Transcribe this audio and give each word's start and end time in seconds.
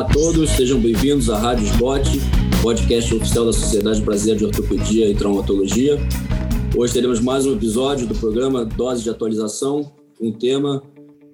Olá 0.00 0.08
a 0.08 0.14
todos, 0.14 0.48
sejam 0.52 0.80
bem-vindos 0.80 1.28
à 1.28 1.36
Rádio 1.36 1.66
Spot, 1.66 2.02
podcast 2.62 3.14
oficial 3.14 3.44
da 3.44 3.52
Sociedade 3.52 4.00
Brasileira 4.00 4.38
de 4.38 4.46
Ortopedia 4.46 5.06
e 5.06 5.14
Traumatologia. 5.14 5.98
Hoje 6.74 6.94
teremos 6.94 7.20
mais 7.20 7.44
um 7.44 7.52
episódio 7.52 8.06
do 8.06 8.14
programa 8.14 8.64
Dose 8.64 9.02
de 9.02 9.10
Atualização, 9.10 9.92
com 10.18 10.28
o 10.28 10.32
tema 10.32 10.82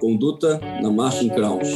Conduta 0.00 0.60
na 0.82 0.90
Marcha 0.90 1.22
em 1.22 1.28
Crowns. 1.28 1.68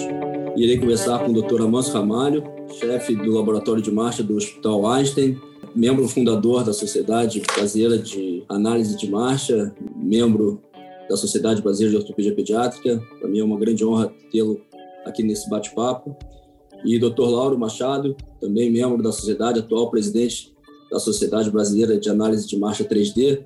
Irei 0.57 0.79
conversar 0.79 1.21
com 1.21 1.31
o 1.31 1.41
Dr. 1.41 1.63
Amanso 1.63 1.93
Ramalho, 1.93 2.43
chefe 2.81 3.15
do 3.15 3.35
Laboratório 3.35 3.81
de 3.81 3.93
Marcha 3.93 4.25
do 4.25 4.35
Hospital 4.35 4.85
Einstein, 4.91 5.39
membro 5.73 6.09
fundador 6.09 6.65
da 6.65 6.73
Sociedade 6.73 7.41
Brasileira 7.55 7.99
de 7.99 8.43
Análise 8.49 8.97
de 8.97 9.09
Marcha, 9.09 9.73
membro 9.95 10.61
da 11.09 11.17
Sociedade 11.17 11.63
Brasileira 11.63 11.97
de 11.97 12.03
Ortopedia 12.03 12.35
Pediátrica. 12.35 13.01
Para 13.21 13.29
mim 13.29 13.39
é 13.39 13.45
uma 13.45 13.61
grande 13.61 13.85
honra 13.85 14.13
tê-lo 14.33 14.61
aqui 15.07 15.23
nesse 15.23 15.49
bate-papo. 15.49 16.17
E 16.85 16.99
Dr. 16.99 17.23
Lauro 17.23 17.59
Machado, 17.59 18.17
também 18.41 18.71
membro 18.71 19.03
da 19.03 19.13
sociedade, 19.13 19.61
atual 19.61 19.91
presidente 19.91 20.53
da 20.91 20.99
Sociedade 20.99 21.51
Brasileira 21.51 21.99
de 21.99 22.11
Análise 22.11 22.49
de 22.49 22.59
Marcha 22.59 22.85
3D, 22.85 23.41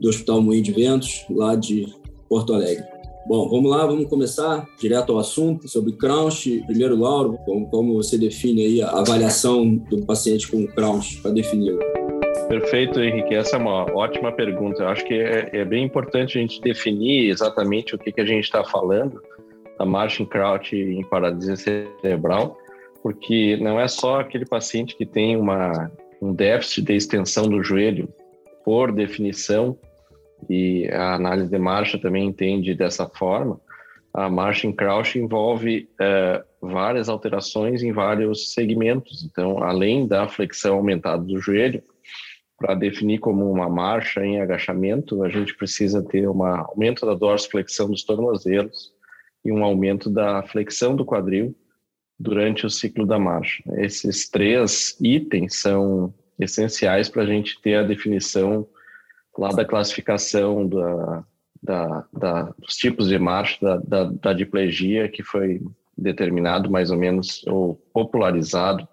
do 0.00 0.08
Hospital 0.08 0.40
Moinho 0.40 0.62
de 0.62 0.72
Ventos, 0.72 1.24
lá 1.30 1.54
de 1.54 1.86
Porto 2.28 2.54
Alegre. 2.54 2.84
Bom, 3.24 3.48
vamos 3.48 3.70
lá, 3.70 3.86
vamos 3.86 4.08
começar 4.08 4.66
direto 4.80 5.12
ao 5.12 5.20
assunto 5.20 5.68
sobre 5.68 5.92
Crohn's. 5.92 6.44
Primeiro, 6.66 6.96
Lauro, 6.96 7.38
como, 7.44 7.68
como 7.68 7.94
você 7.94 8.18
define 8.18 8.66
aí 8.66 8.82
a 8.82 8.90
avaliação 8.90 9.76
do 9.76 10.04
paciente 10.04 10.50
com 10.50 10.66
Crohn's, 10.66 11.16
para 11.16 11.30
defini-lo? 11.30 11.78
Perfeito, 12.48 13.00
Henrique. 13.00 13.34
Essa 13.34 13.56
é 13.56 13.58
uma 13.60 13.84
ótima 13.94 14.32
pergunta. 14.32 14.82
Eu 14.82 14.88
acho 14.88 15.04
que 15.04 15.14
é, 15.14 15.50
é 15.52 15.64
bem 15.64 15.84
importante 15.84 16.36
a 16.36 16.40
gente 16.40 16.60
definir 16.60 17.30
exatamente 17.30 17.94
o 17.94 17.98
que, 17.98 18.10
que 18.10 18.20
a 18.20 18.26
gente 18.26 18.44
está 18.44 18.64
falando 18.64 19.22
da 19.78 19.86
Martin 19.86 20.24
Kraut 20.24 20.74
em 20.74 21.02
paralisia 21.04 21.56
cerebral, 21.56 22.58
porque 23.02 23.56
não 23.56 23.80
é 23.80 23.88
só 23.88 24.20
aquele 24.20 24.46
paciente 24.46 24.96
que 24.96 25.04
tem 25.04 25.36
uma, 25.36 25.90
um 26.20 26.32
déficit 26.32 26.82
de 26.82 26.94
extensão 26.94 27.48
do 27.48 27.62
joelho, 27.62 28.08
por 28.64 28.92
definição, 28.92 29.76
e 30.48 30.88
a 30.88 31.14
análise 31.14 31.50
de 31.50 31.58
marcha 31.58 31.98
também 31.98 32.26
entende 32.26 32.74
dessa 32.74 33.08
forma. 33.08 33.60
A 34.14 34.28
marcha 34.28 34.66
em 34.66 34.72
Crouch 34.72 35.18
envolve 35.18 35.88
é, 36.00 36.44
várias 36.60 37.08
alterações 37.08 37.82
em 37.82 37.92
vários 37.92 38.52
segmentos. 38.52 39.24
Então, 39.24 39.62
além 39.62 40.06
da 40.06 40.28
flexão 40.28 40.76
aumentada 40.76 41.22
do 41.22 41.40
joelho, 41.40 41.82
para 42.58 42.74
definir 42.74 43.18
como 43.18 43.50
uma 43.50 43.68
marcha 43.68 44.24
em 44.24 44.40
agachamento, 44.40 45.24
a 45.24 45.28
gente 45.28 45.56
precisa 45.56 46.02
ter 46.02 46.28
um 46.28 46.44
aumento 46.44 47.04
da 47.04 47.14
dorsiflexão 47.14 47.90
dos 47.90 48.04
tornozelos 48.04 48.92
e 49.44 49.50
um 49.50 49.64
aumento 49.64 50.08
da 50.08 50.42
flexão 50.44 50.94
do 50.94 51.04
quadril 51.04 51.56
durante 52.22 52.64
o 52.64 52.70
ciclo 52.70 53.04
da 53.04 53.18
marcha. 53.18 53.62
Esses 53.78 54.28
três 54.28 54.96
itens 55.00 55.60
são 55.60 56.14
essenciais 56.38 57.08
para 57.08 57.22
a 57.22 57.26
gente 57.26 57.60
ter 57.60 57.76
a 57.76 57.82
definição 57.82 58.66
lá 59.36 59.48
da 59.48 59.64
classificação 59.64 60.68
da, 60.68 61.24
da, 61.62 62.06
da, 62.12 62.42
dos 62.58 62.76
tipos 62.76 63.08
de 63.08 63.18
marcha 63.18 63.58
da, 63.60 63.76
da, 63.76 64.04
da 64.04 64.32
diplegia 64.32 65.08
que 65.08 65.22
foi 65.22 65.60
determinado 65.96 66.70
mais 66.70 66.90
ou 66.90 66.96
menos 66.96 67.44
ou 67.46 67.74
popularizado 67.92 68.86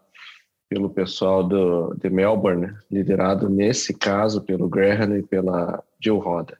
pelo 0.68 0.90
pessoal 0.90 1.44
do, 1.44 1.96
de 1.96 2.10
Melbourne, 2.10 2.74
liderado 2.92 3.50
nesse 3.50 3.94
caso 3.94 4.42
pelo 4.42 4.70
Graham 4.70 5.18
e 5.18 5.24
pela 5.24 5.84
Jill 6.00 6.20
Roda. 6.20 6.58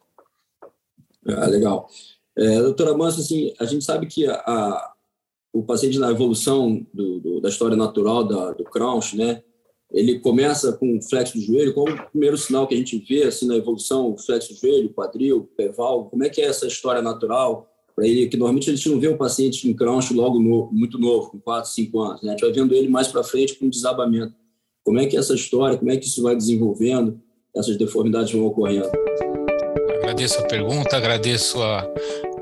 Ah, 1.28 1.46
legal. 1.46 1.88
É, 2.36 2.60
doutora 2.60 2.98
Manso, 2.98 3.20
assim, 3.20 3.54
a 3.60 3.66
gente 3.66 3.84
sabe 3.84 4.08
que 4.08 4.26
a, 4.26 4.34
a, 4.34 4.94
o 5.52 5.64
paciente 5.64 5.98
na 5.98 6.12
evolução 6.12 6.86
do, 6.94 7.20
do, 7.20 7.42
da 7.42 7.50
história 7.50 7.76
natural 7.76 8.24
da, 8.24 8.52
do 8.52 8.64
Crohn's, 8.64 9.14
né, 9.14 9.42
ele 9.92 10.20
começa 10.20 10.74
com 10.74 11.02
flexo 11.02 11.38
do 11.38 11.44
joelho, 11.44 11.74
qual 11.74 11.88
o 11.88 12.10
primeiro 12.12 12.38
sinal 12.38 12.68
que 12.68 12.76
a 12.76 12.78
gente 12.78 12.98
vê 12.98 13.24
assim 13.24 13.48
na 13.48 13.56
evolução, 13.56 14.16
flexo 14.18 14.54
do 14.54 14.60
joelho, 14.60 14.94
quadril, 14.94 15.50
peval, 15.58 16.06
como 16.06 16.24
é 16.24 16.30
que 16.30 16.42
é 16.42 16.46
essa 16.46 16.68
história 16.68 17.02
natural 17.02 17.68
para 17.96 18.08
ele, 18.08 18.28
que 18.28 18.38
normalmente 18.38 18.70
a 18.70 18.76
gente 18.76 18.88
não 18.88 19.00
vê 19.00 19.08
um 19.10 19.18
paciente 19.18 19.68
em 19.68 19.74
Crohn's 19.74 20.10
logo 20.12 20.40
no, 20.40 20.70
muito 20.72 21.00
novo, 21.00 21.32
com 21.32 21.40
4, 21.40 21.70
5 21.72 22.00
anos, 22.00 22.22
né? 22.22 22.30
a 22.30 22.32
gente 22.32 22.42
vai 22.42 22.52
vendo 22.52 22.74
ele 22.74 22.88
mais 22.88 23.08
para 23.08 23.24
frente 23.24 23.56
com 23.56 23.66
um 23.66 23.70
desabamento. 23.70 24.34
Como 24.84 25.00
é 25.00 25.08
que 25.08 25.18
é 25.18 25.20
essa 25.20 25.34
história, 25.34 25.78
como 25.78 25.92
é 25.92 25.98
que 25.98 26.06
isso 26.06 26.22
vai 26.22 26.36
desenvolvendo, 26.36 27.20
essas 27.56 27.76
deformidades 27.76 28.32
vão 28.32 28.46
ocorrendo? 28.46 28.90
Agradeço 29.98 30.40
a 30.40 30.48
pergunta, 30.48 30.96
agradeço 30.96 31.62
a, 31.62 31.88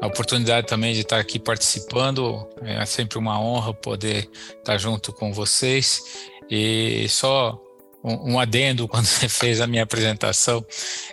a 0.02 0.08
oportunidade 0.08 0.68
também 0.68 0.94
de 0.94 1.02
estar 1.02 1.20
aqui 1.20 1.40
participando. 1.40 2.48
É 2.62 2.86
sempre 2.86 3.18
uma 3.18 3.40
honra 3.40 3.74
poder 3.74 4.30
estar 4.58 4.78
junto 4.78 5.12
com 5.14 5.34
vocês. 5.34 6.02
E 6.50 7.08
só 7.10 7.60
um, 8.04 8.34
um 8.34 8.40
adendo 8.40 8.88
quando 8.90 9.06
você 9.06 9.28
fez 9.28 9.62
a 9.62 9.68
minha 9.68 9.84
apresentação, 9.84 10.66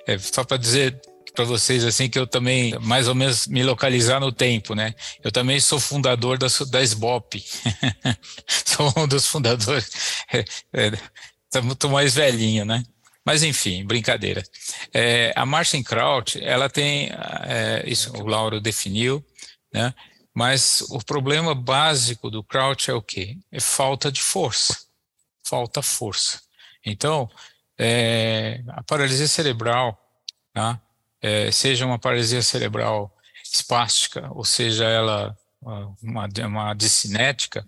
é 0.07 0.19
só 0.19 0.45
para 0.45 0.57
dizer 0.57 1.01
para 1.35 1.45
vocês 1.45 1.85
assim 1.85 2.09
que 2.09 2.17
eu 2.17 2.29
também 2.29 2.79
mais 2.81 3.09
ou 3.09 3.15
menos 3.15 3.49
me 3.49 3.65
localizar 3.65 4.21
no 4.21 4.31
tempo, 4.31 4.73
né? 4.73 4.95
Eu 5.23 5.33
também 5.33 5.59
sou 5.59 5.81
fundador 5.81 6.39
da, 6.39 6.47
da 6.71 6.81
SBOP, 6.81 7.45
sou 8.47 8.93
um 8.97 9.09
dos 9.09 9.27
fundadores. 9.27 9.91
Estou 10.33 11.61
é, 11.61 11.61
muito 11.61 11.89
mais 11.89 12.15
velhinho, 12.15 12.65
né? 12.65 12.85
Mas 13.25 13.43
enfim, 13.43 13.85
brincadeira. 13.85 14.43
É, 14.93 15.33
a 15.35 15.47
Martin 15.47 15.83
Kraut, 15.83 16.43
ela 16.43 16.69
tem 16.69 17.11
é, 17.47 17.83
isso, 17.87 18.13
o 18.17 18.27
Lauro 18.27 18.61
definiu, 18.61 19.25
né? 19.73 19.95
Mas 20.35 20.83
o 20.91 20.99
problema 20.99 21.55
básico 21.55 22.29
do 22.29 22.43
Kraut 22.43 22.91
é 22.91 22.95
o 22.95 23.01
quê? 23.01 23.39
É 23.53 23.61
falta 23.61 24.11
de 24.11 24.21
força 24.21 24.85
falta 25.45 25.83
força. 25.83 26.41
Então, 26.85 27.31
é, 27.79 28.63
a 28.69 28.83
paralisia 28.83 29.29
cerebral, 29.29 29.99
tá? 30.53 30.81
é, 31.23 31.51
seja 31.51 31.87
uma 31.87 31.99
paralisia 31.99 32.43
cerebral 32.43 33.15
espástica, 33.45 34.29
ou 34.33 34.45
seja 34.45 34.85
ela 34.85 35.37
uma, 36.03 36.29
uma 36.47 36.75
discinética, 36.75 37.67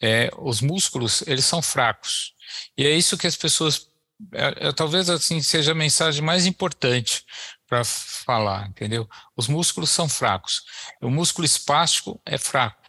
é, 0.00 0.30
os 0.38 0.60
músculos 0.60 1.22
eles 1.26 1.44
são 1.44 1.60
fracos. 1.60 2.34
E 2.76 2.84
é 2.86 2.90
isso 2.90 3.18
que 3.18 3.26
as 3.26 3.36
pessoas, 3.36 3.88
é, 4.32 4.68
é 4.68 4.72
talvez 4.72 5.08
assim 5.10 5.42
seja 5.42 5.72
a 5.72 5.74
mensagem 5.74 6.22
mais 6.22 6.46
importante 6.46 7.24
para 7.66 7.84
falar, 7.84 8.68
entendeu? 8.68 9.08
Os 9.36 9.48
músculos 9.48 9.90
são 9.90 10.08
fracos. 10.08 10.62
O 11.02 11.10
músculo 11.10 11.44
espástico 11.44 12.20
é 12.24 12.38
fraco. 12.38 12.80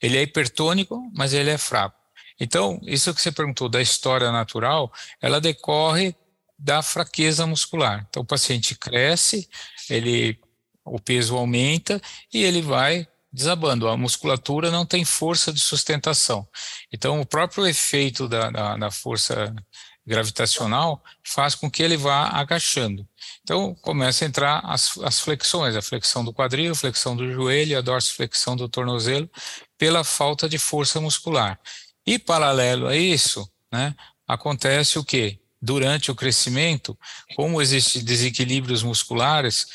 Ele 0.00 0.16
é 0.18 0.22
hipertônico, 0.22 1.10
mas 1.14 1.32
ele 1.32 1.50
é 1.50 1.58
fraco. 1.58 1.96
Então, 2.38 2.78
isso 2.82 3.14
que 3.14 3.22
você 3.22 3.32
perguntou 3.32 3.68
da 3.68 3.80
história 3.80 4.30
natural, 4.30 4.92
ela 5.22 5.40
decorre 5.40 6.14
da 6.58 6.82
fraqueza 6.82 7.46
muscular. 7.46 8.06
Então, 8.08 8.22
o 8.22 8.26
paciente 8.26 8.74
cresce, 8.74 9.48
ele, 9.88 10.38
o 10.84 11.00
peso 11.00 11.36
aumenta 11.36 12.00
e 12.32 12.42
ele 12.42 12.60
vai 12.60 13.08
desabando. 13.32 13.88
A 13.88 13.96
musculatura 13.96 14.70
não 14.70 14.84
tem 14.84 15.04
força 15.04 15.52
de 15.52 15.60
sustentação. 15.60 16.46
Então, 16.92 17.20
o 17.20 17.26
próprio 17.26 17.66
efeito 17.66 18.28
da, 18.28 18.50
da, 18.50 18.76
da 18.76 18.90
força 18.90 19.54
gravitacional 20.06 21.02
faz 21.24 21.54
com 21.54 21.70
que 21.70 21.82
ele 21.82 21.96
vá 21.96 22.28
agachando. 22.28 23.06
Então, 23.42 23.74
começa 23.76 24.24
a 24.24 24.28
entrar 24.28 24.60
as, 24.64 24.96
as 24.98 25.18
flexões, 25.18 25.74
a 25.74 25.82
flexão 25.82 26.24
do 26.24 26.32
quadril, 26.32 26.72
a 26.72 26.76
flexão 26.76 27.16
do 27.16 27.32
joelho, 27.32 27.76
a 27.76 27.80
dorsiflexão 27.80 28.54
do 28.54 28.68
tornozelo, 28.68 29.28
pela 29.76 30.04
falta 30.04 30.48
de 30.48 30.58
força 30.58 31.00
muscular. 31.00 31.58
E 32.06 32.18
paralelo 32.18 32.86
a 32.86 32.96
isso, 32.96 33.50
né, 33.72 33.94
acontece 34.26 34.98
o 34.98 35.04
quê? 35.04 35.40
Durante 35.60 36.10
o 36.10 36.14
crescimento, 36.14 36.96
como 37.34 37.60
existem 37.60 38.04
desequilíbrios 38.04 38.82
musculares, 38.82 39.66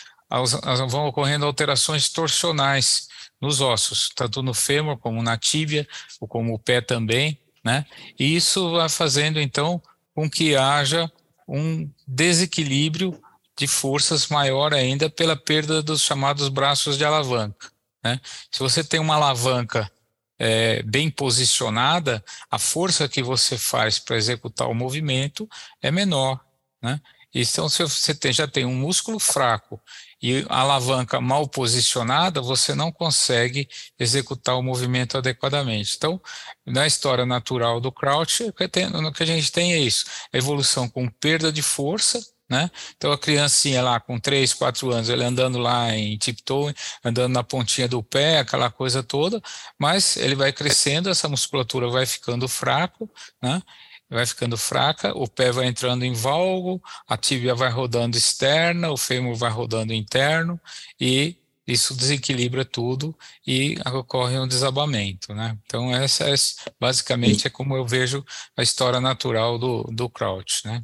vão 0.88 1.08
ocorrendo 1.08 1.46
alterações 1.46 2.08
torsionais 2.08 3.09
nos 3.41 3.59
ossos, 3.59 4.09
tanto 4.16 4.41
no 4.41 4.53
fêmur 4.53 4.97
como 4.97 5.22
na 5.22 5.38
tíbia, 5.38 5.86
ou 6.22 6.28
como 6.28 6.53
o 6.53 6.59
pé 6.59 6.79
também, 6.79 7.38
né? 7.64 7.85
E 8.17 8.35
isso 8.35 8.72
vai 8.72 8.88
fazendo 8.88 9.41
então 9.41 9.82
com 10.13 10.29
que 10.29 10.55
haja 10.55 11.11
um 11.47 11.90
desequilíbrio 12.08 13.22
de 13.58 13.67
forças 13.67 14.28
maior 14.28 14.73
ainda 14.73 15.09
pela 15.09 15.35
perda 15.35 15.84
dos 15.84 16.02
chamados 16.02 16.49
braços 16.49 16.97
de 16.97 17.05
alavanca. 17.05 17.72
Né? 18.03 18.19
Se 18.52 18.59
você 18.59 18.84
tem 18.84 18.99
uma 18.99 19.16
alavanca 19.16 19.91
é, 20.40 20.81
bem 20.84 21.09
posicionada, 21.09 22.23
a 22.49 22.58
força 22.58 23.08
que 23.08 23.22
você 23.22 23.58
faz 23.58 23.99
para 23.99 24.17
executar 24.17 24.67
o 24.67 24.73
movimento 24.73 25.47
é 25.81 25.91
menor, 25.91 26.43
né? 26.81 26.99
Então, 27.34 27.69
se 27.69 27.81
você 27.84 28.13
tem, 28.13 28.34
já 28.34 28.47
tem 28.47 28.66
um 28.66 28.75
músculo 28.75 29.19
fraco 29.19 29.79
e 30.22 30.46
a 30.50 30.59
alavanca 30.59 31.20
mal 31.20 31.47
posicionada, 31.47 32.41
você 32.41 32.76
não 32.76 32.91
consegue 32.91 33.68
executar 33.97 34.58
o 34.58 34.64
movimento 34.64 35.18
adequadamente. 35.18 35.96
Então, 35.97 36.22
na 36.66 36.85
história 36.85 37.26
natural 37.26 37.82
do 37.82 37.91
Crouch, 37.91 38.44
o 38.44 38.53
que 38.53 39.23
a 39.23 39.26
gente 39.26 39.52
tem 39.52 39.73
é 39.73 39.79
isso: 39.79 40.06
evolução 40.32 40.88
com 40.88 41.08
perda 41.08 41.52
de 41.52 41.62
força, 41.62 42.20
né? 42.50 42.70
Então 42.97 43.14
a 43.14 43.18
criancinha 43.18 43.82
lá 43.82 43.97
com 44.00 44.20
3, 44.20 44.53
4 44.53 44.91
anos, 44.91 45.08
ele 45.08 45.23
andando 45.23 45.58
lá 45.58 45.96
em 45.96 46.18
tiptoe, 46.18 46.76
andando 47.03 47.32
na 47.32 47.44
pontinha 47.44 47.88
do 47.88 48.03
pé, 48.03 48.40
aquela 48.40 48.70
coisa 48.70 49.02
toda, 49.02 49.41
mas 49.79 50.18
ele 50.18 50.35
vai 50.35 50.52
crescendo, 50.52 51.09
essa 51.09 51.29
musculatura 51.29 51.90
vai 51.90 52.06
ficando 52.06 52.50
fraco, 52.50 53.09
né? 53.41 53.64
Vai 54.11 54.25
ficando 54.25 54.58
fraca, 54.58 55.17
o 55.17 55.25
pé 55.28 55.52
vai 55.52 55.67
entrando 55.67 56.03
em 56.03 56.13
valgo, 56.13 56.84
a 57.08 57.16
tíbia 57.16 57.55
vai 57.55 57.69
rodando 57.69 58.17
externa, 58.17 58.91
o 58.91 58.97
fêmur 58.97 59.35
vai 59.35 59.49
rodando 59.49 59.93
interno 59.93 60.59
e 60.99 61.37
isso 61.66 61.96
desequilibra 61.96 62.66
tudo 62.66 63.16
e 63.46 63.78
ocorre 63.93 64.37
um 64.37 64.47
desabamento, 64.47 65.34
né? 65.34 65.58
Então 65.66 65.96
essa 65.96 66.29
é, 66.29 66.34
basicamente 66.79 67.47
é 67.47 67.49
como 67.49 67.75
eu 67.75 67.85
vejo 67.85 68.25
a 68.58 68.63
história 68.63 68.99
natural 68.99 69.58
do, 69.58 69.84
do 69.84 70.09
Crouch, 70.09 70.66
né? 70.66 70.84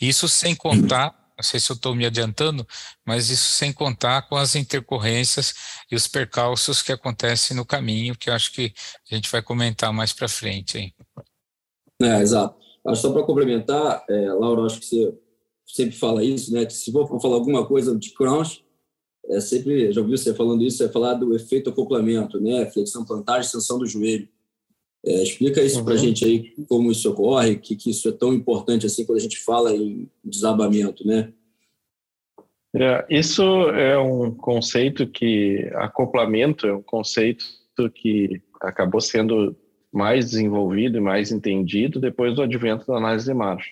Isso 0.00 0.28
sem 0.28 0.54
contar, 0.54 1.14
não 1.36 1.42
sei 1.42 1.60
se 1.60 1.70
eu 1.70 1.76
estou 1.76 1.94
me 1.94 2.06
adiantando, 2.06 2.66
mas 3.04 3.30
isso 3.30 3.50
sem 3.50 3.72
contar 3.72 4.22
com 4.22 4.36
as 4.36 4.54
intercorrências 4.54 5.54
e 5.90 5.94
os 5.94 6.06
percalços 6.06 6.82
que 6.82 6.92
acontecem 6.92 7.56
no 7.56 7.66
caminho, 7.66 8.16
que 8.16 8.30
acho 8.30 8.52
que 8.52 8.72
a 9.10 9.14
gente 9.14 9.30
vai 9.30 9.42
comentar 9.42 9.92
mais 9.92 10.12
para 10.12 10.28
frente. 10.28 10.78
Hein? 10.78 10.94
É, 12.00 12.20
exato. 12.20 12.61
Só 12.94 13.12
para 13.12 13.22
complementar, 13.22 14.04
é, 14.08 14.32
Laura, 14.32 14.62
acho 14.62 14.80
que 14.80 14.86
você 14.86 15.14
sempre 15.64 15.96
fala 15.96 16.24
isso, 16.24 16.52
né? 16.52 16.66
Que 16.66 16.72
se 16.72 16.90
for 16.90 17.20
falar 17.20 17.36
alguma 17.36 17.66
coisa 17.66 17.96
de 17.96 18.10
Crouch, 18.10 18.64
é 19.26 19.40
sempre, 19.40 19.92
já 19.92 20.00
ouviu 20.00 20.18
você 20.18 20.34
falando 20.34 20.64
isso, 20.64 20.82
é 20.82 20.88
falar 20.88 21.14
do 21.14 21.34
efeito 21.34 21.70
acoplamento, 21.70 22.40
né? 22.40 22.66
Flexão 22.70 23.04
plantar, 23.04 23.40
extensão 23.40 23.78
do 23.78 23.86
joelho. 23.86 24.28
É, 25.04 25.22
explica 25.22 25.62
isso 25.62 25.78
uhum. 25.78 25.84
para 25.84 25.94
a 25.94 25.96
gente 25.96 26.24
aí, 26.24 26.54
como 26.68 26.90
isso 26.90 27.10
ocorre, 27.10 27.56
que, 27.56 27.74
que 27.74 27.90
isso 27.90 28.08
é 28.08 28.12
tão 28.12 28.32
importante 28.32 28.86
assim 28.86 29.04
quando 29.04 29.18
a 29.18 29.22
gente 29.22 29.38
fala 29.38 29.74
em 29.74 30.08
desabamento, 30.24 31.06
né? 31.06 31.32
É, 32.74 33.04
isso 33.10 33.42
é 33.70 33.98
um 33.98 34.30
conceito 34.32 35.06
que, 35.06 35.70
acoplamento 35.74 36.66
é 36.66 36.74
um 36.74 36.82
conceito 36.82 37.44
que 37.94 38.40
acabou 38.60 39.00
sendo 39.00 39.56
mais 39.92 40.30
desenvolvido 40.30 40.96
e 40.96 41.00
mais 41.00 41.30
entendido 41.30 42.00
depois 42.00 42.34
do 42.34 42.42
advento 42.42 42.86
da 42.86 42.96
análise 42.96 43.26
de 43.26 43.34
marcha. 43.34 43.70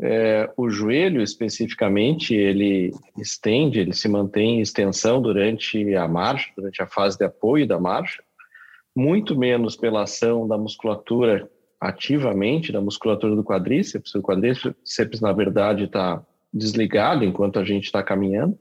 É, 0.00 0.48
o 0.56 0.70
joelho, 0.70 1.20
especificamente, 1.20 2.32
ele 2.32 2.92
estende, 3.18 3.80
ele 3.80 3.92
se 3.92 4.08
mantém 4.08 4.58
em 4.58 4.60
extensão 4.60 5.20
durante 5.20 5.94
a 5.96 6.06
marcha, 6.06 6.50
durante 6.56 6.80
a 6.80 6.86
fase 6.86 7.18
de 7.18 7.24
apoio 7.24 7.66
da 7.66 7.80
marcha, 7.80 8.22
muito 8.94 9.36
menos 9.36 9.76
pela 9.76 10.02
ação 10.02 10.46
da 10.46 10.56
musculatura 10.56 11.50
ativamente, 11.80 12.72
da 12.72 12.80
musculatura 12.80 13.34
do 13.34 13.44
quadríceps. 13.44 14.14
O 14.14 14.22
quadríceps, 14.22 15.20
na 15.20 15.32
verdade, 15.32 15.84
está 15.84 16.24
desligado 16.52 17.24
enquanto 17.24 17.58
a 17.58 17.64
gente 17.64 17.84
está 17.84 18.02
caminhando. 18.02 18.58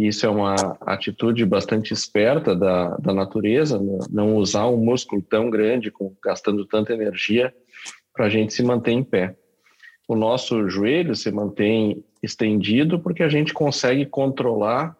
Isso 0.00 0.24
é 0.24 0.30
uma 0.30 0.54
atitude 0.80 1.44
bastante 1.44 1.92
esperta 1.92 2.56
da, 2.56 2.96
da 2.96 3.12
natureza, 3.12 3.78
não 4.10 4.36
usar 4.36 4.66
um 4.66 4.78
músculo 4.78 5.20
tão 5.20 5.50
grande, 5.50 5.90
com, 5.90 6.16
gastando 6.24 6.64
tanta 6.64 6.94
energia, 6.94 7.54
para 8.14 8.24
a 8.24 8.28
gente 8.30 8.54
se 8.54 8.62
manter 8.62 8.92
em 8.92 9.04
pé. 9.04 9.36
O 10.08 10.16
nosso 10.16 10.70
joelho 10.70 11.14
se 11.14 11.30
mantém 11.30 12.02
estendido 12.22 12.98
porque 12.98 13.22
a 13.22 13.28
gente 13.28 13.52
consegue 13.52 14.06
controlar 14.06 14.96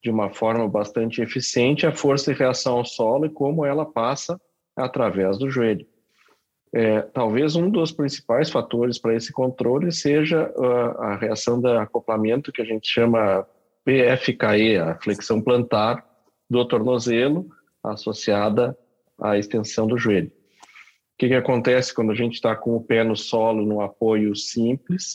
de 0.00 0.10
uma 0.10 0.30
forma 0.30 0.68
bastante 0.68 1.20
eficiente 1.20 1.84
a 1.84 1.90
força 1.90 2.32
de 2.32 2.38
reação 2.38 2.76
ao 2.78 2.84
solo 2.84 3.26
e 3.26 3.30
como 3.30 3.66
ela 3.66 3.84
passa 3.84 4.40
através 4.76 5.38
do 5.38 5.50
joelho. 5.50 5.84
É, 6.72 7.02
talvez 7.02 7.56
um 7.56 7.68
dos 7.68 7.90
principais 7.90 8.48
fatores 8.48 8.96
para 8.96 9.16
esse 9.16 9.32
controle 9.32 9.90
seja 9.90 10.52
a, 10.56 11.14
a 11.14 11.16
reação 11.16 11.60
de 11.60 11.68
acoplamento 11.76 12.52
que 12.52 12.62
a 12.62 12.64
gente 12.64 12.88
chama 12.88 13.44
PFKE, 13.86 14.78
a 14.78 14.96
flexão 14.96 15.40
plantar 15.40 16.04
do 16.50 16.64
tornozelo 16.66 17.46
associada 17.84 18.76
à 19.16 19.38
extensão 19.38 19.86
do 19.86 19.96
joelho. 19.96 20.26
O 20.26 21.18
que, 21.18 21.28
que 21.28 21.34
acontece 21.34 21.94
quando 21.94 22.10
a 22.10 22.14
gente 22.14 22.34
está 22.34 22.56
com 22.56 22.76
o 22.76 22.82
pé 22.82 23.04
no 23.04 23.16
solo, 23.16 23.64
no 23.64 23.80
apoio 23.80 24.34
simples? 24.34 25.14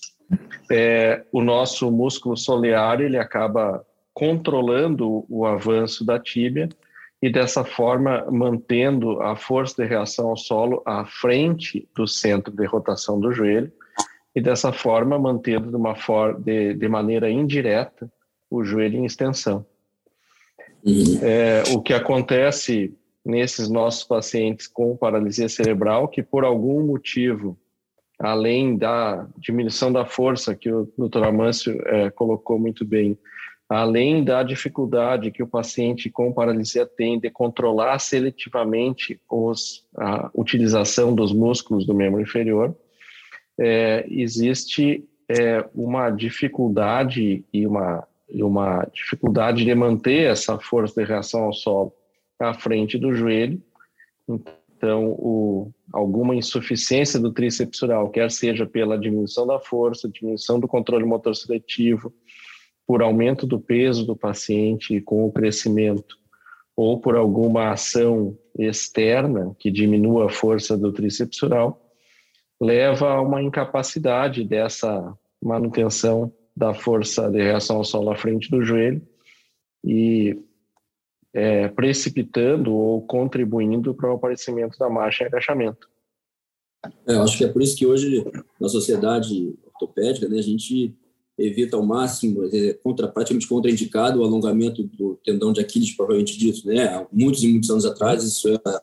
É, 0.71 1.25
o 1.33 1.43
nosso 1.43 1.91
músculo 1.91 2.37
solear 2.37 3.01
ele 3.01 3.17
acaba 3.17 3.85
controlando 4.13 5.25
o 5.29 5.45
avanço 5.45 6.05
da 6.05 6.17
tíbia 6.17 6.69
e 7.21 7.29
dessa 7.29 7.65
forma 7.65 8.25
mantendo 8.31 9.21
a 9.21 9.35
força 9.35 9.83
de 9.83 9.87
reação 9.87 10.29
ao 10.29 10.37
solo 10.37 10.81
à 10.85 11.05
frente 11.05 11.87
do 11.93 12.07
centro 12.07 12.55
de 12.55 12.65
rotação 12.65 13.19
do 13.19 13.33
joelho 13.33 13.71
e 14.33 14.41
dessa 14.41 14.71
forma 14.71 15.19
mantendo 15.19 15.69
de 15.69 15.75
uma 15.75 15.93
for 15.93 16.39
de, 16.39 16.73
de 16.73 16.87
maneira 16.87 17.29
indireta 17.29 18.09
o 18.51 18.63
joelho 18.63 18.99
em 18.99 19.05
extensão. 19.05 19.65
Uhum. 20.85 21.19
É, 21.23 21.63
o 21.73 21.81
que 21.81 21.93
acontece 21.93 22.93
nesses 23.25 23.69
nossos 23.69 24.03
pacientes 24.03 24.67
com 24.67 24.97
paralisia 24.97 25.47
cerebral 25.47 26.07
que 26.07 26.21
por 26.21 26.43
algum 26.43 26.85
motivo 26.85 27.57
além 28.21 28.77
da 28.77 29.27
diminuição 29.37 29.91
da 29.91 30.05
força 30.05 30.55
que 30.55 30.71
o 30.71 30.91
Dr. 30.97 31.23
Amâncio 31.23 31.81
é, 31.87 32.09
colocou 32.11 32.59
muito 32.59 32.85
bem, 32.85 33.17
além 33.67 34.23
da 34.23 34.43
dificuldade 34.43 35.31
que 35.31 35.41
o 35.41 35.47
paciente 35.47 36.09
com 36.09 36.31
paralisia 36.31 36.85
tem 36.85 37.19
de 37.19 37.31
controlar 37.31 37.97
seletivamente 37.99 39.19
os, 39.29 39.85
a 39.97 40.29
utilização 40.35 41.15
dos 41.15 41.33
músculos 41.33 41.85
do 41.85 41.95
membro 41.95 42.21
inferior, 42.21 42.75
é, 43.59 44.05
existe 44.07 45.03
é, 45.27 45.65
uma 45.73 46.09
dificuldade 46.09 47.43
e 47.51 47.65
uma, 47.65 48.07
e 48.31 48.43
uma 48.43 48.87
dificuldade 48.93 49.65
de 49.65 49.75
manter 49.75 50.31
essa 50.31 50.57
força 50.57 51.01
de 51.01 51.07
reação 51.07 51.43
ao 51.43 51.53
solo 51.53 51.93
à 52.39 52.53
frente 52.53 52.97
do 52.97 53.13
joelho. 53.13 53.61
Então, 54.27 55.09
o, 55.11 55.71
alguma 55.93 56.35
insuficiência 56.35 57.19
do 57.19 57.31
tríceps 57.31 57.81
quer 58.13 58.31
seja 58.31 58.65
pela 58.65 58.97
diminuição 58.97 59.45
da 59.45 59.59
força, 59.59 60.09
diminuição 60.09 60.59
do 60.59 60.67
controle 60.67 61.05
motor 61.05 61.35
seletivo, 61.35 62.13
por 62.87 63.01
aumento 63.01 63.45
do 63.45 63.59
peso 63.59 64.05
do 64.05 64.15
paciente 64.15 64.99
com 65.01 65.25
o 65.25 65.31
crescimento 65.31 66.17
ou 66.75 66.99
por 66.99 67.15
alguma 67.15 67.71
ação 67.71 68.37
externa 68.57 69.55
que 69.59 69.69
diminua 69.69 70.25
a 70.25 70.29
força 70.29 70.77
do 70.77 70.91
tríceps 70.91 71.39
leva 72.59 73.11
a 73.11 73.21
uma 73.21 73.41
incapacidade 73.41 74.43
dessa 74.43 75.17
manutenção 75.41 76.33
da 76.61 76.75
força 76.75 77.27
de 77.31 77.41
reação 77.41 77.77
ao 77.77 77.83
solo 77.83 78.11
à 78.11 78.15
frente 78.15 78.51
do 78.51 78.63
joelho 78.63 79.01
e 79.83 80.39
é, 81.33 81.67
precipitando 81.69 82.71
ou 82.71 83.01
contribuindo 83.01 83.95
para 83.95 84.11
o 84.11 84.15
aparecimento 84.15 84.77
da 84.77 84.87
marcha 84.87 85.23
em 85.23 85.27
agachamento. 85.27 85.89
É, 87.07 87.13
eu 87.13 87.23
acho 87.23 87.35
que 87.35 87.43
é 87.43 87.47
por 87.47 87.63
isso 87.63 87.75
que 87.75 87.87
hoje, 87.87 88.23
na 88.59 88.69
sociedade 88.69 89.55
ortopédica, 89.65 90.29
né, 90.29 90.37
a 90.37 90.43
gente 90.43 90.95
evita 91.35 91.77
ao 91.77 91.83
máximo, 91.83 92.47
é 92.53 92.73
contra, 92.73 93.07
praticamente 93.07 93.47
contraindicado 93.47 94.19
o 94.19 94.23
alongamento 94.23 94.83
do 94.83 95.19
tendão 95.23 95.51
de 95.51 95.61
Aquiles, 95.61 95.95
provavelmente 95.95 96.37
dito, 96.37 96.67
né? 96.67 97.07
Muitos 97.11 97.43
e 97.43 97.47
muitos 97.47 97.71
anos 97.71 97.85
atrás 97.85 98.23
isso 98.23 98.47
era, 98.47 98.81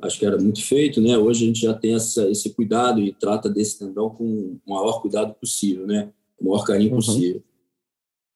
acho 0.00 0.18
que 0.18 0.24
era 0.24 0.38
muito 0.38 0.64
feito, 0.64 1.02
né? 1.02 1.18
Hoje 1.18 1.44
a 1.44 1.46
gente 1.48 1.60
já 1.60 1.74
tem 1.74 1.94
essa, 1.94 2.26
esse 2.30 2.54
cuidado 2.54 3.00
e 3.00 3.12
trata 3.12 3.50
desse 3.50 3.78
tendão 3.78 4.08
com 4.08 4.24
o 4.24 4.60
maior 4.66 5.02
cuidado 5.02 5.34
possível, 5.34 5.86
né? 5.86 6.10
O 6.40 6.50
maior 6.50 6.64
carinho 6.64 6.92
uhum. 6.92 6.96
possível. 6.96 7.42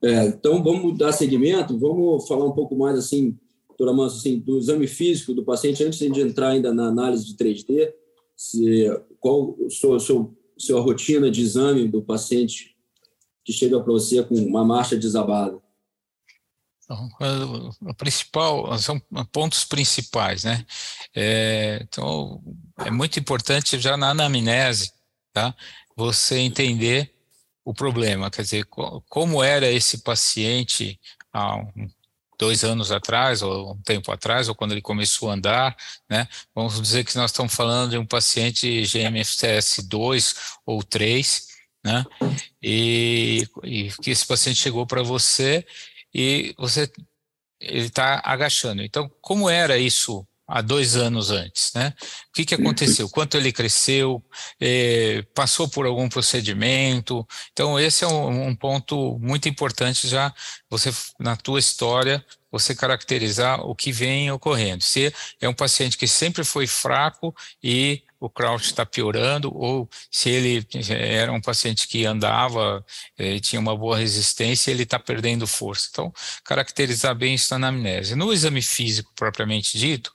É, 0.02 0.26
então 0.26 0.62
vamos 0.62 0.98
dar 0.98 1.12
seguimento, 1.12 1.78
vamos 1.78 2.28
falar 2.28 2.44
um 2.44 2.52
pouco 2.52 2.76
mais 2.76 2.98
assim, 2.98 3.38
doutora 3.68 3.92
Manso, 3.92 4.18
assim, 4.18 4.38
do 4.38 4.58
exame 4.58 4.86
físico 4.86 5.32
do 5.32 5.44
paciente 5.44 5.82
antes 5.82 5.98
de 5.98 6.20
entrar 6.20 6.50
ainda 6.50 6.74
na 6.74 6.88
análise 6.88 7.24
de 7.24 7.34
3D. 7.36 7.92
Se, 8.36 8.86
qual 9.18 9.56
a 9.64 9.70
sua, 9.70 9.98
sua, 9.98 10.30
sua 10.58 10.80
rotina 10.80 11.30
de 11.30 11.40
exame 11.40 11.88
do 11.88 12.02
paciente 12.02 12.76
que 13.44 13.52
chega 13.52 13.80
para 13.80 13.92
você 13.92 14.22
com 14.22 14.34
uma 14.34 14.64
marcha 14.64 14.96
desabada? 14.96 15.58
Então, 16.84 17.08
o 17.80 17.94
principal 17.94 18.78
são 18.78 19.00
pontos 19.32 19.64
principais, 19.64 20.44
né? 20.44 20.66
É, 21.14 21.80
então 21.82 22.42
é 22.78 22.90
muito 22.90 23.18
importante 23.18 23.78
já 23.78 23.96
na 23.96 24.10
anamnese, 24.10 24.92
tá? 25.32 25.54
Você 25.96 26.38
entender 26.38 27.14
o 27.64 27.72
problema, 27.72 28.30
quer 28.30 28.42
dizer, 28.42 28.64
como 29.08 29.42
era 29.42 29.70
esse 29.70 29.98
paciente 29.98 31.00
há 31.32 31.64
dois 32.38 32.62
anos 32.64 32.92
atrás, 32.92 33.42
ou 33.42 33.72
um 33.72 33.82
tempo 33.82 34.12
atrás, 34.12 34.48
ou 34.48 34.54
quando 34.54 34.72
ele 34.72 34.82
começou 34.82 35.30
a 35.30 35.34
andar, 35.34 35.76
né? 36.08 36.28
Vamos 36.54 36.80
dizer 36.80 37.04
que 37.04 37.16
nós 37.16 37.30
estamos 37.30 37.54
falando 37.54 37.92
de 37.92 37.98
um 37.98 38.06
paciente 38.06 38.82
GMFS 38.82 39.84
2 39.84 40.34
ou 40.66 40.82
3, 40.82 41.48
né? 41.84 42.04
E, 42.62 43.48
e 43.62 43.90
que 44.02 44.10
esse 44.10 44.26
paciente 44.26 44.58
chegou 44.58 44.86
para 44.86 45.02
você 45.02 45.64
e 46.12 46.54
você 46.58 46.90
ele 47.60 47.86
está 47.86 48.20
agachando. 48.24 48.82
Então, 48.82 49.10
como 49.20 49.48
era 49.48 49.78
isso 49.78 50.26
há 50.46 50.60
dois 50.60 50.96
anos 50.96 51.30
antes, 51.30 51.72
né? 51.74 51.94
O 52.28 52.32
que, 52.34 52.44
que 52.44 52.54
aconteceu? 52.54 53.08
Quanto 53.08 53.36
ele 53.36 53.52
cresceu? 53.52 54.22
Eh, 54.60 55.24
passou 55.34 55.68
por 55.68 55.86
algum 55.86 56.08
procedimento? 56.08 57.26
Então, 57.52 57.78
esse 57.78 58.04
é 58.04 58.08
um, 58.08 58.48
um, 58.48 58.56
ponto 58.56 59.18
muito 59.20 59.48
importante 59.48 60.06
já, 60.08 60.32
você, 60.68 60.90
na 61.18 61.36
tua 61.36 61.58
história, 61.58 62.24
você 62.54 62.72
caracterizar 62.72 63.60
o 63.66 63.74
que 63.74 63.90
vem 63.90 64.30
ocorrendo. 64.30 64.84
Se 64.84 65.12
é 65.40 65.48
um 65.48 65.54
paciente 65.54 65.98
que 65.98 66.06
sempre 66.06 66.44
foi 66.44 66.68
fraco 66.68 67.34
e 67.60 68.04
o 68.20 68.30
Crouch 68.30 68.66
está 68.66 68.86
piorando, 68.86 69.52
ou 69.52 69.88
se 70.08 70.30
ele 70.30 70.64
era 70.88 71.32
um 71.32 71.40
paciente 71.40 71.88
que 71.88 72.06
andava, 72.06 72.84
eh, 73.18 73.40
tinha 73.40 73.58
uma 73.58 73.76
boa 73.76 73.98
resistência, 73.98 74.70
ele 74.70 74.84
está 74.84 75.00
perdendo 75.00 75.48
força. 75.48 75.88
Então, 75.90 76.12
caracterizar 76.44 77.14
bem 77.16 77.34
isso 77.34 77.50
na 77.50 77.68
anamnese. 77.68 78.14
No 78.14 78.32
exame 78.32 78.62
físico 78.62 79.12
propriamente 79.16 79.76
dito, 79.76 80.12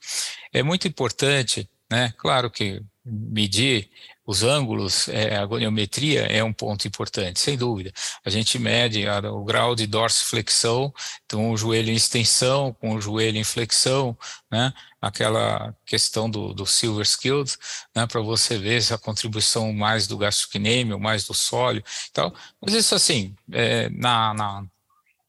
é 0.50 0.62
muito 0.62 0.88
importante, 0.88 1.68
né? 1.90 2.14
Claro 2.16 2.50
que 2.50 2.82
medir 3.04 3.90
os 4.30 4.44
ângulos, 4.44 5.08
é, 5.08 5.36
a 5.36 5.44
goniometria 5.44 6.20
é 6.20 6.42
um 6.44 6.52
ponto 6.52 6.86
importante, 6.86 7.40
sem 7.40 7.58
dúvida. 7.58 7.92
A 8.24 8.30
gente 8.30 8.60
mede 8.60 9.04
a, 9.08 9.18
o 9.28 9.42
grau 9.42 9.74
de 9.74 9.88
dorsiflexão, 9.88 10.94
então 11.26 11.50
o 11.50 11.56
joelho 11.56 11.90
em 11.90 11.96
extensão, 11.96 12.72
com 12.72 12.94
o 12.94 13.00
joelho 13.00 13.38
em 13.38 13.42
flexão, 13.42 14.16
né? 14.48 14.72
aquela 15.02 15.74
questão 15.84 16.30
do, 16.30 16.54
do 16.54 16.64
silver 16.64 17.04
skilled, 17.04 17.56
né? 17.92 18.06
para 18.06 18.20
você 18.20 18.56
ver 18.56 18.80
se 18.80 18.94
a 18.94 18.98
contribuição 18.98 19.72
mais 19.72 20.06
do 20.06 20.16
gastrocnêmio, 20.16 21.00
mais 21.00 21.24
do 21.24 21.34
sólio 21.34 21.82
e 22.08 22.12
tal. 22.12 22.32
Mas 22.60 22.72
isso 22.74 22.94
assim, 22.94 23.34
é, 23.50 23.90
na, 23.90 24.32
na 24.32 24.64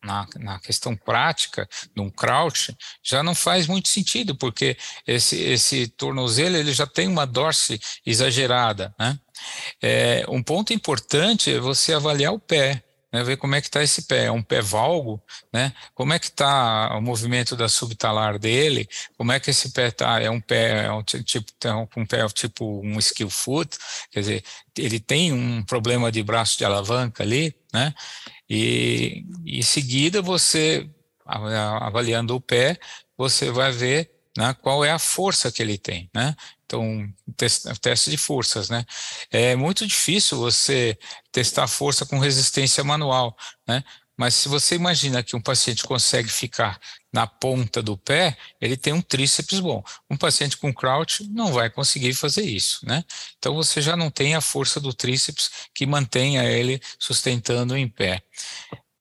na, 0.03 0.27
na, 0.39 0.59
questão 0.59 0.95
prática, 0.95 1.67
num 1.95 2.09
crouch, 2.09 2.75
já 3.03 3.21
não 3.21 3.35
faz 3.35 3.67
muito 3.67 3.89
sentido, 3.89 4.35
porque 4.35 4.77
esse, 5.05 5.37
esse 5.41 5.87
tornozelo 5.87 6.57
ele 6.57 6.73
já 6.73 6.87
tem 6.87 7.07
uma 7.07 7.25
dorse 7.25 7.79
exagerada. 8.05 8.93
Né? 8.99 9.19
É, 9.81 10.25
um 10.27 10.41
ponto 10.41 10.73
importante 10.73 11.53
é 11.53 11.59
você 11.59 11.93
avaliar 11.93 12.33
o 12.33 12.39
pé, 12.39 12.83
né, 13.11 13.23
ver 13.23 13.37
como 13.37 13.55
é 13.55 13.61
que 13.61 13.67
está 13.67 13.83
esse 13.83 14.03
pé, 14.03 14.25
é 14.25 14.31
um 14.31 14.41
pé 14.41 14.61
valgo, 14.61 15.21
né, 15.53 15.73
como 15.93 16.13
é 16.13 16.19
que 16.19 16.27
está 16.27 16.95
o 16.95 17.01
movimento 17.01 17.55
da 17.55 17.67
subtalar 17.67 18.39
dele, 18.39 18.87
como 19.17 19.31
é 19.31 19.39
que 19.39 19.49
esse 19.49 19.71
pé 19.71 19.89
está, 19.89 20.21
é 20.21 20.29
um 20.29 20.39
pé, 20.39 20.85
é 20.85 20.91
um 20.91 21.03
tipo, 21.03 21.51
um 21.97 22.05
pé 22.05 22.25
tipo 22.29 22.81
um 22.83 22.97
skill 22.99 23.29
foot, 23.29 23.77
quer 24.09 24.21
dizer, 24.21 24.43
ele 24.77 24.99
tem 24.99 25.33
um 25.33 25.61
problema 25.63 26.11
de 26.11 26.23
braço 26.23 26.57
de 26.57 26.63
alavanca 26.63 27.23
ali, 27.23 27.53
né, 27.73 27.93
e 28.53 29.25
em 29.45 29.61
seguida 29.61 30.21
você, 30.21 30.89
avaliando 31.25 32.35
o 32.35 32.41
pé, 32.41 32.77
você 33.17 33.49
vai 33.49 33.71
ver 33.71 34.11
né, 34.37 34.53
qual 34.61 34.83
é 34.83 34.91
a 34.91 34.99
força 34.99 35.49
que 35.49 35.61
ele 35.61 35.77
tem, 35.77 36.09
né? 36.13 36.35
Então, 36.65 37.07
teste, 37.81 38.09
de 38.09 38.17
forças, 38.17 38.69
né? 38.69 38.85
É 39.29 39.55
muito 39.55 39.87
difícil 39.87 40.37
você 40.37 40.97
testar 41.31 41.65
força 41.67 42.05
com 42.05 42.19
resistência 42.19 42.83
manual, 42.83 43.37
né? 43.65 43.85
Mas 44.21 44.35
se 44.35 44.47
você 44.47 44.75
imagina 44.75 45.23
que 45.23 45.35
um 45.35 45.41
paciente 45.41 45.83
consegue 45.83 46.29
ficar 46.29 46.79
na 47.11 47.25
ponta 47.25 47.81
do 47.81 47.97
pé, 47.97 48.37
ele 48.61 48.77
tem 48.77 48.93
um 48.93 49.01
tríceps 49.01 49.59
bom. 49.59 49.83
Um 50.07 50.15
paciente 50.15 50.57
com 50.57 50.71
crouch 50.71 51.27
não 51.27 51.51
vai 51.51 51.71
conseguir 51.71 52.13
fazer 52.13 52.43
isso, 52.43 52.85
né? 52.85 53.03
Então 53.39 53.55
você 53.55 53.81
já 53.81 53.97
não 53.97 54.11
tem 54.11 54.35
a 54.35 54.39
força 54.39 54.79
do 54.79 54.93
tríceps 54.93 55.49
que 55.73 55.87
mantenha 55.87 56.43
ele 56.43 56.79
sustentando 56.99 57.75
em 57.75 57.87
pé. 57.87 58.21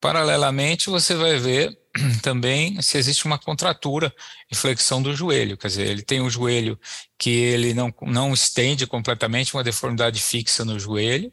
Paralelamente, 0.01 0.89
você 0.89 1.15
vai 1.15 1.39
ver 1.39 1.79
também 2.23 2.81
se 2.81 2.97
existe 2.97 3.27
uma 3.27 3.39
contratura 3.39 4.11
e 4.51 4.57
flexão 4.57 5.03
do 5.03 5.15
joelho, 5.15 5.59
quer 5.59 5.69
dizer, 5.69 5.87
ele 5.87 6.03
tem 6.03 6.23
um 6.23 6.31
joelho 6.31 6.81
que 7.19 7.29
ele 7.29 7.75
não, 7.75 7.93
não 8.03 8.33
estende 8.33 8.87
completamente, 8.87 9.53
uma 9.53 9.63
deformidade 9.63 10.19
fixa 10.19 10.65
no 10.65 10.81
joelho, 10.81 11.31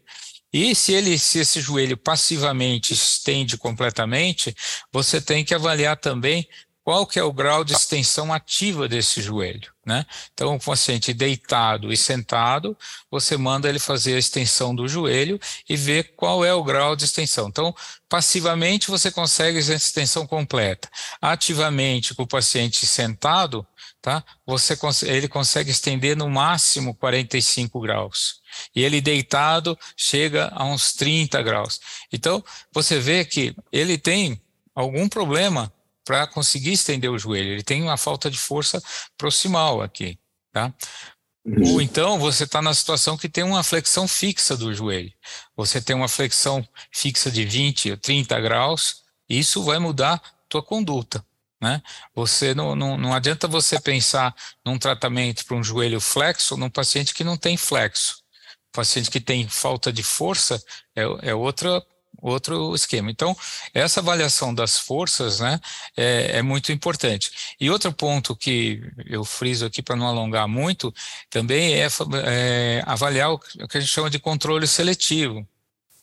e 0.52 0.74
se 0.74 0.94
ele, 0.94 1.18
se 1.20 1.40
esse 1.40 1.60
joelho 1.60 1.98
passivamente 1.98 2.94
estende 2.94 3.58
completamente, 3.58 4.56
você 4.92 5.20
tem 5.20 5.44
que 5.44 5.54
avaliar 5.54 5.98
também 5.98 6.48
qual 6.88 7.06
que 7.06 7.20
é 7.20 7.24
o 7.24 7.34
grau 7.34 7.66
de 7.66 7.74
extensão 7.74 8.34
ativa 8.34 8.88
desse 8.88 9.22
joelho, 9.22 9.74
né? 9.86 10.06
Então, 10.34 10.56
o 10.56 10.60
paciente 10.60 11.14
deitado 11.14 11.92
e 11.92 11.98
sentado, 11.98 12.78
você 13.12 13.36
manda 13.36 13.68
ele 13.68 13.78
fazer 13.78 14.16
a 14.16 14.20
extensão 14.20 14.74
do 14.74 14.88
joelho 14.88 15.38
e 15.68 15.76
ver 15.76 16.16
qual 16.16 16.46
é 16.46 16.54
o 16.54 16.64
grau 16.64 16.96
de 16.96 17.04
extensão. 17.04 17.50
Então, 17.50 17.76
passivamente 18.08 18.90
você 18.90 19.12
consegue 19.12 19.58
a 19.58 19.76
extensão 19.76 20.26
completa. 20.26 20.90
Ativamente, 21.22 22.16
com 22.16 22.24
o 22.24 22.28
paciente 22.28 22.86
sentado, 22.86 23.68
tá? 24.08 24.24
Você 24.46 24.80
ele 25.06 25.28
consegue 25.28 25.70
estender 25.70 26.16
no 26.16 26.30
máximo 26.30 26.96
45 26.96 27.78
graus. 27.82 28.40
E 28.74 28.82
ele 28.82 29.02
deitado 29.02 29.78
chega 29.98 30.50
a 30.56 30.64
uns 30.64 30.94
30 30.94 31.44
graus. 31.44 31.82
Então, 32.10 32.42
você 32.72 33.02
vê 33.02 33.26
que 33.26 33.54
ele 33.70 33.98
tem 33.98 34.42
algum 34.74 35.10
problema 35.10 35.74
para 36.06 36.26
conseguir 36.26 36.72
estender 36.72 37.12
o 37.12 37.20
joelho. 37.20 37.52
Ele 37.52 37.64
tem 37.64 37.84
uma 37.84 37.98
falta 37.98 38.32
de 38.32 38.38
força 38.38 38.82
proximal 39.18 39.82
aqui, 39.82 40.18
tá? 40.54 40.74
Uhum. 41.46 41.74
Ou 41.74 41.82
então 41.82 42.18
você 42.18 42.46
está 42.46 42.62
na 42.62 42.74
situação 42.74 43.18
que 43.18 43.28
tem 43.28 43.44
uma 43.44 43.62
flexão 43.62 44.08
fixa 44.08 44.56
do 44.56 44.74
joelho. 44.74 45.12
Você 45.54 45.82
tem 45.82 45.94
uma 45.94 46.08
flexão 46.08 46.66
fixa 46.94 47.30
de 47.30 47.44
20 47.44 47.92
ou 47.92 47.98
30 47.98 48.40
graus, 48.40 49.04
isso 49.28 49.62
vai 49.64 49.80
mudar 49.80 50.22
tua 50.48 50.64
conduta. 50.64 51.22
Né? 51.60 51.82
Você 52.14 52.54
não, 52.54 52.76
não, 52.76 52.98
não 52.98 53.14
adianta 53.14 53.48
você 53.48 53.80
pensar 53.80 54.36
num 54.64 54.78
tratamento 54.78 55.46
para 55.46 55.56
um 55.58 55.64
joelho 55.64 56.00
flexo 56.00 56.56
num 56.56 56.70
paciente 56.70 57.14
que 57.14 57.24
não 57.24 57.36
tem 57.36 57.58
flexo. 57.58 58.22
O 58.70 58.78
paciente 58.78 59.10
que 59.10 59.20
tem 59.20 59.48
falta 59.48 59.92
de 59.92 60.04
força 60.04 60.62
é, 60.96 61.04
é 61.30 61.36
outra 61.36 61.84
outro 62.20 62.74
esquema. 62.74 63.12
Então, 63.12 63.38
essa 63.74 64.00
avaliação 64.00 64.54
das 64.54 64.78
forças 64.80 65.40
né, 65.40 65.60
é, 65.96 66.38
é, 66.38 66.42
muito 66.42 66.72
importante. 66.72 67.32
E 67.60 67.70
outro 67.70 67.94
ponto 67.94 68.36
que 68.36 68.82
eu 69.06 69.24
friso 69.24 69.66
aqui 69.66 69.84
para 69.84 69.96
não 69.96 70.08
alongar 70.08 70.48
muito, 70.48 70.94
também 71.30 71.76
é, 71.76 71.88
é 72.26 72.84
avaliar 72.88 73.32
o 73.32 73.40
que 73.40 73.78
a 73.78 73.80
gente 73.80 73.92
chama 73.92 74.10
de 74.10 74.18
controle 74.18 74.66
seletivo 74.66 75.48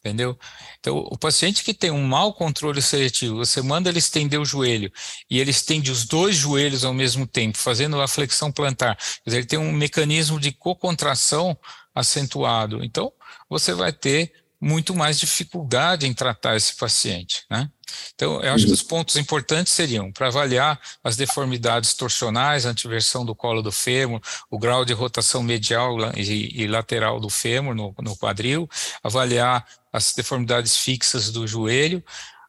entendeu? 0.04 0.38
Então, 0.78 0.99
o 0.99 1.16
paciente 1.16 1.64
que 1.64 1.73
tem 1.73 1.90
um 1.90 2.06
mau 2.06 2.34
controle 2.34 2.82
seletivo, 2.82 3.37
você 3.37 3.62
manda 3.62 3.88
ele 3.88 3.99
estender 3.99 4.38
o 4.38 4.44
joelho 4.44 4.92
e 5.30 5.40
ele 5.40 5.50
estende 5.50 5.90
os 5.90 6.04
dois 6.04 6.37
joelhos 6.37 6.84
ao 6.84 6.92
mesmo 6.92 7.26
tempo, 7.26 7.56
fazendo 7.56 7.99
a 8.00 8.06
flexão 8.06 8.52
plantar, 8.52 8.96
quer 8.96 9.23
dizer, 9.25 9.38
ele 9.38 9.46
tem 9.46 9.58
um 9.58 9.73
mecanismo 9.73 10.38
de 10.38 10.52
cocontração 10.52 11.56
acentuado. 11.94 12.84
Então, 12.84 13.11
você 13.49 13.73
vai 13.73 13.92
ter 13.92 14.32
muito 14.61 14.94
mais 14.94 15.18
dificuldade 15.18 16.06
em 16.06 16.14
tratar 16.14 16.56
esse 16.56 16.75
paciente, 16.76 17.44
né? 17.50 17.70
Então, 18.14 18.40
eu 18.40 18.52
acho 18.54 18.66
que 18.66 18.73
os 18.73 18.82
pontos 18.82 19.16
importantes 19.16 19.73
seriam 19.73 20.11
para 20.11 20.28
avaliar 20.28 20.80
as 21.02 21.16
deformidades 21.16 21.94
torsionais, 21.94 22.64
a 22.64 22.70
antiversão 22.70 23.25
do 23.25 23.34
colo 23.34 23.62
do 23.62 23.70
fêmur, 23.70 24.20
o 24.50 24.58
grau 24.58 24.84
de 24.84 24.92
rotação 24.92 25.42
medial 25.42 25.96
e, 26.16 26.62
e 26.62 26.66
lateral 26.66 27.20
do 27.20 27.28
fêmur 27.28 27.75
no, 27.75 27.94
no 28.00 28.16
quadril, 28.16 28.68
avaliar 29.02 29.66
as 29.94 30.12
deformidades 30.12 30.76
fixas 30.76 31.30
do 31.30 31.46
joelho, 31.46 32.02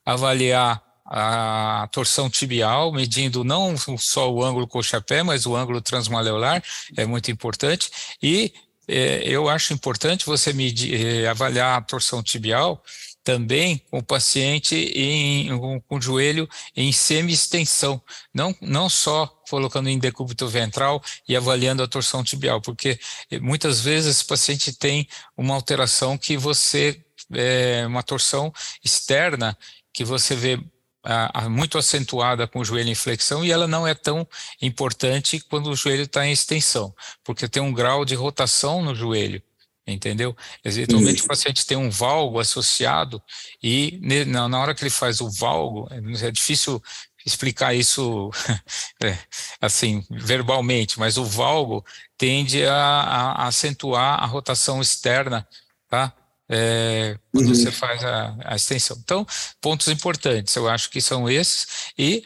avaliar 0.04 0.82
a 1.06 1.88
torção 1.92 2.28
tibial, 2.28 2.92
medindo 2.92 3.44
não 3.44 3.78
só 3.78 4.34
o 4.34 4.44
ângulo 4.44 4.68
coxa-pé, 4.68 5.22
mas 5.22 5.46
o 5.46 5.56
ângulo 5.56 5.80
transmaleolar, 5.80 6.64
é 6.98 7.06
muito 7.06 7.30
importante, 7.30 7.92
e 8.22 8.52
é, 8.88 9.22
eu 9.24 9.48
acho 9.48 9.74
importante 9.74 10.26
você 10.26 10.52
medir, 10.54 11.00
é, 11.00 11.28
avaliar 11.28 11.78
a 11.78 11.82
torção 11.82 12.24
tibial 12.24 12.84
também 13.24 13.82
com 13.90 13.98
o 14.00 14.04
paciente 14.04 14.76
em, 14.76 15.48
com, 15.60 15.82
com 15.82 15.98
o 15.98 16.02
joelho 16.02 16.48
em 16.76 16.92
semi-extensão, 16.92 18.02
não, 18.34 18.56
não 18.62 18.88
só 18.90 19.26
colocando 19.50 19.90
em 19.90 19.98
decúbito 19.98 20.48
ventral 20.48 21.04
e 21.28 21.36
avaliando 21.36 21.82
a 21.82 21.88
torção 21.88 22.24
tibial, 22.24 22.62
porque 22.62 23.00
é, 23.30 23.40
muitas 23.40 23.82
vezes 23.82 24.18
esse 24.18 24.26
paciente 24.26 24.74
tem 24.74 25.08
uma 25.38 25.54
alteração 25.54 26.18
que 26.18 26.36
você, 26.36 27.04
é, 27.34 27.86
uma 27.88 28.04
torção 28.04 28.54
externa, 28.84 29.58
que 29.94 30.04
você 30.04 30.36
vê 30.36 30.60
muito 31.50 31.78
acentuada 31.78 32.48
com 32.48 32.60
o 32.60 32.66
joelho 32.66 32.90
em 32.90 32.96
flexão 32.96 33.46
e 33.46 33.52
ela 33.52 33.68
não 33.68 33.88
é 33.88 33.94
tão 33.94 34.28
importante 34.62 35.40
quando 35.40 35.70
o 35.70 35.76
joelho 35.76 36.04
está 36.04 36.26
em 36.26 36.32
extensão, 36.32 36.94
porque 37.24 37.48
tem 37.48 37.62
um 37.62 37.74
grau 37.74 38.04
de 38.04 38.16
rotação 38.16 38.82
no 38.82 38.96
joelho, 38.96 39.42
entendeu? 39.86 40.36
Eventualmente 40.64 41.22
o 41.24 41.28
paciente 41.28 41.66
tem 41.66 41.78
um 41.78 41.92
valgo 41.92 42.40
associado 42.40 43.22
e 43.62 44.00
na 44.26 44.60
hora 44.60 44.74
que 44.74 44.84
ele 44.84 44.90
faz 44.90 45.22
o 45.22 45.30
valgo, 45.30 45.88
é 45.92 46.32
difícil 46.32 46.82
explicar 47.26 47.74
isso 47.74 48.32
é, 49.04 49.18
assim 49.62 50.04
verbalmente, 50.10 51.00
mas 51.00 51.18
o 51.18 51.26
valgo 51.26 51.86
tende 52.18 52.66
a, 52.66 52.76
a 52.76 53.48
acentuar 53.48 54.24
a 54.24 54.26
rotação 54.26 54.82
externa, 54.82 55.48
tá? 55.88 56.14
É, 56.50 57.18
quando 57.32 57.48
uhum. 57.48 57.56
você 57.56 57.72
faz 57.72 58.04
a, 58.04 58.36
a, 58.46 58.56
extensão. 58.56 58.98
Então, 59.04 59.26
pontos 59.60 59.88
importantes, 59.88 60.56
eu 60.56 60.70
acho 60.70 60.90
que 60.90 61.02
são 61.02 61.30
esses, 61.30 61.92
e 61.98 62.24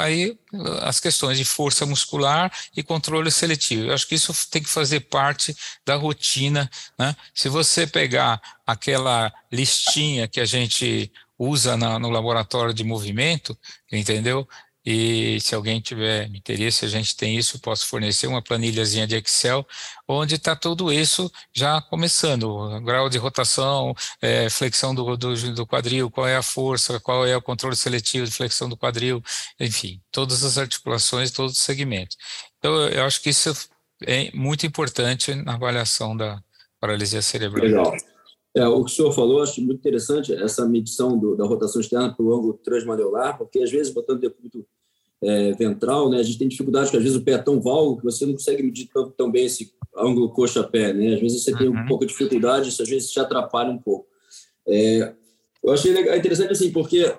aí 0.00 0.38
as 0.82 1.00
questões 1.00 1.38
de 1.38 1.44
força 1.44 1.86
muscular 1.86 2.52
e 2.76 2.82
controle 2.82 3.30
seletivo. 3.30 3.84
Eu 3.84 3.94
acho 3.94 4.06
que 4.06 4.14
isso 4.14 4.32
tem 4.50 4.62
que 4.62 4.68
fazer 4.68 5.00
parte 5.00 5.56
da 5.84 5.96
rotina. 5.96 6.70
Né? 6.98 7.16
Se 7.34 7.48
você 7.48 7.86
pegar 7.86 8.40
aquela 8.66 9.32
listinha 9.50 10.28
que 10.28 10.40
a 10.40 10.44
gente 10.44 11.10
usa 11.38 11.76
na, 11.76 11.98
no 11.98 12.10
laboratório 12.10 12.74
de 12.74 12.84
movimento, 12.84 13.58
entendeu? 13.90 14.46
E 14.84 15.40
se 15.40 15.54
alguém 15.54 15.80
tiver 15.80 16.26
interesse, 16.34 16.84
a 16.84 16.88
gente 16.88 17.16
tem 17.16 17.36
isso, 17.36 17.60
posso 17.60 17.86
fornecer 17.86 18.26
uma 18.26 18.42
planilhazinha 18.42 19.06
de 19.06 19.16
Excel, 19.16 19.66
onde 20.08 20.34
está 20.34 20.56
tudo 20.56 20.92
isso 20.92 21.30
já 21.52 21.80
começando, 21.80 22.80
grau 22.80 23.08
de 23.08 23.16
rotação, 23.16 23.94
é, 24.20 24.50
flexão 24.50 24.94
do, 24.94 25.16
do, 25.16 25.54
do, 25.54 25.66
quadril, 25.66 26.10
qual 26.10 26.26
é 26.26 26.36
a 26.36 26.42
força, 26.42 26.98
qual 26.98 27.24
é 27.26 27.36
o 27.36 27.42
controle 27.42 27.76
seletivo 27.76 28.26
de 28.26 28.32
flexão 28.32 28.68
do 28.68 28.76
quadril, 28.76 29.22
enfim, 29.60 30.00
todas 30.10 30.42
as 30.42 30.58
articulações, 30.58 31.30
todos 31.30 31.52
os 31.52 31.62
segmentos. 31.62 32.16
Então, 32.58 32.88
eu 32.88 33.04
acho 33.04 33.20
que 33.22 33.30
isso 33.30 33.54
é 34.04 34.30
muito 34.34 34.66
importante 34.66 35.34
na 35.34 35.54
avaliação 35.54 36.16
da 36.16 36.42
paralisia 36.80 37.22
cerebral. 37.22 37.64
Legal. 37.64 38.11
É, 38.54 38.66
o 38.68 38.84
que 38.84 38.92
o 38.92 38.94
senhor 38.94 39.12
falou, 39.12 39.42
acho 39.42 39.62
muito 39.62 39.78
interessante 39.78 40.34
essa 40.34 40.66
medição 40.66 41.18
do, 41.18 41.34
da 41.34 41.44
rotação 41.44 41.80
externa 41.80 42.12
para 42.12 42.24
o 42.24 42.34
ângulo 42.34 42.54
transmadelar, 42.62 43.38
porque 43.38 43.60
às 43.60 43.70
vezes, 43.70 43.92
botando 43.92 44.20
decúbito 44.20 44.66
é, 45.22 45.52
ventral, 45.52 46.10
né, 46.10 46.18
a 46.18 46.22
gente 46.22 46.38
tem 46.38 46.48
dificuldade, 46.48 46.86
porque 46.86 46.98
às 46.98 47.02
vezes 47.02 47.18
o 47.18 47.24
pé 47.24 47.32
é 47.32 47.38
tão 47.38 47.60
valgo 47.60 47.98
que 47.98 48.04
você 48.04 48.26
não 48.26 48.32
consegue 48.32 48.62
medir 48.62 48.90
tão, 48.92 49.10
tão 49.10 49.30
bem 49.30 49.46
esse 49.46 49.72
ângulo 49.96 50.28
coxa-pé. 50.30 50.92
Né? 50.92 51.14
Às 51.14 51.20
vezes 51.20 51.44
você 51.44 51.56
tem 51.56 51.68
um 51.68 51.74
uhum. 51.74 51.86
pouco 51.86 52.04
de 52.04 52.12
dificuldade, 52.12 52.68
isso 52.68 52.82
às 52.82 52.88
vezes 52.88 53.10
te 53.10 53.20
atrapalha 53.20 53.70
um 53.70 53.78
pouco. 53.78 54.06
É, 54.66 55.14
eu 55.62 55.72
achei 55.72 55.92
legal, 55.92 56.16
interessante 56.16 56.52
assim, 56.52 56.72
porque 56.72 57.14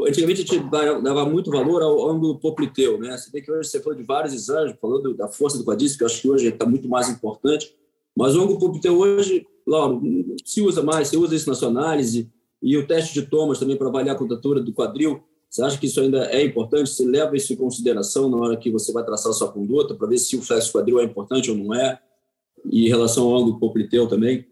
antigamente 0.00 0.42
a 0.42 0.44
gente 0.44 0.70
dava 0.70 1.24
muito 1.24 1.50
valor 1.50 1.80
ao 1.80 2.10
ângulo 2.10 2.38
popliteu. 2.38 2.98
Né? 2.98 3.16
Você 3.16 3.30
tem 3.30 3.40
que 3.40 3.50
hoje 3.50 3.70
você 3.70 3.80
falou 3.80 3.96
de 3.96 4.04
vários 4.04 4.34
exames, 4.34 4.74
falando 4.80 5.14
da 5.14 5.28
força 5.28 5.56
do 5.56 5.64
quadríceps, 5.64 5.96
que 5.96 6.02
eu 6.02 6.06
acho 6.08 6.20
que 6.20 6.28
hoje 6.28 6.48
está 6.48 6.66
muito 6.66 6.88
mais 6.88 7.08
importante, 7.08 7.74
mas 8.14 8.36
o 8.36 8.42
ângulo 8.42 8.58
popliteu 8.58 8.98
hoje 8.98 9.46
Lauro, 9.66 10.02
se 10.44 10.60
usa 10.60 10.82
mais, 10.82 11.08
você 11.08 11.16
usa 11.16 11.34
isso 11.34 11.48
na 11.48 11.54
sua 11.54 11.68
análise, 11.68 12.30
e 12.62 12.76
o 12.76 12.86
teste 12.86 13.14
de 13.14 13.22
Thomas 13.22 13.58
também 13.58 13.76
para 13.76 13.88
avaliar 13.88 14.16
a 14.16 14.18
contratura 14.18 14.60
do 14.60 14.72
quadril, 14.72 15.22
você 15.48 15.62
acha 15.62 15.78
que 15.78 15.86
isso 15.86 16.00
ainda 16.00 16.24
é 16.32 16.44
importante? 16.44 16.90
Você 16.90 17.04
leva 17.04 17.36
isso 17.36 17.52
em 17.52 17.56
consideração 17.56 18.28
na 18.28 18.36
hora 18.38 18.56
que 18.56 18.70
você 18.70 18.92
vai 18.92 19.04
traçar 19.04 19.30
a 19.30 19.34
sua 19.34 19.52
conduta, 19.52 19.94
para 19.94 20.08
ver 20.08 20.18
se 20.18 20.36
o 20.36 20.42
flexo 20.42 20.72
quadril 20.72 20.98
é 20.98 21.04
importante 21.04 21.50
ou 21.50 21.56
não 21.56 21.72
é? 21.72 21.98
E 22.64 22.86
em 22.86 22.88
relação 22.88 23.24
ao 23.24 23.36
ângulo 23.36 23.60
popliteu 23.60 24.08
também? 24.08 24.46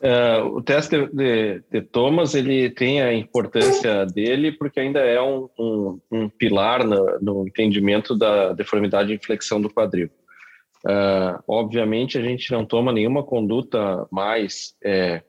É, 0.00 0.40
o 0.42 0.60
teste 0.60 1.06
de, 1.12 1.62
de, 1.70 1.82
Thomas 1.82 2.34
ele 2.34 2.70
tem 2.70 3.00
a 3.00 3.12
importância 3.14 4.04
dele 4.06 4.52
porque 4.52 4.80
ainda 4.80 5.00
é 5.00 5.20
um, 5.20 5.48
um, 5.58 6.00
um 6.10 6.28
pilar 6.28 6.84
no, 6.84 7.18
no, 7.20 7.46
entendimento 7.46 8.16
da 8.16 8.52
deformidade 8.52 9.16
de 9.16 9.24
flexão 9.24 9.60
do 9.60 9.70
quadril. 9.70 10.10
Uh, 10.88 11.42
obviamente, 11.46 12.16
a 12.16 12.22
gente 12.22 12.50
não 12.50 12.64
toma 12.64 12.92
nenhuma 12.92 13.22
conduta 13.22 14.06
mais 14.10 14.74
é, 14.82 15.22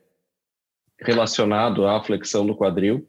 relacionado 1.01 1.85
à 1.85 2.01
flexão 2.01 2.47
do 2.47 2.55
quadril 2.55 3.05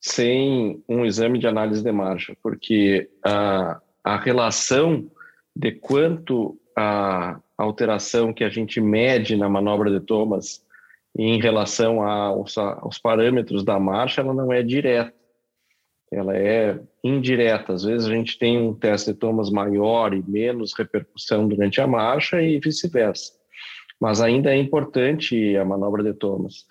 sem 0.00 0.82
um 0.88 1.04
exame 1.04 1.38
de 1.38 1.46
análise 1.46 1.82
de 1.82 1.90
marcha, 1.90 2.36
porque 2.40 3.10
a, 3.24 3.80
a 4.04 4.16
relação 4.16 5.10
de 5.54 5.72
quanto 5.72 6.56
a 6.76 7.40
alteração 7.58 8.32
que 8.32 8.44
a 8.44 8.48
gente 8.48 8.80
mede 8.80 9.36
na 9.36 9.48
manobra 9.48 9.90
de 9.90 10.04
Thomas 10.04 10.64
em 11.16 11.40
relação 11.40 12.02
aos, 12.02 12.56
aos 12.58 12.98
parâmetros 12.98 13.64
da 13.64 13.78
marcha, 13.78 14.20
ela 14.20 14.32
não 14.32 14.52
é 14.52 14.62
direta 14.62 15.21
ela 16.12 16.36
é 16.36 16.78
indireta. 17.02 17.72
Às 17.72 17.84
vezes 17.84 18.06
a 18.06 18.10
gente 18.10 18.38
tem 18.38 18.60
um 18.60 18.74
teste 18.74 19.12
de 19.12 19.18
Thomas 19.18 19.50
maior 19.50 20.12
e 20.12 20.22
menos 20.28 20.74
repercussão 20.76 21.48
durante 21.48 21.80
a 21.80 21.86
marcha 21.86 22.40
e 22.40 22.60
vice-versa. 22.60 23.32
Mas 23.98 24.20
ainda 24.20 24.52
é 24.52 24.56
importante 24.56 25.56
a 25.56 25.64
manobra 25.64 26.02
de 26.02 26.12
Thomas. 26.12 26.66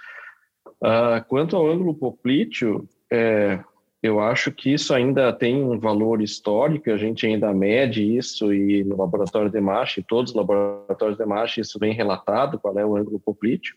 Uh, 0.81 1.23
quanto 1.27 1.55
ao 1.55 1.67
ângulo 1.67 1.93
poplíteo, 1.93 2.87
é, 3.11 3.59
eu 4.03 4.19
acho 4.19 4.51
que 4.51 4.73
isso 4.73 4.93
ainda 4.93 5.31
tem 5.33 5.63
um 5.63 5.79
valor 5.79 6.21
histórico, 6.21 6.91
a 6.91 6.97
gente 6.97 7.25
ainda 7.25 7.53
mede 7.53 8.17
isso 8.17 8.53
e 8.53 8.83
no 8.83 8.97
laboratório 8.97 9.49
de 9.49 9.61
marcha, 9.61 9.99
em 9.99 10.03
todos 10.03 10.31
os 10.31 10.37
laboratórios 10.37 11.17
de 11.17 11.25
marcha, 11.25 11.61
isso 11.61 11.79
vem 11.79 11.93
relatado, 11.93 12.59
qual 12.59 12.77
é 12.77 12.85
o 12.85 12.95
ângulo 12.95 13.19
poplíteo 13.19 13.75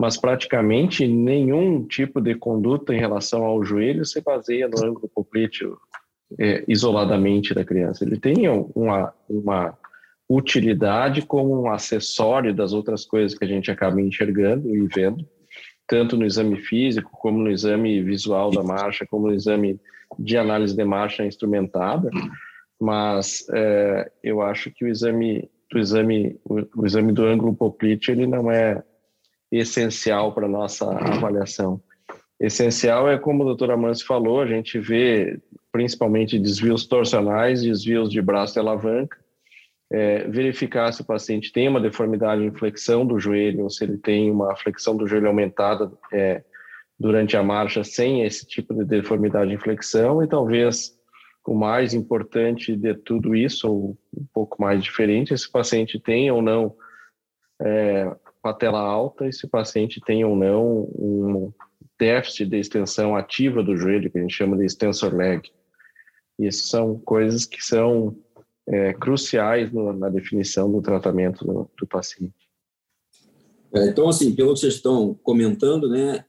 mas 0.00 0.16
praticamente 0.16 1.06
nenhum 1.06 1.86
tipo 1.86 2.22
de 2.22 2.34
conduta 2.34 2.94
em 2.94 2.98
relação 2.98 3.44
ao 3.44 3.62
joelho 3.62 4.02
se 4.06 4.22
baseia 4.22 4.66
no 4.66 4.82
ângulo 4.82 5.10
poplíteo 5.14 5.76
é, 6.38 6.64
isoladamente 6.66 7.52
da 7.52 7.66
criança. 7.66 8.02
Ele 8.02 8.18
tem 8.18 8.48
uma, 8.48 9.12
uma 9.28 9.78
utilidade 10.26 11.20
como 11.20 11.60
um 11.60 11.70
acessório 11.70 12.54
das 12.54 12.72
outras 12.72 13.04
coisas 13.04 13.36
que 13.36 13.44
a 13.44 13.46
gente 13.46 13.70
acaba 13.70 14.00
enxergando 14.00 14.74
e 14.74 14.86
vendo, 14.86 15.22
tanto 15.86 16.16
no 16.16 16.24
exame 16.24 16.56
físico, 16.56 17.10
como 17.12 17.38
no 17.38 17.50
exame 17.50 18.02
visual 18.02 18.50
da 18.50 18.62
marcha, 18.62 19.04
como 19.06 19.26
no 19.26 19.34
exame 19.34 19.78
de 20.18 20.38
análise 20.38 20.74
de 20.74 20.82
marcha 20.82 21.26
instrumentada, 21.26 22.08
mas 22.80 23.44
é, 23.52 24.10
eu 24.24 24.40
acho 24.40 24.70
que 24.70 24.82
o 24.82 24.88
exame, 24.88 25.50
o 25.74 25.78
exame, 25.78 26.40
o, 26.42 26.80
o 26.80 26.86
exame 26.86 27.12
do 27.12 27.26
ângulo 27.26 27.54
poplíteo 27.54 28.12
ele 28.12 28.26
não 28.26 28.50
é 28.50 28.82
essencial 29.50 30.32
para 30.32 30.48
nossa 30.48 30.90
avaliação. 30.90 31.82
Essencial 32.38 33.08
é, 33.08 33.18
como 33.18 33.42
o 33.42 33.46
doutor 33.46 33.70
Amâncio 33.70 34.06
falou, 34.06 34.40
a 34.40 34.46
gente 34.46 34.78
vê 34.78 35.38
principalmente 35.70 36.38
desvios 36.38 36.86
torsionais, 36.86 37.62
desvios 37.62 38.10
de 38.10 38.22
braço 38.22 38.58
e 38.58 38.60
alavanca, 38.60 39.18
é, 39.92 40.26
verificar 40.28 40.92
se 40.92 41.02
o 41.02 41.04
paciente 41.04 41.52
tem 41.52 41.68
uma 41.68 41.80
deformidade 41.80 42.42
em 42.42 42.52
flexão 42.52 43.04
do 43.04 43.18
joelho, 43.18 43.64
ou 43.64 43.70
se 43.70 43.84
ele 43.84 43.98
tem 43.98 44.30
uma 44.30 44.56
flexão 44.56 44.96
do 44.96 45.06
joelho 45.06 45.26
aumentada 45.26 45.92
é, 46.12 46.42
durante 46.98 47.36
a 47.36 47.42
marcha 47.42 47.82
sem 47.82 48.24
esse 48.24 48.46
tipo 48.46 48.72
de 48.72 48.84
deformidade 48.84 49.52
em 49.52 49.58
flexão, 49.58 50.22
e 50.22 50.28
talvez 50.28 50.96
o 51.46 51.54
mais 51.54 51.92
importante 51.92 52.76
de 52.76 52.94
tudo 52.94 53.34
isso, 53.34 53.68
ou 53.68 53.98
um 54.16 54.26
pouco 54.32 54.62
mais 54.62 54.82
diferente, 54.82 55.36
se 55.36 55.48
o 55.48 55.52
paciente 55.52 55.98
tem 55.98 56.30
ou 56.30 56.40
não 56.40 56.74
é, 57.60 58.10
patela 58.42 58.80
alta 58.80 59.26
e 59.26 59.32
se 59.32 59.46
o 59.46 59.50
paciente 59.50 60.00
tem 60.00 60.24
ou 60.24 60.34
não 60.34 60.88
um 60.94 61.52
déficit 61.98 62.48
de 62.48 62.58
extensão 62.58 63.14
ativa 63.14 63.62
do 63.62 63.76
joelho, 63.76 64.10
que 64.10 64.18
a 64.18 64.22
gente 64.22 64.34
chama 64.34 64.56
de 64.56 64.64
extensor 64.64 65.14
leg. 65.14 65.50
Isso 66.38 66.68
são 66.68 66.98
coisas 66.98 67.44
que 67.44 67.62
são 67.62 68.16
é, 68.66 68.94
cruciais 68.94 69.70
no, 69.70 69.92
na 69.92 70.08
definição 70.08 70.70
do 70.70 70.80
tratamento 70.80 71.44
do, 71.44 71.70
do 71.78 71.86
paciente. 71.86 72.48
É, 73.74 73.88
então, 73.88 74.08
assim, 74.08 74.34
pelo 74.34 74.54
que 74.54 74.60
vocês 74.60 74.74
estão 74.74 75.14
comentando, 75.22 75.88
né, 75.88 76.24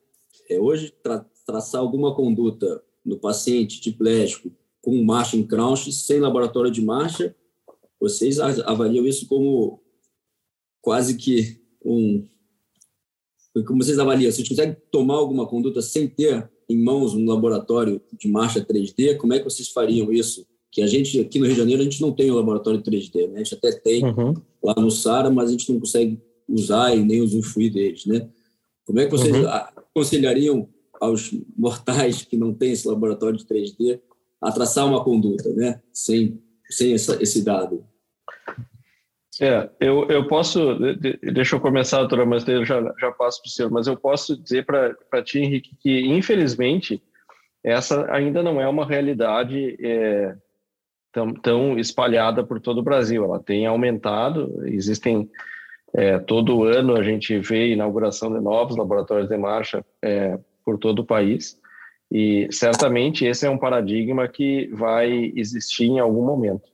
é, 0.50 0.60
hoje 0.60 0.94
tra 1.02 1.26
traçar 1.46 1.82
alguma 1.82 2.14
conduta 2.16 2.84
no 3.04 3.18
paciente 3.18 3.82
diplégico 3.82 4.52
com 4.82 5.04
marcha 5.04 5.36
em 5.36 5.46
Crouch, 5.46 5.92
sem 5.92 6.20
laboratório 6.20 6.72
de 6.72 6.82
marcha, 6.82 7.36
vocês 8.00 8.40
avaliam 8.40 9.06
isso 9.06 9.28
como 9.28 9.82
quase 10.82 11.18
que 11.18 11.61
um. 11.84 12.26
Como 13.66 13.84
vocês 13.84 14.00
avaliam? 14.00 14.32
Vocês 14.32 14.48
conseguem 14.48 14.78
tomar 14.92 15.16
alguma 15.16 15.46
conduta 15.46 15.82
sem 15.82 16.08
ter 16.08 16.50
em 16.70 16.82
mãos 16.82 17.14
um 17.14 17.26
laboratório 17.26 18.02
de 18.18 18.28
marcha 18.30 18.66
3D? 18.66 19.18
Como 19.18 19.34
é 19.34 19.40
que 19.40 19.46
vocês 19.46 19.70
fariam 19.70 20.12
isso? 20.12 20.46
Que 20.72 20.82
a 20.82 20.88
gente, 20.88 21.20
aqui 21.20 21.38
no 21.38 21.46
Rio 21.46 21.56
de 21.56 21.60
Janeiro, 21.60 21.82
a 21.82 21.84
gente 21.84 22.02
não 22.02 22.14
tem 22.14 22.32
o 22.32 22.36
laboratório 22.36 22.82
3D, 22.82 23.28
né? 23.28 23.42
A 23.42 23.44
gente 23.44 23.56
até 23.56 23.74
tem 23.74 24.06
uhum. 24.06 24.34
lá 24.64 24.74
no 24.78 24.90
SARA, 24.90 25.30
mas 25.30 25.50
a 25.50 25.52
gente 25.52 25.70
não 25.72 25.80
consegue 25.80 26.18
usar 26.48 26.96
e 26.96 27.04
nem 27.04 27.22
usufruir 27.22 27.74
deles, 27.74 28.06
né? 28.06 28.30
Como 28.86 29.00
é 29.00 29.06
que 29.06 29.12
vocês 29.12 29.36
uhum. 29.36 29.48
aconselhariam 29.48 30.70
aos 31.00 31.32
mortais 31.58 32.22
que 32.22 32.38
não 32.38 32.54
têm 32.54 32.72
esse 32.72 32.88
laboratório 32.88 33.38
de 33.38 33.46
3D 33.46 34.00
a 34.40 34.52
traçar 34.52 34.88
uma 34.88 35.04
conduta, 35.04 35.50
né? 35.54 35.82
Sem, 35.92 36.42
sem 36.70 36.94
essa, 36.94 37.22
esse 37.22 37.44
dado? 37.44 37.84
É, 39.42 39.68
eu, 39.80 40.08
eu 40.08 40.28
posso, 40.28 40.78
deixa 41.34 41.56
eu 41.56 41.60
começar, 41.60 41.98
doutora, 41.98 42.28
mas 42.28 42.48
eu 42.48 42.64
já, 42.64 42.80
já 43.00 43.12
passo 43.12 43.42
para 43.42 43.48
o 43.48 43.52
senhor, 43.52 43.72
mas 43.72 43.88
eu 43.88 43.98
posso 43.98 44.40
dizer 44.40 44.64
para 44.64 45.24
ti, 45.24 45.40
Henrique, 45.40 45.76
que 45.80 46.02
infelizmente 46.06 47.02
essa 47.64 48.06
ainda 48.14 48.44
não 48.44 48.62
é 48.62 48.68
uma 48.68 48.86
realidade 48.86 49.76
é, 49.84 50.36
tão, 51.12 51.34
tão 51.34 51.80
espalhada 51.80 52.44
por 52.44 52.62
todo 52.62 52.78
o 52.78 52.84
Brasil. 52.84 53.24
Ela 53.24 53.42
tem 53.42 53.66
aumentado, 53.66 54.62
existem 54.68 55.28
é, 55.96 56.20
todo 56.20 56.64
ano 56.64 56.96
a 56.96 57.02
gente 57.02 57.40
vê 57.40 57.74
inauguração 57.74 58.32
de 58.32 58.40
novos 58.40 58.78
laboratórios 58.78 59.28
de 59.28 59.38
marcha 59.38 59.84
é, 60.04 60.38
por 60.64 60.78
todo 60.78 61.00
o 61.00 61.06
país 61.06 61.60
e 62.12 62.48
certamente 62.52 63.26
esse 63.26 63.46
é 63.46 63.50
um 63.50 63.58
paradigma 63.58 64.28
que 64.28 64.68
vai 64.74 65.32
existir 65.36 65.86
em 65.86 66.00
algum 66.00 66.24
momento. 66.24 66.71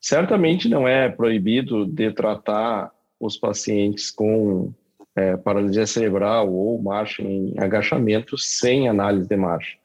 Certamente 0.00 0.68
não 0.68 0.86
é 0.86 1.08
proibido 1.08 1.84
de 1.84 2.12
tratar 2.12 2.92
os 3.20 3.36
pacientes 3.36 4.10
com 4.10 4.72
é, 5.16 5.36
paralisia 5.36 5.86
cerebral 5.86 6.52
ou 6.52 6.80
marcha 6.80 7.22
em 7.22 7.52
agachamento 7.58 8.38
sem 8.38 8.88
análise 8.88 9.28
de 9.28 9.36
marcha. 9.36 9.76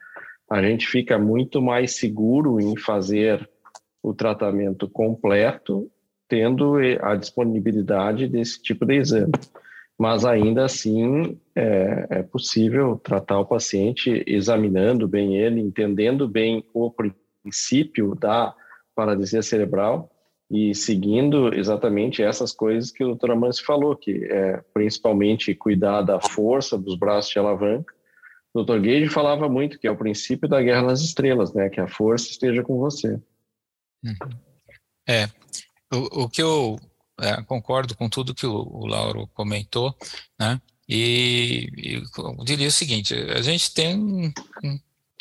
a 0.48 0.62
gente 0.62 0.86
fica 0.86 1.18
muito 1.18 1.60
mais 1.60 1.96
seguro 1.96 2.60
em 2.60 2.76
fazer 2.76 3.48
o 4.02 4.14
tratamento 4.14 4.88
completo, 4.88 5.90
tendo 6.28 6.76
a 7.00 7.16
disponibilidade 7.16 8.28
desse 8.28 8.62
tipo 8.62 8.84
de 8.84 8.96
exame. 8.96 9.32
Mas 9.98 10.24
ainda 10.24 10.64
assim 10.64 11.38
é, 11.54 12.06
é 12.10 12.22
possível 12.22 13.00
tratar 13.02 13.40
o 13.40 13.46
paciente 13.46 14.22
examinando 14.26 15.08
bem 15.08 15.36
ele, 15.36 15.60
entendendo 15.60 16.28
bem 16.28 16.64
o 16.74 16.92
princípio 17.42 18.14
da 18.14 18.54
paralisia 18.94 19.42
cerebral 19.42 20.10
e 20.50 20.74
seguindo 20.74 21.52
exatamente 21.54 22.22
essas 22.22 22.52
coisas 22.52 22.90
que 22.90 23.02
o 23.02 23.08
doutor 23.08 23.30
Amâncio 23.30 23.64
falou, 23.64 23.96
que 23.96 24.24
é 24.24 24.62
principalmente 24.72 25.54
cuidar 25.54 26.02
da 26.02 26.20
força 26.20 26.78
dos 26.78 26.96
braços 26.98 27.32
de 27.32 27.38
alavanca. 27.38 27.94
O 28.52 28.58
doutor 28.58 28.80
Gage 28.80 29.08
falava 29.08 29.48
muito 29.48 29.78
que 29.78 29.86
é 29.86 29.90
o 29.90 29.96
princípio 29.96 30.48
da 30.48 30.62
guerra 30.62 30.82
nas 30.82 31.00
estrelas, 31.00 31.52
né? 31.52 31.68
Que 31.68 31.80
a 31.80 31.88
força 31.88 32.30
esteja 32.30 32.62
com 32.62 32.78
você. 32.78 33.20
É, 35.08 35.28
o, 35.92 36.24
o 36.24 36.28
que 36.28 36.42
eu 36.42 36.78
é, 37.20 37.42
concordo 37.42 37.96
com 37.96 38.08
tudo 38.08 38.34
que 38.34 38.46
o, 38.46 38.54
o 38.54 38.86
Lauro 38.86 39.26
comentou, 39.34 39.94
né? 40.38 40.60
E, 40.88 41.68
e, 41.76 42.44
diria 42.44 42.68
o 42.68 42.72
seguinte: 42.72 43.14
a 43.14 43.40
gente 43.40 43.72
tem 43.72 43.98
um, 43.98 44.32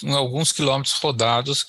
um, 0.03 0.15
alguns 0.15 0.51
quilômetros 0.51 0.93
rodados 0.95 1.65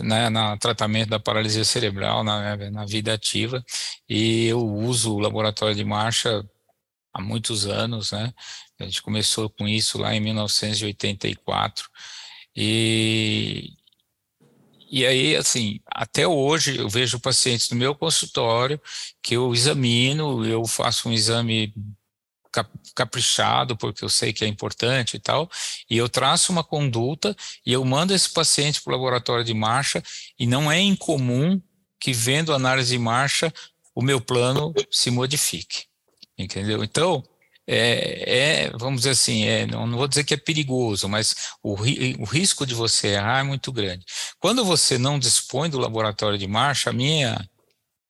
né, 0.00 0.30
no 0.30 0.56
tratamento 0.58 1.10
da 1.10 1.20
paralisia 1.20 1.64
cerebral 1.64 2.24
na, 2.24 2.56
na 2.70 2.84
vida 2.84 3.12
ativa, 3.12 3.64
e 4.08 4.46
eu 4.46 4.64
uso 4.64 5.14
o 5.14 5.18
laboratório 5.18 5.74
de 5.74 5.84
marcha 5.84 6.44
há 7.12 7.20
muitos 7.20 7.66
anos, 7.66 8.12
né? 8.12 8.32
A 8.78 8.84
gente 8.84 9.02
começou 9.02 9.48
com 9.50 9.68
isso 9.68 9.98
lá 9.98 10.14
em 10.14 10.20
1984. 10.20 11.88
E, 12.56 13.70
e 14.90 15.06
aí, 15.06 15.36
assim, 15.36 15.80
até 15.86 16.26
hoje 16.26 16.78
eu 16.78 16.88
vejo 16.88 17.20
pacientes 17.20 17.70
no 17.70 17.76
meu 17.76 17.94
consultório 17.94 18.80
que 19.22 19.34
eu 19.36 19.54
examino, 19.54 20.44
eu 20.46 20.64
faço 20.66 21.08
um 21.08 21.12
exame 21.12 21.72
caprichado, 22.94 23.76
porque 23.76 24.04
eu 24.04 24.08
sei 24.08 24.32
que 24.32 24.44
é 24.44 24.48
importante 24.48 25.16
e 25.16 25.20
tal, 25.20 25.50
e 25.88 25.96
eu 25.96 26.08
traço 26.08 26.52
uma 26.52 26.62
conduta 26.62 27.34
e 27.64 27.72
eu 27.72 27.84
mando 27.84 28.14
esse 28.14 28.30
paciente 28.30 28.80
para 28.82 28.92
o 28.92 28.96
laboratório 28.96 29.44
de 29.44 29.54
marcha, 29.54 30.02
e 30.38 30.46
não 30.46 30.70
é 30.70 30.80
incomum 30.80 31.60
que, 31.98 32.12
vendo 32.12 32.52
análise 32.52 32.90
de 32.90 32.98
marcha, 32.98 33.52
o 33.94 34.02
meu 34.02 34.20
plano 34.20 34.72
se 34.90 35.10
modifique. 35.10 35.84
Entendeu? 36.36 36.82
Então, 36.82 37.22
é, 37.66 38.64
é, 38.66 38.70
vamos 38.76 39.02
dizer 39.02 39.10
assim, 39.10 39.44
é, 39.44 39.66
não, 39.66 39.86
não, 39.86 39.98
vou 39.98 40.08
dizer 40.08 40.24
que 40.24 40.34
é 40.34 40.36
perigoso, 40.36 41.08
mas 41.08 41.34
o, 41.62 41.74
o, 41.74 42.24
risco 42.24 42.66
de 42.66 42.74
você 42.74 43.08
errar 43.08 43.40
é 43.40 43.44
muito 43.44 43.70
grande. 43.70 44.04
Quando 44.40 44.64
você 44.64 44.98
não 44.98 45.18
dispõe 45.18 45.70
do 45.70 45.78
laboratório 45.78 46.38
de 46.38 46.46
marcha, 46.46 46.90
a 46.90 46.92
minha 46.92 47.48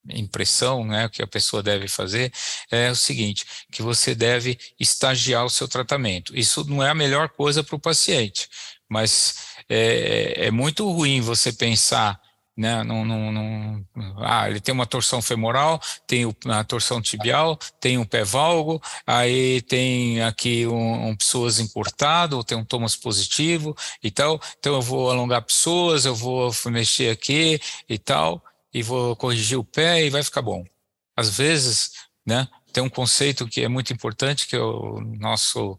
impressão, 0.08 0.84
né, 0.84 1.08
que 1.08 1.22
a 1.22 1.26
pessoa 1.26 1.62
deve 1.62 1.88
fazer 1.88 2.32
é 2.70 2.90
o 2.90 2.96
seguinte, 2.96 3.44
que 3.70 3.82
você 3.82 4.14
deve 4.14 4.58
estagiar 4.78 5.44
o 5.44 5.50
seu 5.50 5.68
tratamento. 5.68 6.36
Isso 6.36 6.64
não 6.68 6.82
é 6.82 6.90
a 6.90 6.94
melhor 6.94 7.28
coisa 7.28 7.62
para 7.62 7.76
o 7.76 7.80
paciente, 7.80 8.48
mas 8.88 9.36
é, 9.68 10.46
é 10.46 10.50
muito 10.50 10.90
ruim 10.90 11.20
você 11.20 11.52
pensar 11.52 12.20
né? 12.56 12.82
Não, 12.84 13.04
não, 13.04 13.32
não, 13.32 13.86
ah, 14.18 14.48
ele 14.48 14.60
tem 14.60 14.74
uma 14.74 14.86
torção 14.86 15.22
femoral, 15.22 15.80
tem 16.06 16.24
a 16.46 16.64
torção 16.64 17.00
tibial, 17.00 17.58
tem 17.80 17.96
um 17.98 18.04
pé 18.04 18.24
valgo, 18.24 18.80
aí 19.06 19.62
tem 19.62 20.22
aqui 20.22 20.66
um, 20.66 21.08
um 21.08 21.16
psoas 21.16 21.58
encurtado, 21.58 22.44
tem 22.44 22.56
um 22.56 22.64
Thomas 22.64 22.94
positivo 22.94 23.74
e 24.02 24.10
tal. 24.10 24.40
Então 24.58 24.74
eu 24.74 24.82
vou 24.82 25.10
alongar 25.10 25.42
pessoas, 25.42 26.04
eu 26.04 26.14
vou 26.14 26.52
mexer 26.66 27.10
aqui 27.10 27.60
e 27.88 27.98
tal, 27.98 28.42
e 28.72 28.82
vou 28.82 29.14
corrigir 29.16 29.58
o 29.58 29.64
pé 29.64 30.04
e 30.04 30.10
vai 30.10 30.22
ficar 30.22 30.42
bom. 30.42 30.64
Às 31.16 31.36
vezes, 31.36 31.92
né? 32.24 32.48
Tem 32.72 32.82
um 32.82 32.88
conceito 32.88 33.46
que 33.46 33.60
é 33.60 33.68
muito 33.68 33.92
importante 33.92 34.46
que 34.46 34.56
é 34.56 34.60
o 34.60 35.00
nosso 35.00 35.78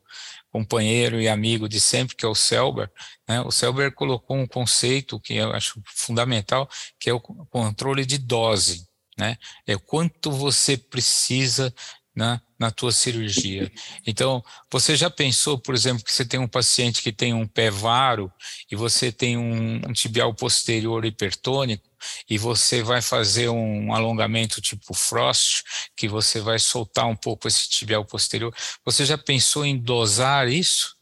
companheiro 0.51 1.19
e 1.19 1.27
amigo 1.27 1.67
de 1.67 1.79
sempre, 1.79 2.15
que 2.15 2.23
é 2.23 2.27
o 2.27 2.35
Selber, 2.35 2.91
né? 3.27 3.41
o 3.41 3.49
Selber 3.49 3.91
colocou 3.91 4.37
um 4.37 4.45
conceito 4.45 5.19
que 5.19 5.33
eu 5.33 5.51
acho 5.51 5.81
fundamental, 5.85 6.69
que 6.99 7.09
é 7.09 7.13
o 7.13 7.19
controle 7.19 8.05
de 8.05 8.19
dose, 8.19 8.87
né? 9.17 9.37
É 9.65 9.75
quanto 9.75 10.31
você 10.31 10.77
precisa 10.77 11.73
na, 12.15 12.39
na 12.59 12.69
tua 12.69 12.91
cirurgia. 12.91 13.71
Então, 14.05 14.43
você 14.71 14.95
já 14.95 15.09
pensou, 15.09 15.57
por 15.57 15.73
exemplo, 15.73 16.03
que 16.03 16.13
você 16.13 16.23
tem 16.23 16.39
um 16.39 16.47
paciente 16.47 17.01
que 17.01 17.11
tem 17.11 17.33
um 17.33 17.47
pé 17.47 17.71
varo 17.71 18.31
e 18.71 18.75
você 18.75 19.11
tem 19.11 19.35
um, 19.35 19.81
um 19.87 19.93
tibial 19.93 20.31
posterior 20.35 21.03
hipertônico 21.03 21.89
e 22.29 22.37
você 22.37 22.83
vai 22.83 23.01
fazer 23.01 23.49
um 23.49 23.93
alongamento 23.93 24.61
tipo 24.61 24.93
Frost, 24.93 25.63
que 25.95 26.07
você 26.07 26.39
vai 26.39 26.59
soltar 26.59 27.05
um 27.05 27.15
pouco 27.15 27.47
esse 27.47 27.69
tibial 27.69 28.05
posterior. 28.05 28.53
Você 28.85 29.05
já 29.05 29.17
pensou 29.17 29.65
em 29.65 29.77
dosar 29.77 30.47
isso? 30.47 30.95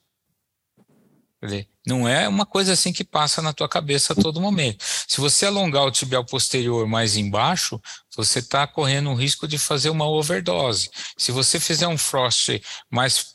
Não 1.85 2.07
é 2.07 2.27
uma 2.27 2.45
coisa 2.45 2.73
assim 2.73 2.93
que 2.93 3.03
passa 3.03 3.41
na 3.41 3.51
tua 3.51 3.67
cabeça 3.67 4.13
a 4.13 4.15
todo 4.15 4.39
momento. 4.39 4.83
Se 5.07 5.19
você 5.19 5.47
alongar 5.47 5.83
o 5.83 5.91
tibial 5.91 6.23
posterior 6.23 6.87
mais 6.87 7.17
embaixo, 7.17 7.81
você 8.15 8.39
está 8.39 8.67
correndo 8.67 9.09
o 9.09 9.15
risco 9.15 9.47
de 9.47 9.57
fazer 9.57 9.89
uma 9.89 10.07
overdose. 10.07 10.91
Se 11.17 11.31
você 11.31 11.59
fizer 11.59 11.87
um 11.87 11.97
frost 11.97 12.61
mais 12.89 13.33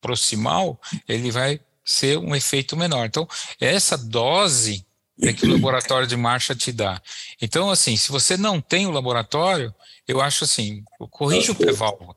proximal, 0.00 0.80
ele 1.06 1.30
vai 1.30 1.60
ser 1.84 2.16
um 2.16 2.34
efeito 2.34 2.76
menor. 2.76 3.04
Então, 3.04 3.28
essa 3.60 3.98
dose 3.98 4.85
é 5.22 5.32
que 5.32 5.46
o 5.46 5.50
laboratório 5.50 6.06
de 6.06 6.16
marcha 6.16 6.54
te 6.54 6.70
dá. 6.72 7.00
Então, 7.40 7.70
assim, 7.70 7.96
se 7.96 8.10
você 8.10 8.36
não 8.36 8.60
tem 8.60 8.86
o 8.86 8.90
laboratório, 8.90 9.74
eu 10.06 10.20
acho 10.20 10.44
assim, 10.44 10.84
corrige 11.10 11.50
o 11.50 11.54
pé 11.54 11.72
válvula, 11.72 12.14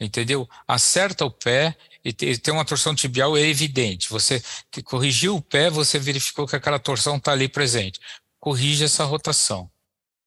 entendeu? 0.00 0.48
Acerta 0.66 1.24
o 1.24 1.30
pé 1.30 1.76
e 2.04 2.12
tem 2.12 2.54
uma 2.54 2.64
torção 2.64 2.94
tibial 2.94 3.36
é 3.36 3.42
evidente. 3.42 4.08
Você 4.08 4.42
corrigiu 4.84 5.36
o 5.36 5.42
pé, 5.42 5.68
você 5.68 5.98
verificou 5.98 6.46
que 6.46 6.56
aquela 6.56 6.78
torção 6.78 7.16
está 7.16 7.32
ali 7.32 7.48
presente. 7.48 8.00
Corrige 8.40 8.84
essa 8.84 9.04
rotação. 9.04 9.70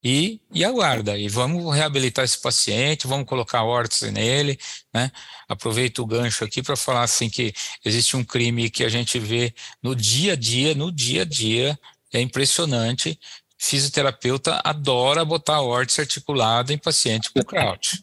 E, 0.04 0.42
e 0.52 0.66
aguarda. 0.66 1.16
E 1.16 1.28
vamos 1.28 1.76
reabilitar 1.76 2.26
esse 2.26 2.40
paciente, 2.40 3.06
vamos 3.06 3.28
colocar 3.28 3.64
órtese 3.64 4.10
nele, 4.10 4.60
né? 4.92 5.12
Aproveito 5.48 6.00
o 6.00 6.06
gancho 6.08 6.44
aqui 6.44 6.64
para 6.64 6.76
falar 6.76 7.04
assim 7.04 7.30
que 7.30 7.54
existe 7.86 8.18
um 8.18 8.24
crime 8.24 8.70
que 8.70 8.84
a 8.84 8.90
gente 8.90 9.20
vê 9.20 9.54
no 9.82 9.96
dia 9.96 10.34
a 10.34 10.36
dia, 10.36 10.74
no 10.74 10.92
dia 10.92 11.22
a 11.22 11.26
dia, 11.26 11.80
é 12.14 12.22
impressionante. 12.22 13.20
Fisioterapeuta 13.58 14.60
adora 14.64 15.24
botar 15.24 15.62
órtese 15.62 16.02
articulada 16.02 16.74
em 16.74 16.78
paciente 16.78 17.32
com 17.32 17.44
Kraut. 17.44 18.02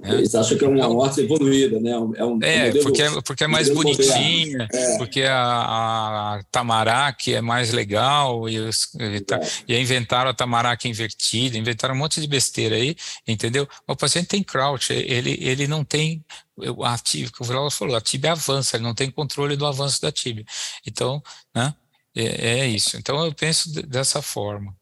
É. 0.00 0.12
Eles 0.12 0.32
acham 0.32 0.56
que 0.56 0.64
é 0.64 0.68
uma 0.68 0.88
horta 0.88 1.20
evoluída, 1.20 1.80
né? 1.80 1.90
É, 1.90 1.98
um, 1.98 2.38
é 2.40 2.66
modelo, 2.66 2.82
porque, 2.84 3.02
é 3.02 3.20
porque 3.20 3.44
é 3.44 3.46
mais 3.48 3.68
bonitinha, 3.68 4.68
é. 4.72 4.96
porque 4.96 5.22
a, 5.22 6.36
a 6.36 6.42
Tamarack 6.52 7.34
é 7.34 7.40
mais 7.40 7.72
legal, 7.72 8.48
e, 8.48 8.56
e, 8.56 9.20
tá, 9.20 9.40
e 9.66 9.76
inventaram 9.76 10.30
a 10.30 10.34
Tamarack 10.34 10.88
invertida, 10.88 11.58
inventaram 11.58 11.96
um 11.96 11.98
monte 11.98 12.20
de 12.20 12.28
besteira 12.28 12.76
aí, 12.76 12.94
entendeu? 13.26 13.68
O 13.88 13.96
paciente 13.96 14.28
tem 14.28 14.42
crouch, 14.42 14.92
ele, 14.92 15.36
ele 15.40 15.66
não 15.66 15.84
tem 15.84 16.24
a 16.84 16.96
tibia, 16.98 17.30
o 17.40 17.44
Viral 17.44 17.68
falou, 17.68 17.96
a 17.96 18.00
tibia 18.00 18.32
avança, 18.32 18.76
ele 18.76 18.84
não 18.84 18.94
tem 18.94 19.10
controle 19.10 19.56
do 19.56 19.66
avanço 19.66 20.00
da 20.00 20.12
tibia. 20.12 20.44
Então, 20.86 21.20
né? 21.52 21.74
É, 22.16 22.60
é 22.60 22.66
isso. 22.66 22.96
Então 22.96 23.24
eu 23.24 23.34
penso 23.34 23.72
dessa 23.86 24.20
forma. 24.22 24.76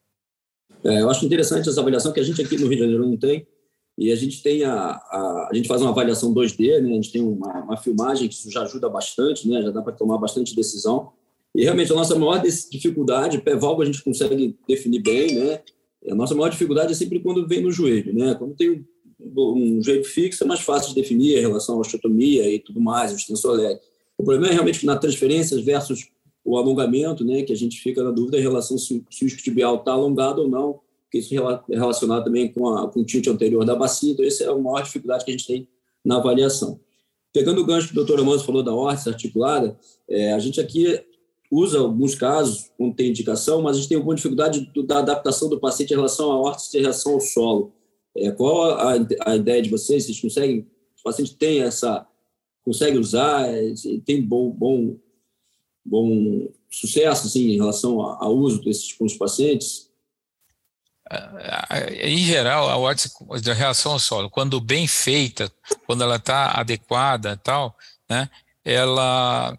É, 0.84 1.00
eu 1.00 1.10
acho 1.10 1.24
interessante 1.24 1.68
essa 1.68 1.80
avaliação 1.80 2.12
que 2.12 2.20
a 2.20 2.22
gente 2.22 2.40
aqui 2.40 2.56
no 2.56 2.66
Rio 2.66 2.76
de 2.76 2.82
Janeiro 2.82 3.06
não 3.06 3.16
tem, 3.16 3.46
e 3.98 4.12
a 4.12 4.16
gente 4.16 4.42
tem 4.42 4.62
a, 4.62 4.74
a, 4.74 5.48
a 5.50 5.54
gente 5.54 5.66
faz 5.66 5.80
uma 5.80 5.90
avaliação 5.90 6.32
2D, 6.34 6.80
né? 6.80 6.90
a 6.90 6.94
gente 6.94 7.10
tem 7.10 7.22
uma, 7.22 7.62
uma 7.62 7.76
filmagem 7.76 8.28
que 8.28 8.34
isso 8.34 8.50
já 8.50 8.62
ajuda 8.62 8.88
bastante, 8.88 9.48
né? 9.48 9.62
já 9.62 9.70
dá 9.70 9.80
para 9.80 9.92
tomar 9.92 10.18
bastante 10.18 10.54
decisão. 10.54 11.12
E 11.54 11.62
realmente 11.62 11.90
a 11.90 11.94
nossa 11.94 12.14
maior 12.18 12.42
dificuldade, 12.42 13.40
pé 13.40 13.56
válvula 13.56 13.84
a 13.84 13.86
gente 13.86 14.04
consegue 14.04 14.54
definir 14.68 15.00
bem, 15.00 15.34
né? 15.34 15.62
A 16.10 16.14
nossa 16.14 16.34
maior 16.34 16.50
dificuldade 16.50 16.92
é 16.92 16.94
sempre 16.94 17.18
quando 17.18 17.48
vem 17.48 17.62
no 17.62 17.72
joelho, 17.72 18.14
né? 18.14 18.34
Quando 18.34 18.54
tem 18.54 18.84
um, 19.18 19.76
um 19.78 19.82
joelho 19.82 20.04
fixo 20.04 20.44
é 20.44 20.46
mais 20.46 20.60
fácil 20.60 20.90
de 20.90 21.00
definir 21.00 21.38
em 21.38 21.40
relação 21.40 21.76
à 21.76 21.78
osteotomia 21.78 22.46
e 22.54 22.58
tudo 22.58 22.78
mais, 22.78 23.10
o 23.10 23.16
extensor 23.16 23.56
leg. 23.56 23.80
O 24.18 24.22
problema 24.22 24.48
é 24.48 24.52
realmente 24.52 24.84
na 24.84 24.96
transferências 24.96 25.62
versus 25.62 26.06
o 26.46 26.56
alongamento, 26.56 27.24
né? 27.24 27.42
Que 27.42 27.52
a 27.52 27.56
gente 27.56 27.80
fica 27.80 28.02
na 28.02 28.10
dúvida 28.10 28.38
em 28.38 28.42
relação 28.42 28.78
se, 28.78 29.04
se 29.10 29.24
o 29.24 29.26
isquiotibial 29.26 29.76
está 29.76 29.92
alongado 29.92 30.42
ou 30.42 30.48
não 30.48 30.80
porque 31.06 31.18
isso 31.18 31.34
é 31.34 31.76
relacionado 31.76 32.24
também 32.24 32.52
com, 32.52 32.68
a, 32.68 32.88
com 32.88 33.00
o 33.00 33.04
tilt 33.04 33.26
anterior 33.28 33.64
da 33.64 33.74
bacia, 33.74 34.12
então 34.12 34.24
essa 34.24 34.44
é 34.44 34.48
a 34.48 34.54
maior 34.54 34.82
dificuldade 34.82 35.24
que 35.24 35.30
a 35.30 35.34
gente 35.34 35.46
tem 35.46 35.68
na 36.04 36.16
avaliação. 36.16 36.80
Pegando 37.32 37.60
o 37.60 37.66
gancho 37.66 37.88
que 37.88 37.92
o 37.92 37.96
doutor 37.96 38.20
Amanda 38.20 38.42
falou 38.42 38.62
da 38.62 38.74
órtese 38.74 39.08
articulada, 39.08 39.78
é, 40.08 40.32
a 40.32 40.38
gente 40.38 40.60
aqui 40.60 41.00
usa 41.50 41.78
alguns 41.78 42.14
casos 42.14 42.70
quando 42.76 42.94
tem 42.94 43.10
indicação, 43.10 43.62
mas 43.62 43.76
a 43.76 43.78
gente 43.78 43.88
tem 43.88 43.96
alguma 43.96 44.14
dificuldade 44.14 44.70
do, 44.74 44.82
da 44.82 44.98
adaptação 44.98 45.48
do 45.48 45.60
paciente 45.60 45.92
em 45.92 45.96
relação 45.96 46.32
à 46.32 46.40
órtese 46.40 46.76
em 46.76 46.80
relação 46.80 47.14
ao 47.14 47.20
solo. 47.20 47.72
É, 48.16 48.30
qual 48.32 48.72
a, 48.72 48.94
a, 49.26 49.36
ideia 49.36 49.62
de 49.62 49.70
vocês? 49.70 50.04
Vocês 50.04 50.20
conseguem, 50.20 50.60
o 50.98 51.02
paciente 51.04 51.36
tem 51.36 51.60
essa, 51.60 52.06
consegue 52.64 52.98
usar, 52.98 53.48
é, 53.48 53.74
tem 54.04 54.20
bom, 54.22 54.50
bom, 54.50 54.96
bom 55.86 56.48
sucesso 56.70 57.26
assim, 57.26 57.50
em 57.50 57.56
relação 57.56 58.00
ao 58.00 58.34
uso 58.34 58.60
desses 58.60 58.92
com 58.92 59.04
os 59.04 59.14
pacientes? 59.14 59.86
Em 62.02 62.18
geral, 62.18 62.68
a 62.68 62.76
órtese 62.76 63.14
de 63.40 63.52
reação 63.52 63.92
ao 63.92 63.98
solo, 63.98 64.28
quando 64.28 64.60
bem 64.60 64.88
feita, 64.88 65.50
quando 65.86 66.02
ela 66.02 66.16
está 66.16 66.50
adequada 66.58 67.36
tal, 67.36 67.76
né, 68.10 68.28
ela 68.64 69.56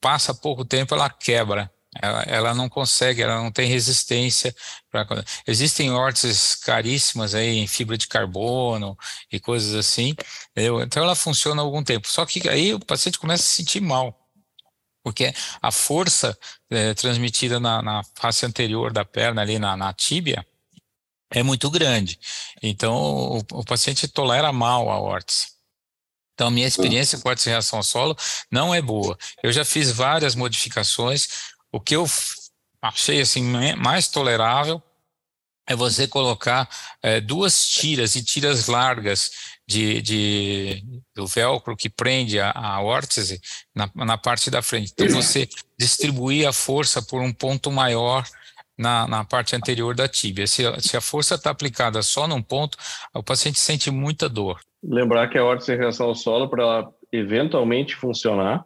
passa 0.00 0.34
pouco 0.34 0.64
tempo, 0.64 0.94
ela 0.94 1.10
quebra. 1.10 1.70
Ela, 2.02 2.22
ela 2.24 2.54
não 2.54 2.68
consegue, 2.68 3.22
ela 3.22 3.36
não 3.36 3.50
tem 3.50 3.68
resistência. 3.68 4.54
Pra, 4.90 5.06
existem 5.46 5.90
órteses 5.90 6.54
caríssimas 6.54 7.34
aí 7.34 7.56
em 7.56 7.66
fibra 7.66 7.96
de 7.96 8.06
carbono 8.06 8.96
e 9.32 9.40
coisas 9.40 9.74
assim. 9.74 10.14
Entendeu? 10.50 10.82
Então 10.82 11.02
ela 11.02 11.14
funciona 11.14 11.62
algum 11.62 11.82
tempo. 11.82 12.06
Só 12.08 12.26
que 12.26 12.48
aí 12.48 12.74
o 12.74 12.80
paciente 12.80 13.18
começa 13.18 13.42
a 13.42 13.46
se 13.46 13.56
sentir 13.56 13.80
mal 13.80 14.25
porque 15.06 15.32
a 15.62 15.70
força 15.70 16.36
é, 16.68 16.92
transmitida 16.92 17.60
na, 17.60 17.80
na, 17.80 18.02
face 18.16 18.44
anterior 18.44 18.92
da 18.92 19.04
perna, 19.04 19.40
ali 19.40 19.56
na, 19.56 19.76
na 19.76 19.92
tíbia, 19.92 20.44
é 21.30 21.44
muito 21.44 21.70
grande. 21.70 22.18
Então, 22.60 22.92
o, 22.96 23.38
o 23.52 23.64
paciente 23.64 24.08
tolera 24.08 24.52
mal 24.52 24.90
a 24.90 24.98
órtese. 24.98 25.46
Então, 26.34 26.48
a 26.48 26.50
minha 26.50 26.66
experiência 26.66 27.20
com 27.20 27.28
órtese 27.28 27.50
reação 27.50 27.84
solo 27.84 28.16
não 28.50 28.74
é 28.74 28.82
boa. 28.82 29.16
Eu 29.44 29.52
já 29.52 29.64
fiz 29.64 29.92
várias 29.92 30.34
modificações. 30.34 31.28
O 31.70 31.78
que 31.78 31.94
eu 31.94 32.04
achei 32.82 33.20
assim 33.20 33.44
mais 33.76 34.08
tolerável 34.08 34.82
é 35.66 35.74
você 35.74 36.06
colocar 36.06 36.68
é, 37.02 37.20
duas 37.20 37.68
tiras 37.68 38.14
e 38.14 38.24
tiras 38.24 38.68
largas 38.68 39.30
de, 39.66 40.00
de, 40.00 40.84
do 41.14 41.26
velcro 41.26 41.76
que 41.76 41.88
prende 41.88 42.38
a, 42.38 42.52
a 42.52 42.80
órtese 42.80 43.40
na, 43.74 43.90
na 43.94 44.16
parte 44.16 44.50
da 44.50 44.62
frente. 44.62 44.92
Então, 44.92 45.08
você 45.08 45.48
distribuir 45.78 46.48
a 46.48 46.52
força 46.52 47.02
por 47.02 47.20
um 47.20 47.32
ponto 47.32 47.70
maior 47.70 48.24
na, 48.78 49.08
na 49.08 49.24
parte 49.24 49.56
anterior 49.56 49.94
da 49.94 50.06
tíbia. 50.06 50.46
Se, 50.46 50.62
se 50.80 50.96
a 50.96 51.00
força 51.00 51.34
está 51.34 51.50
aplicada 51.50 52.02
só 52.02 52.28
num 52.28 52.42
ponto, 52.42 52.78
o 53.14 53.22
paciente 53.22 53.58
sente 53.58 53.90
muita 53.90 54.28
dor. 54.28 54.60
Lembrar 54.82 55.28
que 55.28 55.38
a 55.38 55.44
órtese 55.44 55.72
em 55.72 55.78
reação 55.78 56.06
ao 56.06 56.14
solo, 56.14 56.48
para 56.48 56.88
eventualmente 57.10 57.96
funcionar, 57.96 58.64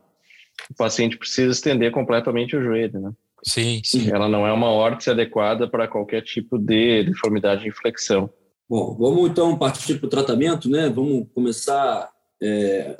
o 0.68 0.74
paciente 0.74 1.16
precisa 1.16 1.52
estender 1.52 1.90
completamente 1.92 2.56
o 2.56 2.62
joelho, 2.62 3.00
né? 3.00 3.12
Sim, 3.42 3.80
sim. 3.84 4.10
Ela 4.10 4.28
não 4.28 4.46
é 4.46 4.52
uma 4.52 4.70
órtese 4.70 5.10
adequada 5.10 5.68
para 5.68 5.88
qualquer 5.88 6.22
tipo 6.22 6.58
de 6.58 7.04
deformidade 7.04 7.64
de 7.64 7.72
flexão. 7.72 8.30
Bom, 8.68 8.96
vamos 8.98 9.30
então 9.30 9.58
partir 9.58 9.98
para 9.98 10.06
o 10.06 10.10
tratamento, 10.10 10.68
né? 10.68 10.88
Vamos 10.88 11.26
começar. 11.34 12.10
É, 12.42 12.96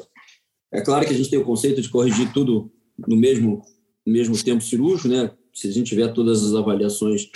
é, 0.72 0.81
claro 0.81 1.07
que 1.07 1.12
a 1.12 1.16
gente 1.16 1.31
tem 1.31 1.38
o 1.38 1.44
conceito 1.44 1.81
de 1.81 1.88
corrigir 1.88 2.33
tudo 2.33 2.72
no 3.07 3.16
mesmo, 3.16 3.62
no 4.05 4.12
mesmo 4.12 4.42
tempo 4.42 4.62
cirúrgico, 4.62 5.09
né? 5.09 5.31
Se 5.53 5.68
a 5.68 5.70
gente 5.70 5.88
tiver 5.88 6.09
todas 6.12 6.44
as 6.44 6.55
avaliações 6.55 7.29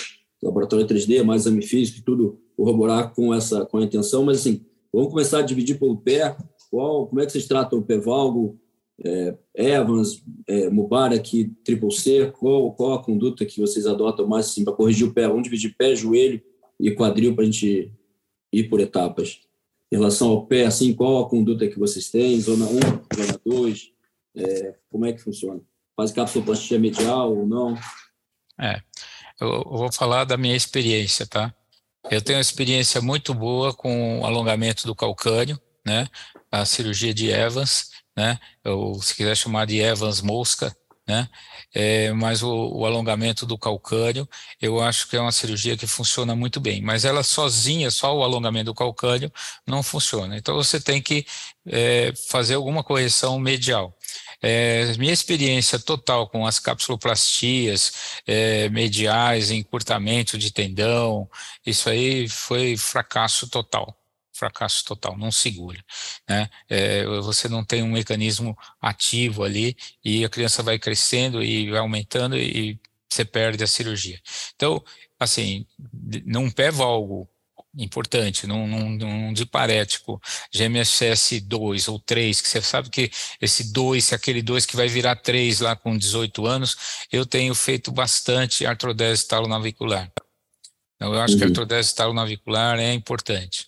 laboratório 0.43 0.87
3D, 0.87 1.23
mais 1.23 1.43
exame 1.43 1.63
físico, 1.63 2.05
tudo 2.05 2.39
corroborar 2.57 3.15
com 3.15 3.35
essa 3.35 3.65
com 3.65 3.79
a 3.79 3.83
intenção, 3.83 4.25
mas 4.25 4.41
assim, 4.41 4.65
vamos 4.93 5.11
começar 5.11 5.39
a 5.39 5.43
dividir 5.43 5.79
pelo 5.79 5.97
pé. 5.97 6.37
Qual, 6.71 7.07
como 7.07 7.21
é 7.21 7.27
que 7.27 7.33
vocês 7.33 7.47
tratam 7.47 7.79
o 7.79 7.83
pé 7.83 7.99
valgo, 7.99 8.59
é, 9.03 9.35
Evans, 9.55 10.23
é, 10.47 10.69
Mubarak, 10.71 11.45
Triple 11.65 11.93
C, 11.93 12.31
qual, 12.39 12.73
qual 12.73 12.95
a 12.95 13.03
conduta 13.03 13.45
que 13.45 13.61
vocês 13.61 13.87
adotam 13.87 14.27
mais 14.27 14.47
assim, 14.47 14.65
para 14.65 14.73
corrigir 14.73 15.09
o 15.09 15.13
pé? 15.13 15.27
Vamos 15.27 15.45
dividir 15.45 15.75
pé, 15.77 15.95
joelho 15.95 16.41
e 16.79 16.91
quadril 16.93 17.35
para 17.35 17.43
a 17.43 17.47
gente 17.47 17.93
ir 18.53 18.65
por 18.65 18.81
etapas. 18.81 19.41
Em 19.91 19.97
relação 19.97 20.31
ao 20.31 20.47
pé, 20.47 20.67
assim, 20.67 20.93
qual 20.93 21.25
a 21.25 21.29
conduta 21.29 21.69
que 21.69 21.79
vocês 21.79 22.11
têm? 22.11 22.41
Zona 22.41 22.67
1, 22.67 22.71
zona 23.17 23.41
2, 23.45 23.93
é, 24.37 24.75
como 24.91 25.07
é 25.07 25.13
que 25.13 25.23
funciona? 25.23 25.61
Faz 25.97 26.11
capsuloplastia 26.11 26.79
medial 26.79 27.37
ou 27.37 27.47
não? 27.47 27.77
É, 28.61 28.81
eu 29.41 29.65
vou 29.65 29.93
falar 29.93 30.25
da 30.25 30.37
minha 30.37 30.57
experiência, 30.57 31.27
tá? 31.27 31.55
Eu 32.11 32.21
tenho 32.21 32.39
uma 32.39 32.43
experiência 32.43 33.01
muito 33.01 33.33
boa 33.33 33.73
com 33.73 34.21
o 34.21 34.27
alongamento 34.27 34.87
do 34.87 34.95
calcâneo, 34.95 35.59
né? 35.85 36.09
A 36.61 36.65
cirurgia 36.65 37.13
de 37.13 37.31
Evans, 37.31 37.91
né? 38.17 38.39
Ou 38.65 39.01
se 39.03 39.15
quiser 39.15 39.37
chamar 39.37 39.67
de 39.67 39.81
Evans 39.81 40.21
mosca, 40.21 40.75
né? 41.07 41.29
É, 41.75 42.13
mas 42.13 42.43
o, 42.43 42.49
o, 42.51 42.87
alongamento 42.87 43.45
do 43.45 43.59
calcâneo, 43.59 44.29
eu 44.61 44.81
acho 44.81 45.09
que 45.09 45.17
é 45.17 45.21
uma 45.21 45.33
cirurgia 45.33 45.77
que 45.77 45.87
funciona 45.87 46.35
muito 46.35 46.61
bem, 46.61 46.81
mas 46.81 47.05
ela 47.05 47.23
sozinha, 47.23 47.91
só 47.91 48.17
o 48.17 48.23
alongamento 48.23 48.67
do 48.67 48.75
calcâneo, 48.75 49.31
não 49.67 49.83
funciona. 49.83 50.37
Então 50.37 50.55
você 50.55 50.81
tem 50.81 51.03
que 51.03 51.27
é, 51.67 52.13
fazer 52.29 52.55
alguma 52.55 52.83
correção 52.85 53.39
medial. 53.39 53.97
É, 54.43 54.93
minha 54.99 55.13
experiência 55.13 55.79
total 55.79 56.29
com 56.29 56.47
as 56.47 56.59
capsuloplastias 56.59 57.93
é, 58.27 58.69
mediais, 58.69 59.51
encurtamento 59.51 60.39
de 60.39 60.53
tendão, 60.53 61.29
isso 61.67 61.89
aí 61.91 62.29
foi 62.29 62.77
fracasso 62.77 63.49
total 63.49 63.97
fracasso 64.35 64.85
total, 64.85 65.17
não 65.17 65.31
segura. 65.31 65.83
Né? 66.29 66.49
É, 66.69 67.05
você 67.23 67.49
não 67.49 67.65
tem 67.65 67.83
um 67.83 67.93
mecanismo 67.93 68.57
ativo 68.81 69.45
ali 69.45 69.77
e 70.05 70.25
a 70.25 70.29
criança 70.29 70.63
vai 70.63 70.79
crescendo 70.79 71.43
e 71.43 71.71
vai 71.71 71.79
aumentando 71.79 72.37
e 72.37 72.79
você 73.09 73.25
perde 73.25 73.63
a 73.63 73.67
cirurgia. 73.67 74.21
Então, 74.55 74.83
assim, 75.19 75.67
num 76.25 76.51
pé 76.51 76.71
valgo 76.71 77.29
importante, 77.77 78.47
num, 78.47 78.67
num, 78.67 78.91
num 78.91 79.33
diparético 79.33 80.21
GMSS 80.53 81.41
2 81.41 81.89
ou 81.89 81.99
3, 81.99 82.41
que 82.41 82.49
você 82.49 82.63
sabe 82.63 82.89
que 82.89 83.11
esse 83.41 83.73
2, 83.73 84.05
se 84.05 84.15
aquele 84.15 84.43
2 84.43 84.67
que 84.67 84.77
vai 84.77 84.89
virar 84.89 85.17
3 85.17 85.61
lá 85.61 85.75
com 85.75 85.97
18 85.97 86.47
anos, 86.47 86.77
eu 87.11 87.27
tenho 87.27 87.55
feito 87.55 87.91
bastante 87.91 88.65
artrodese 88.65 89.27
talonavicular. 89.27 90.11
Então, 90.97 91.13
eu 91.13 91.21
acho 91.21 91.35
uhum. 91.35 91.39
que 91.39 91.45
a 91.45 91.49
artrodese 91.49 91.95
talonavicular 91.95 92.79
é 92.79 92.93
importante. 92.93 93.67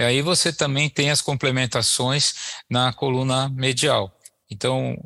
E 0.00 0.02
aí 0.02 0.22
você 0.22 0.50
também 0.50 0.88
tem 0.88 1.10
as 1.10 1.20
complementações 1.20 2.32
na 2.70 2.90
coluna 2.90 3.50
medial. 3.50 4.10
Então, 4.50 4.96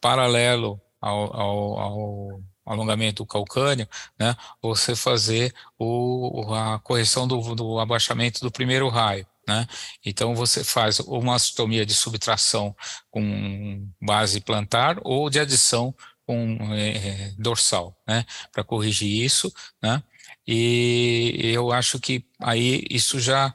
paralelo 0.00 0.80
ao, 1.00 1.36
ao, 1.36 1.78
ao 1.80 2.40
alongamento 2.64 3.26
calcâneo, 3.26 3.88
né, 4.16 4.36
você 4.62 4.94
fazer 4.94 5.52
o, 5.76 6.54
a 6.54 6.78
correção 6.78 7.26
do, 7.26 7.56
do 7.56 7.80
abaixamento 7.80 8.40
do 8.40 8.52
primeiro 8.52 8.88
raio. 8.88 9.26
Né? 9.48 9.66
Então 10.06 10.32
você 10.32 10.62
faz 10.62 11.00
uma 11.00 11.34
astomia 11.34 11.84
de 11.84 11.92
subtração 11.92 12.72
com 13.10 13.84
base 14.00 14.40
plantar 14.40 14.96
ou 15.02 15.28
de 15.28 15.40
adição 15.40 15.92
com 16.24 16.56
é, 16.72 17.34
dorsal, 17.36 18.00
né? 18.06 18.24
Para 18.52 18.62
corrigir 18.62 19.24
isso, 19.24 19.52
né? 19.82 20.00
E 20.46 21.40
eu 21.42 21.72
acho 21.72 21.98
que 21.98 22.24
aí 22.40 22.84
isso 22.88 23.18
já 23.18 23.52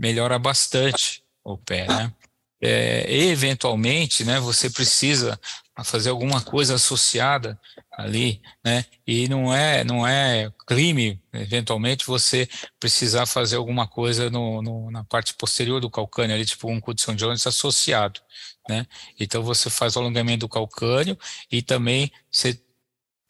melhora 0.00 0.38
bastante 0.38 1.22
o 1.44 1.58
pé, 1.58 1.86
né? 1.86 2.12
É, 2.62 3.10
eventualmente, 3.10 4.22
né, 4.24 4.38
você 4.38 4.68
precisa 4.68 5.38
fazer 5.82 6.10
alguma 6.10 6.42
coisa 6.42 6.74
associada 6.74 7.58
ali, 7.90 8.42
né? 8.62 8.84
E 9.06 9.28
não 9.28 9.54
é 9.54 9.82
não 9.82 10.06
é 10.06 10.50
crime, 10.66 11.22
eventualmente 11.32 12.06
você 12.06 12.46
precisar 12.78 13.24
fazer 13.24 13.56
alguma 13.56 13.86
coisa 13.86 14.28
no, 14.28 14.60
no 14.60 14.90
na 14.90 15.04
parte 15.04 15.34
posterior 15.34 15.80
do 15.80 15.90
calcâneo 15.90 16.34
ali, 16.34 16.44
tipo 16.44 16.70
um 16.70 16.80
Cudson 16.80 17.14
Jones 17.14 17.46
associado, 17.46 18.20
né? 18.68 18.86
Então 19.18 19.42
você 19.42 19.70
faz 19.70 19.96
o 19.96 20.00
alongamento 20.00 20.40
do 20.40 20.48
calcâneo 20.48 21.18
e 21.50 21.62
também 21.62 22.12
você 22.30 22.60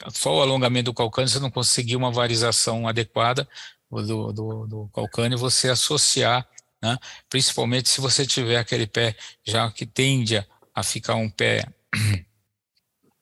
só 0.09 0.39
o 0.39 0.43
alongamento 0.43 0.87
do 0.87 0.95
calcâneo 0.95 1.29
você 1.29 1.39
não 1.39 1.51
conseguir 1.51 1.95
uma 1.95 2.11
varização 2.11 2.89
adequada 2.89 3.49
do, 3.91 4.33
do, 4.33 4.67
do 4.67 4.91
você 5.39 5.69
associar 5.69 6.49
né? 6.83 6.97
principalmente 7.29 7.89
se 7.89 8.01
você 8.01 8.27
tiver 8.27 8.57
aquele 8.57 8.87
pé 8.87 9.17
já 9.45 9.71
que 9.71 9.85
tende 9.85 10.45
a 10.75 10.83
ficar 10.83 11.15
um 11.15 11.29
pé 11.29 11.67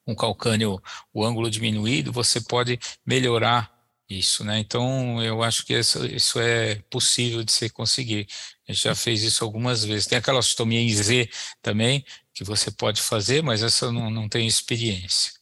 um 0.07 0.15
calcânio, 0.15 0.83
o 1.13 1.25
ângulo 1.25 1.51
diminuído, 1.51 2.11
você 2.13 2.41
pode 2.41 2.79
melhorar 3.05 3.71
isso, 4.09 4.43
né? 4.43 4.59
Então, 4.59 5.23
eu 5.23 5.43
acho 5.43 5.67
que 5.67 5.75
isso, 5.75 6.05
isso 6.07 6.41
é 6.41 6.77
possível 6.91 7.45
de 7.45 7.53
se 7.53 7.69
conseguir. 7.69 8.27
A 8.67 8.73
gente 8.73 8.85
já 8.85 8.95
fez 8.95 9.23
isso 9.23 9.45
algumas 9.45 9.85
vezes. 9.85 10.07
Tem 10.07 10.17
aquela 10.17 10.39
ostomia 10.39 10.81
em 10.81 10.89
Z 10.89 11.29
também, 11.61 12.03
que 12.33 12.43
você 12.43 12.71
pode 12.71 13.03
fazer, 13.03 13.43
mas 13.43 13.63
essa 13.63 13.87
eu 13.87 13.93
não, 13.93 14.11
não 14.11 14.29
tenho 14.29 14.49
experiência. 14.49 15.33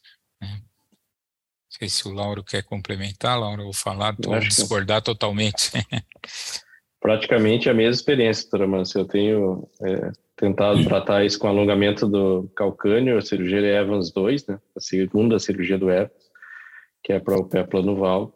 Né? 0.41 0.49
Não 0.51 1.79
sei 1.79 1.89
se 1.89 2.09
o 2.09 2.11
Lauro 2.11 2.43
quer 2.43 2.65
complementar, 2.65 3.39
Lauro, 3.39 3.65
vou 3.65 3.73
falar, 3.73 4.17
vou 4.19 4.41
discordar 4.41 5.01
que... 5.01 5.07
totalmente. 5.07 5.71
praticamente 7.07 7.71
a 7.71 7.75
mesma 7.75 7.93
experiência, 7.93 8.43
doutora 8.43 8.67
Márcia. 8.67 8.99
Eu 8.99 9.05
tenho 9.05 9.69
é, 9.81 10.11
tentado 10.35 10.85
tratar 10.85 11.25
isso 11.25 11.39
com 11.39 11.47
alongamento 11.47 12.09
do 12.09 12.51
calcâneo, 12.57 13.17
a 13.17 13.23
cirurgia 13.23 13.61
de 13.61 13.69
Evans 13.69 14.11
2, 14.11 14.49
né? 14.49 14.59
A 14.77 14.81
segunda 14.81 15.39
cirurgia 15.39 15.79
do 15.79 15.89
Evans, 15.89 16.11
que 17.05 17.13
é 17.13 17.21
para 17.21 17.39
o 17.39 17.45
pé 17.45 17.63
plano 17.63 18.35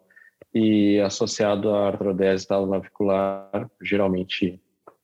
e 0.54 1.00
associado 1.00 1.74
à 1.74 1.88
artrodese 1.88 2.46
talonavicular, 2.46 3.68
geralmente 3.82 4.60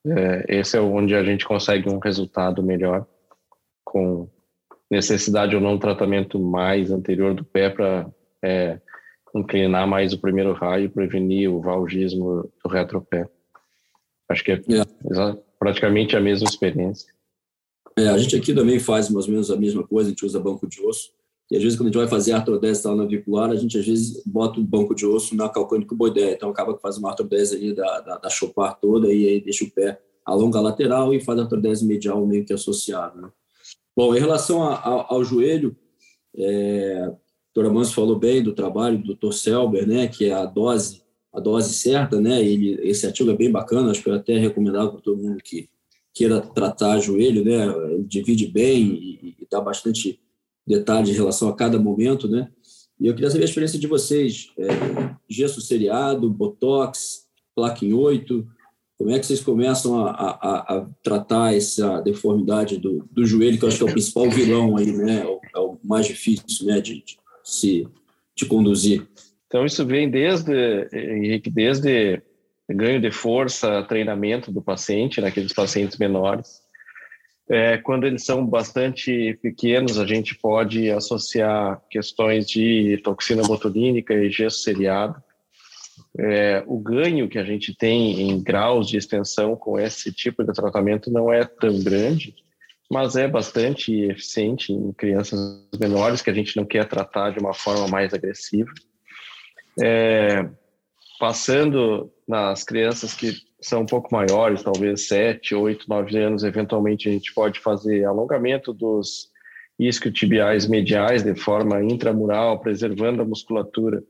é, 0.07 0.45
esse 0.61 0.77
é 0.77 0.81
onde 0.81 1.17
a 1.17 1.25
gente 1.25 1.45
consegue 1.45 1.91
um 1.91 1.99
resultado 1.99 2.63
melhor 2.63 3.05
com 3.85 4.29
necessidade 4.89 5.57
ou 5.57 5.61
não 5.61 5.77
tratamento 5.77 6.39
mais 6.39 6.93
anterior 6.93 7.35
do 7.35 7.45
pé 7.45 7.69
para 7.69 8.09
é, 8.45 8.79
inclinar 9.35 9.89
mais 9.89 10.13
o 10.13 10.21
primeiro 10.21 10.53
raio 10.53 10.85
e 10.85 10.89
prevenir 10.89 11.51
o 11.51 11.61
valgismo 11.61 12.49
do 12.65 12.71
retropé. 12.71 13.29
Acho 14.29 14.45
que 14.45 14.53
é, 14.53 14.55
é. 14.55 15.39
praticamente 15.59 16.17
a 16.17 16.21
mesma 16.21 16.49
experiência. 16.49 17.13
É, 17.99 18.09
a 18.09 18.19
gente 18.19 18.37
aqui 18.37 18.55
também 18.55 18.79
faz 18.79 19.09
mais 19.09 19.27
ou 19.27 19.33
menos 19.33 19.51
a 19.51 19.57
mesma 19.57 19.87
coisa, 19.87 20.09
a 20.09 20.11
gente 20.11 20.25
usa 20.25 20.39
banco 20.39 20.67
de 20.67 20.81
osso. 20.83 21.11
E 21.51 21.57
às 21.57 21.63
vezes, 21.63 21.79
quando 21.79 21.89
a 21.89 21.93
gente 21.93 21.99
vai 22.01 22.09
fazer 22.09 22.33
artrodese 22.33 22.85
navicular, 22.95 23.51
a 23.51 23.57
gente 23.57 23.79
às 23.79 23.87
vezes 23.87 24.23
bota 24.27 24.59
o 24.59 24.65
banco 24.65 24.95
de 24.95 25.07
osso 25.07 25.37
na 25.37 25.49
calcânico-boideia. 25.49 26.33
Então, 26.33 26.51
acaba 26.51 26.75
que 26.75 26.83
faz 26.83 26.99
uma 26.99 27.11
artrodese 27.11 27.55
ali 27.55 27.73
da, 27.73 28.01
da, 28.01 28.19
da 28.19 28.29
chopar 28.29 28.79
toda 28.81 29.13
e 29.13 29.29
aí 29.29 29.41
deixa 29.41 29.65
o 29.65 29.71
pé 29.71 30.01
alonga 30.27 30.59
a 30.59 30.63
lateral 30.63 31.15
e 31.15 31.21
faz 31.21 31.39
a 31.39 31.43
artrodese 31.43 31.87
medial 31.87 32.27
meio 32.27 32.45
que 32.45 32.53
associado. 32.53 33.21
Né? 33.21 33.29
Bom, 33.97 34.15
em 34.15 34.19
relação 34.19 34.63
a, 34.63 34.75
a, 34.75 35.07
ao 35.09 35.25
joelho, 35.25 35.77
é, 36.37 37.05
a 37.05 37.13
doutora 37.55 37.73
Manso 37.73 37.95
falou 37.95 38.19
bem 38.19 38.43
do 38.43 38.53
trabalho 38.53 38.99
do 38.99 39.15
Dr. 39.15 39.33
Selber, 39.33 39.87
né, 39.87 40.09
que 40.09 40.27
é 40.27 40.33
a 40.33 40.45
dose, 40.45 41.03
a 41.37 41.41
dose 41.41 41.75
certa, 41.75 42.21
né, 42.21 42.43
ele, 42.43 42.81
esse 42.83 43.07
artigo 43.07 43.31
é 43.31 43.37
bem 43.37 43.51
bacana, 43.51 43.91
acho 43.91 44.03
que 44.03 44.09
eu 44.09 44.15
até 44.15 44.39
recomendava 44.39 44.91
para 44.91 45.01
todo 45.03 45.23
mundo 45.23 45.43
que 45.43 45.69
queira 46.15 46.41
tratar 46.41 46.99
joelho, 46.99 47.45
né, 47.45 47.67
ele 47.93 48.05
divide 48.05 48.47
bem 48.47 48.83
e, 48.83 49.35
e 49.39 49.47
dá 49.51 49.61
bastante 49.61 50.19
detalhe 50.67 51.11
em 51.11 51.15
relação 51.15 51.49
a 51.49 51.55
cada 51.55 51.79
momento, 51.79 52.27
né, 52.27 52.49
e 52.99 53.07
eu 53.07 53.15
queria 53.15 53.31
saber 53.31 53.43
a 53.43 53.47
experiência 53.47 53.79
de 53.79 53.87
vocês, 53.87 54.51
é, 54.59 55.15
gesso 55.29 55.61
seriado, 55.61 56.31
botox, 56.31 57.27
placa 57.55 57.85
em 57.85 57.93
8, 57.93 58.47
como 58.97 59.11
é 59.11 59.19
que 59.19 59.27
vocês 59.27 59.43
começam 59.43 60.07
a, 60.07 60.11
a, 60.11 60.77
a 60.79 60.87
tratar 61.03 61.55
essa 61.55 62.01
deformidade 62.01 62.79
do, 62.79 63.07
do, 63.13 63.27
joelho, 63.27 63.59
que 63.59 63.65
eu 63.65 63.69
acho 63.69 63.77
que 63.77 63.85
é 63.85 63.87
o 63.87 63.93
principal 63.93 64.31
vilão 64.31 64.75
aí, 64.79 64.91
né? 64.91 65.21
É 65.21 65.27
o, 65.27 65.41
é 65.55 65.59
o 65.59 65.79
mais 65.85 66.07
difícil, 66.07 66.65
né, 66.65 66.81
de, 66.81 67.03
de, 67.05 67.19
se 67.45 67.87
de 68.35 68.47
conduzir. 68.47 69.07
Então 69.47 69.65
isso 69.65 69.85
vem 69.87 70.11
desde 70.11 70.89
Henrique, 70.93 71.51
desde 71.51 72.23
ganho 72.69 73.01
de 73.01 73.11
força, 73.11 73.85
treinamento 73.85 74.51
do 74.51 74.61
paciente, 74.61 75.21
naqueles 75.21 75.53
pacientes 75.53 75.99
menores. 75.99 76.61
É, 77.49 77.79
quando 77.79 78.07
eles 78.07 78.25
são 78.25 78.45
bastante 78.45 79.39
pequenos, 79.41 80.01
a 80.01 80.07
gente 80.07 80.35
pode 80.35 80.91
associar 80.91 81.81
questões 81.89 82.49
de 82.49 83.01
toxina 83.05 83.43
botulínica 83.43 84.15
e 84.15 84.31
gesso 84.31 84.63
seriado 84.63 85.23
é, 86.19 86.63
o 86.67 86.79
ganho 86.79 87.29
que 87.29 87.39
a 87.39 87.45
gente 87.45 87.75
tem 87.75 88.31
em 88.31 88.43
graus 88.43 88.89
de 88.89 88.97
extensão 88.97 89.55
com 89.55 89.79
esse 89.79 90.13
tipo 90.13 90.43
de 90.45 90.53
tratamento 90.53 91.11
não 91.11 91.33
é 91.33 91.45
tão 91.45 91.83
grande, 91.83 92.35
mas 92.91 93.17
é 93.17 93.29
bastante 93.29 93.93
eficiente 94.03 94.73
em 94.73 94.93
crianças 94.93 95.39
menores 95.79 96.23
que 96.23 96.31
a 96.31 96.35
gente 96.35 96.57
não 96.57 96.65
quer 96.65 96.89
tratar 96.89 97.31
de 97.31 97.39
uma 97.39 97.53
forma 97.53 97.87
mais 97.89 98.15
agressiva. 98.15 98.71
É, 99.83 100.49
passando 101.19 102.13
nas 102.27 102.65
crianças 102.65 103.15
que 103.15 103.35
são 103.61 103.83
um 103.83 103.87
pouco 103.87 104.15
maiores, 104.15 104.63
talvez 104.63 105.09
7, 105.09 105.55
8, 105.55 105.89
9 105.89 106.19
anos, 106.19 106.45
eventualmente 106.45 107.09
a 107.09 107.13
gente 107.13 107.33
pode 107.35 107.61
fazer 107.61 108.05
alongamento 108.05 108.73
dos 108.73 109.31
isquiotibiais 109.79 110.67
mediais 110.67 111.23
de 111.23 111.35
forma 111.35 111.83
intramural, 111.83 112.61
preservando 112.61 113.23
a 113.23 113.25
musculatura 113.25 114.03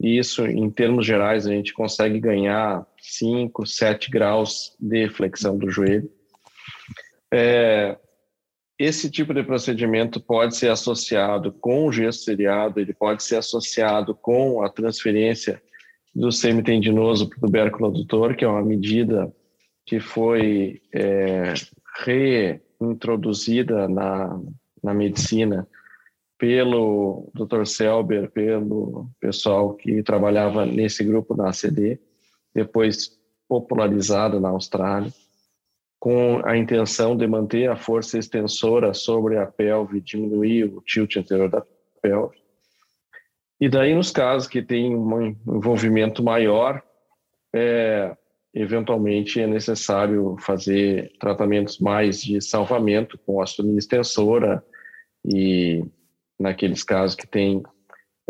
e 0.00 0.16
isso, 0.16 0.46
em 0.46 0.70
termos 0.70 1.04
gerais, 1.04 1.46
a 1.46 1.50
gente 1.50 1.72
consegue 1.72 2.20
ganhar 2.20 2.86
5, 3.00 3.66
7 3.66 4.10
graus 4.10 4.76
de 4.78 5.08
flexão 5.08 5.58
do 5.58 5.68
joelho. 5.70 6.08
É, 7.32 7.98
esse 8.78 9.10
tipo 9.10 9.34
de 9.34 9.42
procedimento 9.42 10.20
pode 10.20 10.56
ser 10.56 10.70
associado 10.70 11.52
com 11.52 11.86
o 11.86 11.92
gesso 11.92 12.22
seriado, 12.22 12.78
ele 12.78 12.94
pode 12.94 13.22
ser 13.24 13.36
associado 13.36 14.14
com 14.14 14.62
a 14.62 14.68
transferência 14.68 15.60
do 16.14 16.30
semitendinoso 16.30 17.28
para 17.28 17.38
o 17.38 17.40
tubérculo 17.40 17.86
adutor, 17.86 18.36
que 18.36 18.44
é 18.44 18.48
uma 18.48 18.64
medida 18.64 19.32
que 19.84 19.98
foi 19.98 20.80
é, 20.94 21.54
reintroduzida 22.78 23.88
na, 23.88 24.40
na 24.82 24.94
medicina 24.94 25.66
pelo 26.38 27.32
Dr. 27.34 27.66
Selber, 27.66 28.30
pelo 28.30 29.10
pessoal 29.18 29.74
que 29.74 30.02
trabalhava 30.04 30.64
nesse 30.64 31.02
grupo 31.02 31.36
na 31.36 31.48
ACD, 31.48 31.98
depois 32.54 33.18
popularizado 33.48 34.38
na 34.38 34.50
Austrália, 34.50 35.12
com 35.98 36.40
a 36.44 36.56
intenção 36.56 37.16
de 37.16 37.26
manter 37.26 37.68
a 37.68 37.76
força 37.76 38.18
extensora 38.18 38.94
sobre 38.94 39.36
a 39.38 39.46
pelve, 39.46 40.00
diminuir 40.00 40.64
o 40.64 40.80
tilt 40.80 41.16
anterior 41.16 41.50
da 41.50 41.62
pelve. 42.00 42.36
E 43.60 43.68
daí, 43.68 43.94
nos 43.94 44.12
casos 44.12 44.48
que 44.48 44.62
tem 44.62 44.94
um 44.94 45.34
envolvimento 45.46 46.22
maior, 46.22 46.80
é, 47.52 48.16
eventualmente 48.54 49.40
é 49.40 49.46
necessário 49.46 50.36
fazer 50.38 51.12
tratamentos 51.18 51.78
mais 51.78 52.22
de 52.22 52.40
salvamento 52.40 53.18
com 53.18 53.40
a 53.42 53.44
extensora 53.76 54.64
e 55.24 55.84
naqueles 56.38 56.84
casos 56.84 57.16
que 57.16 57.26
tem 57.26 57.62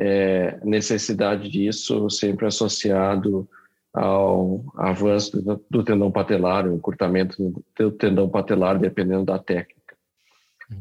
é, 0.00 0.58
necessidade 0.64 1.50
disso, 1.50 2.08
sempre 2.08 2.46
associado 2.46 3.48
ao 3.92 4.64
avanço 4.76 5.42
do, 5.70 5.82
tendão 5.82 6.10
patelar, 6.10 6.66
o 6.66 6.74
encurtamento 6.74 7.62
do 7.76 7.90
tendão 7.92 8.28
patelar, 8.28 8.78
dependendo 8.78 9.24
da 9.24 9.38
técnica. 9.38 9.78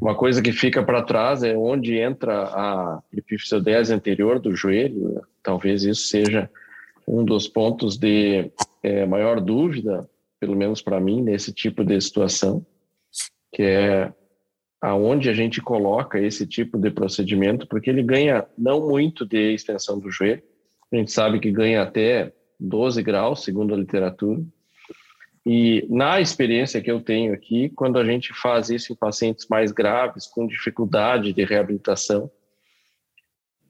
Uma 0.00 0.14
coisa 0.14 0.42
que 0.42 0.52
fica 0.52 0.82
para 0.82 1.02
trás 1.02 1.42
é 1.42 1.56
onde 1.56 1.96
entra 1.96 2.44
a 2.44 3.02
epifisiodese 3.12 3.92
anterior 3.92 4.38
do 4.38 4.54
joelho, 4.54 5.22
talvez 5.42 5.82
isso 5.82 6.08
seja 6.08 6.50
um 7.06 7.24
dos 7.24 7.48
pontos 7.48 7.96
de 7.96 8.50
é, 8.82 9.06
maior 9.06 9.40
dúvida, 9.40 10.08
pelo 10.38 10.54
menos 10.54 10.82
para 10.82 11.00
mim, 11.00 11.22
nesse 11.22 11.52
tipo 11.52 11.82
de 11.82 11.98
situação, 12.00 12.64
que 13.52 13.62
é 13.62 14.12
aonde 14.80 15.28
a 15.28 15.34
gente 15.34 15.60
coloca 15.60 16.20
esse 16.20 16.46
tipo 16.46 16.78
de 16.78 16.90
procedimento, 16.90 17.66
porque 17.66 17.90
ele 17.90 18.02
ganha 18.02 18.46
não 18.56 18.86
muito 18.86 19.26
de 19.26 19.54
extensão 19.54 19.98
do 19.98 20.10
joelho, 20.10 20.42
a 20.92 20.96
gente 20.96 21.10
sabe 21.10 21.40
que 21.40 21.50
ganha 21.50 21.82
até 21.82 22.32
12 22.58 23.02
graus, 23.02 23.44
segundo 23.44 23.74
a 23.74 23.76
literatura, 23.76 24.42
e 25.50 25.86
na 25.88 26.20
experiência 26.20 26.82
que 26.82 26.90
eu 26.90 27.00
tenho 27.00 27.32
aqui, 27.32 27.70
quando 27.70 27.98
a 27.98 28.04
gente 28.04 28.34
faz 28.34 28.68
isso 28.68 28.92
em 28.92 28.96
pacientes 28.96 29.46
mais 29.48 29.72
graves, 29.72 30.26
com 30.26 30.46
dificuldade 30.46 31.32
de 31.32 31.42
reabilitação, 31.42 32.30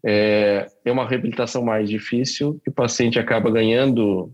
é, 0.04 0.66
é 0.84 0.90
uma 0.90 1.08
reabilitação 1.08 1.62
mais 1.62 1.88
difícil 1.88 2.60
e 2.66 2.70
o 2.70 2.72
paciente 2.72 3.18
acaba 3.18 3.48
ganhando 3.48 4.32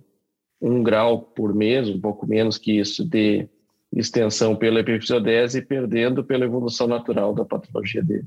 um 0.58 0.82
grau 0.82 1.20
por 1.20 1.54
mês, 1.54 1.86
um 1.86 2.00
pouco 2.00 2.26
menos 2.26 2.56
que 2.56 2.78
isso, 2.78 3.06
de 3.06 3.46
extensão 3.94 4.56
pela 4.56 4.80
epifisiodese 4.80 5.58
e 5.58 5.62
perdendo 5.62 6.24
pela 6.24 6.46
evolução 6.46 6.86
natural 6.86 7.34
da 7.34 7.44
patologia 7.44 8.02
dele. 8.02 8.26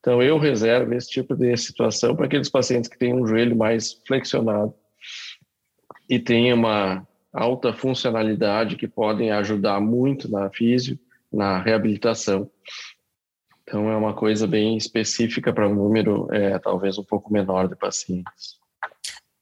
Então, 0.00 0.20
eu 0.20 0.38
reservo 0.38 0.92
esse 0.92 1.08
tipo 1.08 1.36
de 1.36 1.56
situação 1.56 2.16
para 2.16 2.26
aqueles 2.26 2.48
pacientes 2.48 2.90
que 2.90 2.98
têm 2.98 3.14
um 3.14 3.24
joelho 3.24 3.56
mais 3.56 3.92
flexionado 4.06 4.74
e 6.08 6.18
têm 6.18 6.52
uma 6.52 7.06
alta 7.32 7.72
funcionalidade 7.72 8.76
que 8.76 8.88
podem 8.88 9.30
ajudar 9.30 9.80
muito 9.80 10.30
na 10.30 10.50
físio, 10.50 10.98
na 11.32 11.58
reabilitação. 11.58 12.50
Então, 13.62 13.90
é 13.90 13.96
uma 13.96 14.14
coisa 14.14 14.46
bem 14.46 14.76
específica 14.76 15.52
para 15.52 15.68
um 15.68 15.74
número, 15.74 16.32
é, 16.32 16.58
talvez 16.58 16.98
um 16.98 17.04
pouco 17.04 17.32
menor 17.32 17.68
de 17.68 17.74
pacientes. 17.74 18.56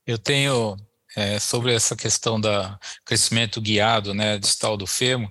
Eu 0.07 0.19
tenho, 0.19 0.77
é, 1.15 1.39
sobre 1.39 1.75
essa 1.75 1.95
questão 1.95 2.41
da 2.41 2.79
crescimento 3.05 3.61
guiado, 3.61 4.15
né, 4.15 4.39
distal 4.39 4.77
do 4.77 4.87
fêmur, 4.87 5.31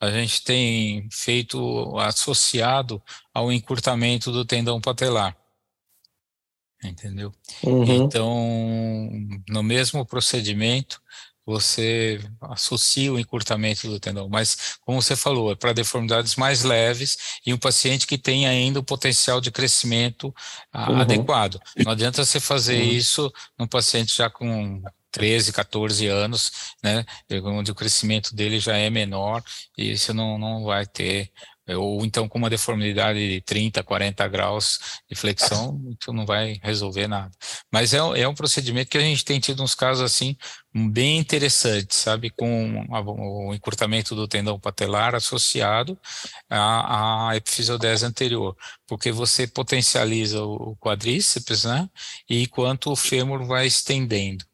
a 0.00 0.10
gente 0.10 0.42
tem 0.42 1.06
feito 1.12 1.98
associado 1.98 3.02
ao 3.34 3.52
encurtamento 3.52 4.32
do 4.32 4.46
tendão 4.46 4.80
patelar. 4.80 5.36
Entendeu? 6.82 7.32
Uhum. 7.62 7.84
Então, 7.84 9.10
no 9.48 9.62
mesmo 9.62 10.04
procedimento, 10.06 11.00
você 11.44 12.20
associa 12.40 13.12
o 13.12 13.18
encurtamento 13.18 13.88
do 13.88 13.98
tendão, 13.98 14.28
mas 14.28 14.78
como 14.80 15.02
você 15.02 15.16
falou, 15.16 15.50
é 15.50 15.56
para 15.56 15.72
deformidades 15.72 16.36
mais 16.36 16.62
leves 16.62 17.40
e 17.44 17.52
um 17.52 17.58
paciente 17.58 18.06
que 18.06 18.16
tem 18.16 18.46
ainda 18.46 18.78
o 18.78 18.84
potencial 18.84 19.40
de 19.40 19.50
crescimento 19.50 20.34
uhum. 20.74 21.00
adequado. 21.00 21.60
Não 21.84 21.92
adianta 21.92 22.24
você 22.24 22.38
fazer 22.38 22.80
uhum. 22.80 22.88
isso 22.88 23.32
num 23.58 23.66
paciente 23.66 24.16
já 24.16 24.30
com 24.30 24.82
13, 25.10 25.52
14 25.52 26.06
anos, 26.06 26.52
né, 26.82 27.04
onde 27.42 27.72
o 27.72 27.74
crescimento 27.74 28.34
dele 28.34 28.60
já 28.60 28.76
é 28.76 28.88
menor 28.88 29.42
e 29.76 29.98
você 29.98 30.12
não, 30.12 30.38
não 30.38 30.64
vai 30.64 30.86
ter 30.86 31.32
ou 31.76 32.04
então 32.04 32.28
com 32.28 32.38
uma 32.38 32.50
deformidade 32.50 33.18
de 33.18 33.40
30, 33.40 33.82
40 33.82 34.28
graus 34.28 34.78
de 35.08 35.14
flexão, 35.14 35.80
isso 36.00 36.12
não 36.12 36.26
vai 36.26 36.58
resolver 36.62 37.06
nada. 37.06 37.30
Mas 37.70 37.94
é, 37.94 37.98
é 37.98 38.28
um 38.28 38.34
procedimento 38.34 38.90
que 38.90 38.98
a 38.98 39.02
gente 39.02 39.24
tem 39.24 39.38
tido 39.40 39.62
uns 39.62 39.74
casos 39.74 40.02
assim 40.02 40.36
bem 40.72 41.18
interessantes, 41.18 41.98
sabe, 41.98 42.30
com 42.30 42.84
a, 42.90 43.00
o 43.00 43.52
encurtamento 43.52 44.14
do 44.14 44.28
tendão 44.28 44.58
patelar 44.58 45.14
associado 45.14 45.98
à, 46.48 47.30
à 47.30 47.36
epifisiodese 47.36 48.04
anterior, 48.04 48.56
porque 48.86 49.10
você 49.10 49.46
potencializa 49.46 50.42
o, 50.44 50.76
quadríceps, 50.76 51.64
né, 51.64 51.88
e 52.28 52.42
enquanto 52.42 52.90
o 52.90 52.96
fêmur 52.96 53.44
vai 53.44 53.66
estendendo. 53.66 54.44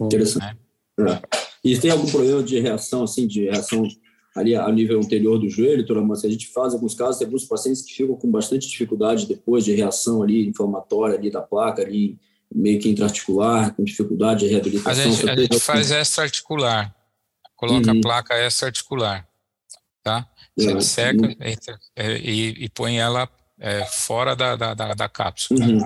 Interessante. 0.00 0.58
Né? 0.98 1.20
É. 1.22 1.44
E 1.64 1.78
tem 1.78 1.90
algum 1.90 2.10
problema 2.10 2.42
de 2.42 2.60
reação, 2.60 3.04
assim, 3.04 3.26
de 3.26 3.44
reação 3.44 3.88
ali 4.34 4.56
a 4.56 4.70
nível 4.70 4.98
anterior 4.98 5.38
do 5.38 5.48
joelho, 5.48 5.86
Toramans, 5.86 6.24
a 6.24 6.28
gente 6.28 6.48
faz 6.48 6.74
alguns 6.74 6.94
casos, 6.94 7.18
tem 7.18 7.26
alguns 7.26 7.44
pacientes 7.44 7.82
que 7.82 7.94
ficam 7.94 8.16
com 8.16 8.30
bastante 8.30 8.68
dificuldade 8.68 9.26
depois 9.26 9.64
de 9.64 9.72
reação 9.72 10.22
ali 10.22 10.48
inflamatória 10.48 11.16
ali 11.16 11.30
da 11.30 11.40
placa 11.40 11.82
ali 11.82 12.18
meio 12.52 12.80
que 12.80 12.88
intraarticular, 12.88 13.74
com 13.74 13.84
dificuldade 13.84 14.40
de 14.40 14.52
reabilitação. 14.52 14.90
A 14.90 14.94
gente, 14.94 15.30
a 15.30 15.36
gente 15.36 15.60
faz 15.60 15.90
extra-articular, 15.90 16.94
coloca 17.56 17.90
uhum. 17.90 17.98
a 17.98 18.00
placa 18.00 18.34
extra-articular, 18.34 19.26
tá? 20.02 20.28
Você 20.56 20.72
é, 20.72 20.80
seca 20.80 21.26
uhum. 21.26 21.34
e, 21.96 22.64
e, 22.64 22.68
põe 22.68 22.98
ela 22.98 23.28
é, 23.58 23.84
fora 23.86 24.36
da, 24.36 24.54
da, 24.54 24.74
da, 24.74 24.94
da 24.94 25.08
cápsula, 25.08 25.64
uhum. 25.64 25.80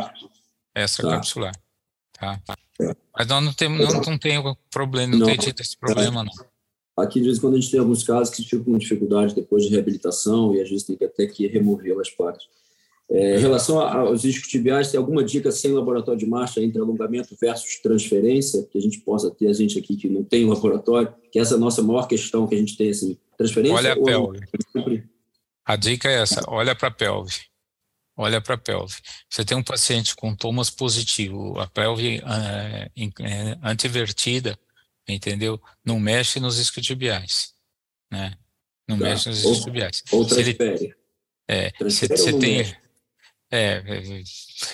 extra-capsular, 0.75 1.55
tá? 2.13 2.39
É. 2.81 2.95
Mas 3.17 3.27
nós 3.27 3.45
não 3.45 3.53
temos, 3.53 3.93
não, 3.93 4.01
não 4.01 4.19
tem 4.19 4.41
problema, 4.71 5.13
não, 5.13 5.21
não 5.21 5.27
tem 5.27 5.37
tido 5.37 5.61
esse 5.61 5.77
problema, 5.77 6.23
não. 6.23 6.33
Aqui, 6.99 7.21
de 7.21 7.27
vez 7.27 7.39
em 7.39 7.41
quando, 7.41 7.55
a 7.55 7.61
gente 7.61 7.71
tem 7.71 7.81
alguns 7.81 8.03
casos 8.03 8.35
que 8.35 8.43
ficam 8.43 8.65
com 8.65 8.79
dificuldade 8.79 9.35
depois 9.35 9.65
de 9.65 9.71
reabilitação 9.71 10.55
e 10.55 10.61
às 10.61 10.69
vezes 10.69 10.85
tem 10.85 10.97
que 10.97 11.05
até 11.05 11.27
que 11.27 11.47
remover 11.47 11.99
as 12.01 12.11
placas. 12.11 12.49
É, 13.11 13.37
em 13.37 13.41
relação 13.41 13.81
aos 13.81 14.21
discos 14.21 14.49
tibiais, 14.49 14.91
tem 14.91 14.99
alguma 14.99 15.25
dica 15.25 15.51
sem 15.51 15.73
laboratório 15.73 16.21
de 16.21 16.27
marcha 16.27 16.61
entre 16.61 16.79
alongamento 16.79 17.35
versus 17.41 17.81
transferência, 17.81 18.67
que 18.71 18.77
a 18.77 18.83
gente 18.83 19.01
possa 19.01 19.31
ter, 19.31 19.49
a 19.49 19.53
gente 19.53 19.79
aqui 19.79 19.97
que 19.97 20.09
não 20.09 20.23
tem 20.23 20.47
laboratório, 20.47 21.13
que 21.33 21.39
essa 21.39 21.55
é 21.55 21.57
a 21.57 21.61
nossa 21.61 21.83
maior 21.83 22.07
questão 22.07 22.47
que 22.47 22.55
a 22.55 22.59
gente 22.59 22.77
tem, 22.77 22.91
assim, 22.91 23.17
transferência 23.37 23.77
Olha 23.77 23.93
a 23.95 24.03
pelve. 24.03 24.41
A 25.65 25.77
dica 25.77 26.09
é 26.09 26.21
essa, 26.21 26.43
olha 26.49 26.75
para 26.75 26.89
a 26.89 26.91
pelve. 26.91 27.35
Olha 28.15 28.41
para 28.41 28.57
a 28.57 28.59
pelve. 28.59 28.97
Você 29.31 29.45
tem 29.45 29.57
um 29.57 29.63
paciente 29.63 30.15
com 30.17 30.35
tomas 30.35 30.69
positivo, 30.69 31.59
a 31.59 31.67
pelve 31.67 32.21
é, 32.27 32.91
é, 33.21 33.59
antivertida, 33.63 34.59
entendeu? 35.09 35.61
Não 35.85 35.99
mexe 35.99 36.39
nos 36.39 36.59
isquiotibiais, 36.59 37.55
né? 38.11 38.37
Não 38.87 38.99
tá. 38.99 39.05
mexe 39.05 39.29
nos 39.29 39.39
isquiotibiais. 39.39 40.03
Ou, 40.11 40.21
ou 40.21 40.27
transfere. 40.27 40.95
é, 41.49 41.73
você 41.81 42.09
tem... 42.39 42.61
É, 43.51 43.83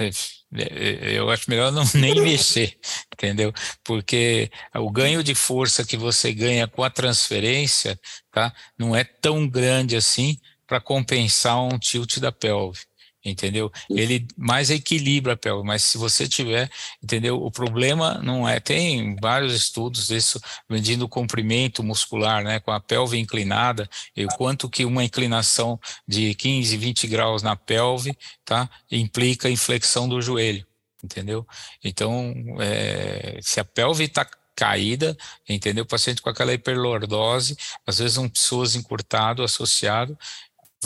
é, 0.00 0.10
é, 0.56 1.18
eu 1.18 1.30
acho 1.30 1.48
melhor 1.48 1.70
não 1.70 1.84
nem 1.94 2.20
mexer, 2.20 2.76
entendeu? 3.12 3.52
Porque 3.84 4.50
o 4.74 4.90
ganho 4.90 5.22
de 5.22 5.34
força 5.34 5.84
que 5.84 5.96
você 5.96 6.32
ganha 6.32 6.66
com 6.66 6.82
a 6.82 6.90
transferência, 6.90 7.98
tá? 8.32 8.52
Não 8.76 8.94
é 8.94 9.04
tão 9.04 9.48
grande 9.48 9.96
assim 9.96 10.38
para 10.66 10.80
compensar 10.80 11.62
um 11.62 11.78
tilt 11.78 12.18
da 12.18 12.32
pelve 12.32 12.80
entendeu? 13.24 13.72
Ele 13.88 14.26
mais 14.36 14.70
equilibra 14.70 15.32
a 15.32 15.36
pelve, 15.36 15.66
mas 15.66 15.82
se 15.82 15.96
você 15.96 16.28
tiver, 16.28 16.70
entendeu? 17.02 17.42
O 17.42 17.50
problema 17.50 18.20
não 18.22 18.46
é, 18.46 18.60
tem 18.60 19.16
vários 19.16 19.54
estudos 19.54 20.08
disso, 20.08 20.40
medindo 20.68 21.06
o 21.06 21.08
comprimento 21.08 21.82
muscular, 21.82 22.44
né, 22.44 22.60
com 22.60 22.70
a 22.70 22.80
pelve 22.80 23.18
inclinada, 23.18 23.88
e 24.14 24.24
o 24.24 24.28
quanto 24.28 24.68
que 24.68 24.84
uma 24.84 25.02
inclinação 25.02 25.80
de 26.06 26.34
15, 26.34 26.76
20 26.76 27.06
graus 27.06 27.42
na 27.42 27.56
pelve, 27.56 28.16
tá, 28.44 28.68
implica 28.90 29.48
inflexão 29.48 30.08
do 30.08 30.20
joelho, 30.20 30.66
entendeu? 31.02 31.46
Então, 31.82 32.34
é, 32.60 33.38
se 33.40 33.58
a 33.58 33.64
pelve 33.64 34.04
está 34.04 34.28
caída, 34.56 35.16
entendeu? 35.48 35.84
O 35.84 35.86
paciente 35.86 36.22
com 36.22 36.30
aquela 36.30 36.52
hiperlordose, 36.52 37.56
às 37.86 37.98
vezes 37.98 38.16
um 38.18 38.28
psoas 38.28 38.76
encurtado 38.76 39.42
associado, 39.42 40.16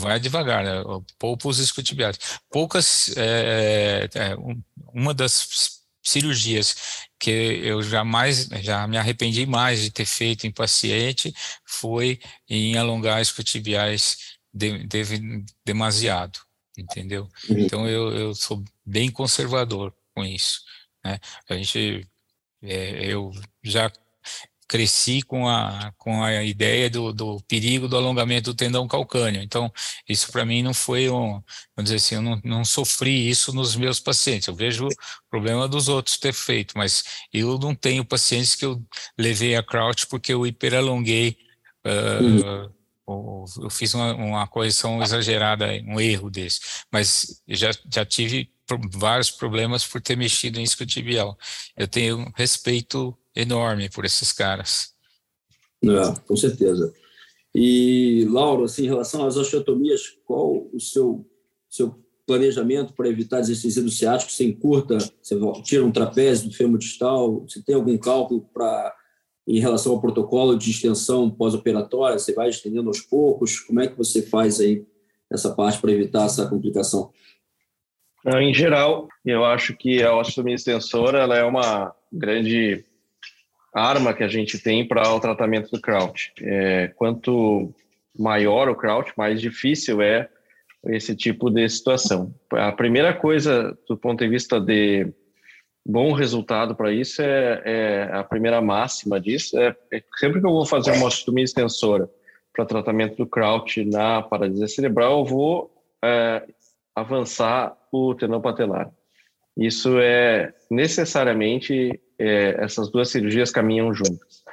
vai 0.00 0.18
devagar, 0.20 0.64
né? 0.64 0.82
poupa 1.18 1.48
os 1.48 1.58
isquiotibiais. 1.58 2.18
Poucas, 2.50 3.16
é, 3.16 4.08
é, 4.14 4.36
uma 4.92 5.12
das 5.12 5.78
cirurgias 6.02 7.08
que 7.18 7.30
eu 7.30 7.82
jamais, 7.82 8.48
já 8.62 8.86
me 8.86 8.96
arrependi 8.96 9.44
mais 9.44 9.82
de 9.82 9.90
ter 9.90 10.06
feito 10.06 10.46
em 10.46 10.52
paciente 10.52 11.34
foi 11.64 12.18
em 12.48 12.76
alongar 12.76 13.20
isquiotibiais 13.20 14.38
de, 14.52 14.86
de, 14.86 15.44
demasiado, 15.64 16.38
entendeu? 16.76 17.28
Uhum. 17.48 17.58
Então 17.58 17.88
eu, 17.88 18.14
eu 18.14 18.34
sou 18.34 18.64
bem 18.84 19.10
conservador 19.10 19.94
com 20.14 20.24
isso, 20.24 20.62
né? 21.04 21.18
A 21.48 21.54
gente, 21.54 22.08
é, 22.62 23.12
eu 23.12 23.30
já 23.62 23.90
cresci 24.68 25.22
com 25.22 25.48
a, 25.48 25.92
com 25.96 26.22
a 26.22 26.44
ideia 26.44 26.90
do, 26.90 27.10
do 27.12 27.40
perigo 27.48 27.88
do 27.88 27.96
alongamento 27.96 28.52
do 28.52 28.56
tendão 28.56 28.86
calcâneo. 28.86 29.42
Então, 29.42 29.72
isso 30.06 30.30
para 30.30 30.44
mim 30.44 30.62
não 30.62 30.74
foi 30.74 31.08
um, 31.08 31.42
vamos 31.74 31.90
dizer 31.90 31.96
assim, 31.96 32.14
eu 32.16 32.22
não, 32.22 32.40
não 32.44 32.64
sofri 32.64 33.28
isso 33.28 33.52
nos 33.54 33.74
meus 33.74 33.98
pacientes. 33.98 34.46
Eu 34.46 34.54
vejo 34.54 34.86
o 34.86 34.90
problema 35.30 35.66
dos 35.66 35.88
outros 35.88 36.18
ter 36.18 36.34
feito, 36.34 36.76
mas 36.76 37.02
eu 37.32 37.58
não 37.58 37.74
tenho 37.74 38.04
pacientes 38.04 38.54
que 38.54 38.66
eu 38.66 38.80
levei 39.16 39.56
a 39.56 39.62
crouch 39.62 40.06
porque 40.06 40.34
eu 40.34 40.46
hiperalonguei, 40.46 41.38
uh, 41.86 42.70
uhum. 43.08 43.44
eu 43.62 43.70
fiz 43.70 43.94
uma, 43.94 44.14
uma 44.14 44.46
correção 44.46 45.02
exagerada, 45.02 45.66
um 45.86 45.98
erro 45.98 46.30
desse. 46.30 46.60
Mas 46.92 47.42
já, 47.48 47.70
já 47.90 48.04
tive 48.04 48.52
vários 48.92 49.30
problemas 49.30 49.86
por 49.86 50.02
ter 50.02 50.14
mexido 50.14 50.60
em 50.60 50.62
isquiotibial. 50.62 51.38
Eu 51.74 51.88
tenho 51.88 52.30
respeito 52.36 53.16
enorme 53.38 53.88
por 53.88 54.04
esses 54.04 54.32
caras. 54.32 54.92
É, 55.82 56.20
com 56.26 56.36
certeza. 56.36 56.92
E, 57.54 58.26
Lauro, 58.28 58.64
assim, 58.64 58.84
em 58.84 58.88
relação 58.88 59.24
às 59.24 59.36
osteotomias, 59.36 60.02
qual 60.24 60.68
o 60.72 60.80
seu, 60.80 61.24
seu 61.68 61.96
planejamento 62.26 62.92
para 62.92 63.08
evitar 63.08 63.40
desestesido 63.40 63.90
ciático? 63.90 64.32
Você 64.32 64.44
encurta, 64.44 64.98
você 65.22 65.36
tira 65.62 65.84
um 65.84 65.92
trapézio 65.92 66.48
do 66.48 66.54
fêmur 66.54 66.78
distal? 66.78 67.40
Você 67.48 67.62
tem 67.62 67.74
algum 67.74 67.96
cálculo 67.96 68.42
para 68.52 68.94
em 69.46 69.60
relação 69.60 69.92
ao 69.92 70.00
protocolo 70.00 70.58
de 70.58 70.70
extensão 70.70 71.30
pós-operatória? 71.30 72.18
Você 72.18 72.34
vai 72.34 72.50
estendendo 72.50 72.88
aos 72.88 73.00
poucos? 73.00 73.60
Como 73.60 73.80
é 73.80 73.86
que 73.86 73.96
você 73.96 74.20
faz 74.20 74.60
aí 74.60 74.84
essa 75.30 75.54
parte 75.54 75.80
para 75.80 75.92
evitar 75.92 76.26
essa 76.26 76.46
complicação? 76.46 77.10
Em 78.26 78.52
geral, 78.52 79.08
eu 79.24 79.44
acho 79.44 79.74
que 79.74 80.02
a 80.02 80.14
osteotomia 80.14 80.56
extensora 80.56 81.18
ela 81.18 81.36
é 81.36 81.44
uma 81.44 81.94
grande 82.12 82.84
arma 83.74 84.14
que 84.14 84.22
a 84.22 84.28
gente 84.28 84.58
tem 84.58 84.86
para 84.86 85.12
o 85.12 85.20
tratamento 85.20 85.70
do 85.70 85.80
Kraut. 85.80 86.32
É, 86.40 86.88
quanto 86.96 87.72
maior 88.18 88.68
o 88.68 88.74
Kraut, 88.74 89.12
mais 89.16 89.40
difícil 89.40 90.02
é 90.02 90.28
esse 90.86 91.14
tipo 91.14 91.50
de 91.50 91.68
situação. 91.68 92.34
A 92.52 92.72
primeira 92.72 93.12
coisa, 93.12 93.76
do 93.88 93.96
ponto 93.96 94.20
de 94.20 94.28
vista 94.28 94.60
de 94.60 95.12
bom 95.84 96.12
resultado 96.12 96.74
para 96.74 96.92
isso, 96.92 97.22
é, 97.22 97.62
é, 97.64 98.10
a 98.12 98.22
primeira 98.22 98.60
máxima 98.60 99.20
disso, 99.20 99.58
é, 99.58 99.74
é, 99.92 100.02
sempre 100.18 100.40
que 100.40 100.46
eu 100.46 100.52
vou 100.52 100.66
fazer 100.66 100.92
uma 100.92 101.06
ostomia 101.06 101.44
extensora 101.44 102.08
para 102.52 102.66
tratamento 102.66 103.16
do 103.16 103.26
Kraut 103.26 103.84
na 103.84 104.22
paralisia 104.22 104.68
cerebral, 104.68 105.20
eu 105.20 105.24
vou 105.24 105.70
é, 106.04 106.46
avançar 106.94 107.76
o 107.92 108.14
tendão 108.14 108.40
patelar. 108.40 108.90
Isso 109.58 109.98
é 109.98 110.54
necessariamente 110.70 112.00
é, 112.18 112.56
essas 112.62 112.90
duas 112.90 113.10
cirurgias 113.10 113.50
caminham 113.50 113.92
juntas. 113.92 114.44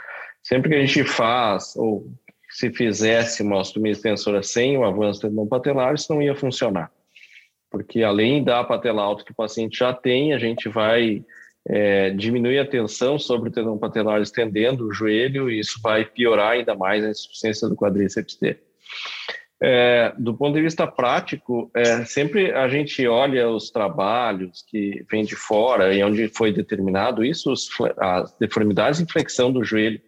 Sempre 0.43 0.70
que 0.70 0.76
a 0.76 0.86
gente 0.86 1.03
faz, 1.03 1.76
ou 1.76 2.12
se 2.49 2.72
fizesse 2.72 3.43
uma 3.43 3.58
ostomia 3.58 3.91
extensora 3.91 4.41
sem 4.41 4.78
o 4.78 4.84
avanço 4.84 5.22
do 5.22 5.30
tendão 5.30 5.47
patelar, 5.47 5.93
isso 5.93 6.12
não 6.14 6.22
ia 6.22 6.36
funcionar. 6.36 6.91
Porque 7.70 8.01
além 8.03 8.43
da 8.43 8.64
patela 8.64 9.03
alta 9.03 9.24
que 9.24 9.32
o 9.32 9.36
paciente 9.36 9.80
já 9.80 9.93
tem, 9.93 10.34
a 10.34 10.39
gente 10.39 10.70
vai 10.70 11.24
é, 11.68 12.12
diminuir 12.12 12.60
a 12.60 12.68
tensão 12.68 13.20
sobre 13.20 13.49
o 13.49 13.51
tendão 13.51 13.78
patelar 13.78 14.22
estendendo 14.22 14.88
o 14.88 14.93
joelho 14.93 15.49
e 15.49 15.60
isso 15.60 15.80
vai 15.82 16.06
piorar 16.06 16.51
ainda 16.51 16.76
mais 16.76 17.03
a 17.03 17.10
insuficiência 17.10 17.68
do 17.68 17.76
quadríceps 17.76 18.38
dele. 18.38 18.60
É, 19.62 20.14
do 20.18 20.34
ponto 20.36 20.56
de 20.56 20.62
vista 20.62 20.86
prático, 20.86 21.72
é, 21.74 22.03
sempre 22.03 22.51
a 22.51 22.68
gente 22.68 23.08
olha 23.08 23.49
os 23.49 23.72
trabalhos 23.72 24.66
que 24.68 25.06
vêm 25.10 25.24
de 25.24 25.36
fora 25.36 25.93
e 25.93 26.03
onde 26.03 26.28
foi 26.28 26.51
determinado 26.51 27.24
isso, 27.24 27.51
os, 27.51 27.70
as 27.97 28.36
deformidades 28.38 28.99
de 28.99 29.12
flexão 29.12 29.51
do 29.51 29.64
joelho, 29.64 30.01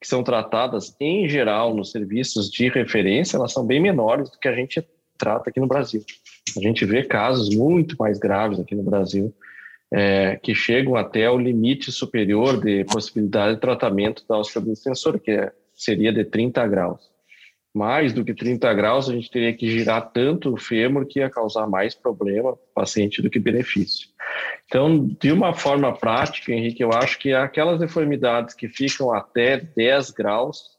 que 0.00 0.06
são 0.06 0.22
tratadas 0.22 0.94
em 1.00 1.28
geral 1.28 1.74
nos 1.74 1.90
serviços 1.90 2.50
de 2.50 2.68
referência, 2.68 3.36
elas 3.36 3.52
são 3.52 3.64
bem 3.64 3.80
menores 3.80 4.30
do 4.30 4.38
que 4.38 4.48
a 4.48 4.54
gente 4.54 4.86
trata 5.16 5.50
aqui 5.50 5.60
no 5.60 5.66
Brasil. 5.66 6.02
A 6.56 6.60
gente 6.60 6.84
vê 6.84 7.02
casos 7.02 7.54
muito 7.54 7.96
mais 7.98 8.18
graves 8.18 8.58
aqui 8.58 8.74
no 8.74 8.82
Brasil, 8.82 9.34
é, 9.92 10.36
que 10.36 10.54
chegam 10.54 10.96
até 10.96 11.28
o 11.30 11.38
limite 11.38 11.90
superior 11.90 12.60
de 12.60 12.84
possibilidade 12.84 13.54
de 13.54 13.60
tratamento 13.60 14.24
da 14.28 14.38
osteoblastensora, 14.38 15.18
que 15.18 15.30
é, 15.30 15.52
seria 15.74 16.12
de 16.12 16.24
30 16.24 16.66
graus. 16.66 17.09
Mais 17.74 18.12
do 18.12 18.24
que 18.24 18.34
30 18.34 18.72
graus, 18.74 19.08
a 19.08 19.12
gente 19.12 19.30
teria 19.30 19.52
que 19.52 19.70
girar 19.70 20.10
tanto 20.10 20.52
o 20.52 20.56
fêmur 20.56 21.06
que 21.06 21.20
ia 21.20 21.30
causar 21.30 21.68
mais 21.68 21.94
problema 21.94 22.56
para 22.56 22.62
o 22.62 22.74
paciente 22.74 23.22
do 23.22 23.30
que 23.30 23.38
benefício. 23.38 24.08
Então, 24.66 25.08
de 25.20 25.32
uma 25.32 25.54
forma 25.54 25.92
prática, 25.92 26.52
Henrique, 26.52 26.82
eu 26.82 26.92
acho 26.92 27.18
que 27.18 27.32
aquelas 27.32 27.78
deformidades 27.78 28.54
que 28.54 28.68
ficam 28.68 29.12
até 29.12 29.56
10 29.56 30.10
graus, 30.10 30.78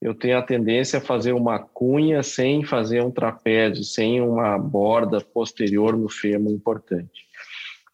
eu 0.00 0.14
tenho 0.14 0.36
a 0.36 0.42
tendência 0.42 0.98
a 0.98 1.02
fazer 1.02 1.32
uma 1.32 1.58
cunha 1.58 2.22
sem 2.22 2.64
fazer 2.64 3.02
um 3.02 3.10
trapézio, 3.10 3.84
sem 3.84 4.20
uma 4.20 4.58
borda 4.58 5.20
posterior 5.20 5.96
no 5.96 6.08
fêmur 6.08 6.52
importante. 6.52 7.26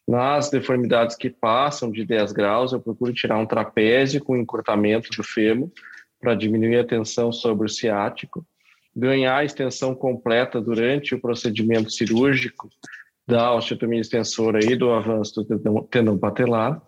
Nas 0.08 0.50
deformidades 0.50 1.16
que 1.16 1.30
passam 1.30 1.90
de 1.90 2.04
10 2.04 2.32
graus, 2.32 2.72
eu 2.72 2.80
procuro 2.80 3.12
tirar 3.12 3.38
um 3.38 3.46
trapézio 3.46 4.22
com 4.22 4.36
encurtamento 4.36 5.10
do 5.16 5.22
fêmur 5.22 5.70
para 6.22 6.36
diminuir 6.36 6.78
a 6.78 6.86
tensão 6.86 7.32
sobre 7.32 7.66
o 7.66 7.68
ciático, 7.68 8.46
ganhar 8.94 9.44
extensão 9.44 9.92
completa 9.92 10.60
durante 10.60 11.14
o 11.14 11.20
procedimento 11.20 11.90
cirúrgico 11.90 12.70
da 13.26 13.52
osteotomia 13.54 14.00
extensora 14.00 14.64
e 14.64 14.76
do 14.76 14.92
avanço 14.92 15.42
do 15.42 15.84
tendão 15.90 16.16
patelar, 16.16 16.80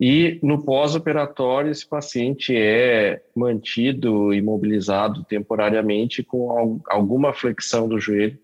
e 0.00 0.40
no 0.42 0.64
pós-operatório, 0.64 1.70
esse 1.70 1.86
paciente 1.86 2.56
é 2.56 3.22
mantido 3.36 4.32
imobilizado 4.32 5.22
temporariamente 5.24 6.22
com 6.22 6.80
alguma 6.88 7.34
flexão 7.34 7.86
do 7.86 8.00
joelho 8.00 8.38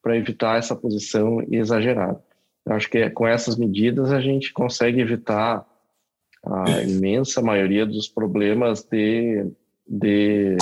para 0.00 0.16
evitar 0.16 0.56
essa 0.56 0.76
posição 0.76 1.44
exagerada. 1.50 2.22
Eu 2.64 2.74
acho 2.74 2.88
que 2.88 3.10
com 3.10 3.26
essas 3.26 3.56
medidas 3.56 4.12
a 4.12 4.20
gente 4.20 4.52
consegue 4.52 5.00
evitar 5.00 5.66
a 6.50 6.82
imensa 6.82 7.42
maioria 7.42 7.84
dos 7.84 8.08
problemas 8.08 8.82
de, 8.82 9.46
de 9.86 10.56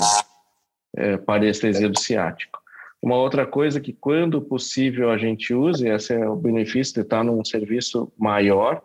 é, 0.97 1.16
parestesia 1.16 1.89
do 1.89 1.99
ciático. 1.99 2.59
Uma 3.01 3.16
outra 3.16 3.47
coisa 3.47 3.80
que, 3.80 3.93
quando 3.93 4.41
possível, 4.41 5.11
a 5.11 5.18
gente 5.18 5.55
usa, 5.55 5.87
e 5.87 5.91
esse 5.91 6.12
é 6.12 6.28
o 6.28 6.34
benefício 6.34 6.95
de 6.95 7.01
estar 7.03 7.22
num 7.22 7.45
serviço 7.45 8.12
maior, 8.18 8.82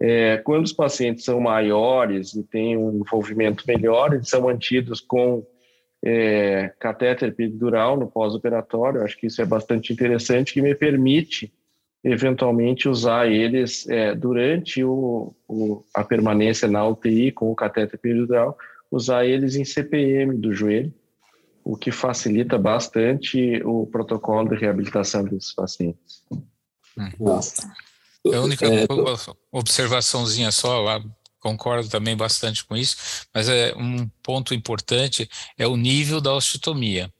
é, 0.00 0.38
quando 0.38 0.64
os 0.64 0.72
pacientes 0.72 1.24
são 1.24 1.38
maiores 1.40 2.34
e 2.34 2.42
têm 2.42 2.76
um 2.76 3.00
envolvimento 3.00 3.64
melhor, 3.66 4.14
eles 4.14 4.30
são 4.30 4.42
mantidos 4.42 4.98
com 5.00 5.46
é, 6.02 6.72
catéter 6.78 7.28
epidural 7.28 7.98
no 7.98 8.10
pós-operatório. 8.10 9.02
Acho 9.02 9.18
que 9.18 9.26
isso 9.26 9.42
é 9.42 9.44
bastante 9.44 9.92
interessante, 9.92 10.54
que 10.54 10.62
me 10.62 10.74
permite 10.74 11.52
eventualmente 12.02 12.88
usar 12.88 13.30
eles 13.30 13.88
é, 13.88 14.14
durante 14.14 14.82
o, 14.82 15.34
o, 15.46 15.84
a 15.94 16.02
permanência 16.02 16.66
na 16.66 16.86
UTI 16.86 17.30
com 17.30 17.50
o 17.50 17.54
catéter 17.54 17.94
epidural, 17.94 18.56
usar 18.90 19.24
eles 19.26 19.54
em 19.56 19.64
CPM 19.64 20.36
do 20.36 20.52
joelho, 20.52 20.92
o 21.62 21.76
que 21.76 21.92
facilita 21.92 22.58
bastante 22.58 23.62
o 23.64 23.86
protocolo 23.86 24.48
de 24.48 24.56
reabilitação 24.56 25.24
desses 25.24 25.54
pacientes. 25.54 26.24
Nossa. 27.18 27.70
É 28.26 28.34
a 28.34 28.42
única 28.42 28.66
é, 28.66 28.86
observaçãozinha 29.52 30.50
só, 30.50 30.80
lá, 30.80 31.02
concordo 31.38 31.88
também 31.88 32.16
bastante 32.16 32.64
com 32.64 32.76
isso, 32.76 33.26
mas 33.34 33.48
é 33.48 33.74
um 33.76 34.08
ponto 34.22 34.54
importante 34.54 35.28
é 35.56 35.66
o 35.66 35.76
nível 35.76 36.20
da 36.20 36.34
osteotomia. 36.34 37.12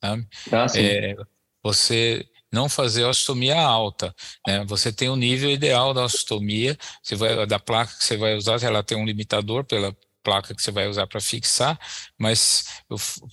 Tá? 0.00 0.18
Ah, 0.52 0.66
é, 0.76 1.16
você 1.62 2.26
não 2.52 2.68
fazer 2.68 3.04
osteotomia 3.04 3.60
alta, 3.60 4.14
né? 4.46 4.64
Você 4.66 4.92
tem 4.92 5.08
o 5.08 5.16
nível 5.16 5.50
ideal 5.50 5.92
da 5.92 6.04
osteotomia, 6.04 6.76
você 7.02 7.14
vai 7.16 7.46
da 7.46 7.58
placa 7.58 7.92
que 7.96 8.04
você 8.04 8.16
vai 8.16 8.34
usar, 8.34 8.62
ela 8.62 8.82
tem 8.82 8.96
um 8.96 9.04
limitador 9.04 9.64
pela 9.64 9.94
placa 10.26 10.54
que 10.54 10.60
você 10.60 10.72
vai 10.72 10.88
usar 10.88 11.06
para 11.06 11.20
fixar, 11.20 11.78
mas 12.18 12.82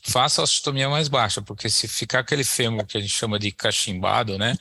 faça 0.03 0.41
a 0.41 0.43
osteotomia 0.43 0.87
mais 0.89 1.07
baixa, 1.07 1.41
porque 1.41 1.67
se 1.67 1.87
ficar 1.87 2.19
aquele 2.19 2.43
fêmur 2.43 2.85
que 2.85 2.97
a 2.97 3.01
gente 3.01 3.13
chama 3.13 3.39
de 3.39 3.51
cachimbado, 3.51 4.37
né, 4.37 4.55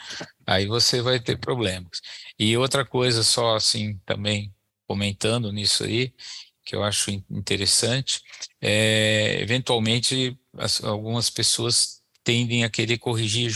aí 0.47 0.67
você 0.67 1.03
vai 1.03 1.21
ter 1.21 1.37
problemas. 1.39 2.01
E 2.39 2.57
outra 2.57 2.87
coisa 2.87 3.23
só 3.23 3.55
assim 3.55 3.99
também 4.07 4.51
comentando 4.87 5.53
nisso 5.53 5.85
aí, 5.85 6.15
que 6.65 6.75
eu 6.75 6.83
acho 6.83 7.11
interessante, 7.31 8.23
é, 8.61 9.39
eventualmente 9.43 10.39
as, 10.57 10.83
algumas 10.83 11.29
pessoas 11.29 12.01
tendem 12.25 12.65
a 12.65 12.71
querer 12.71 12.99
corrigir 12.99 13.53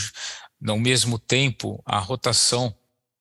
ao 0.65 0.79
mesmo 0.79 1.19
tempo 1.19 1.81
a 1.85 1.99
rotação 1.99 2.75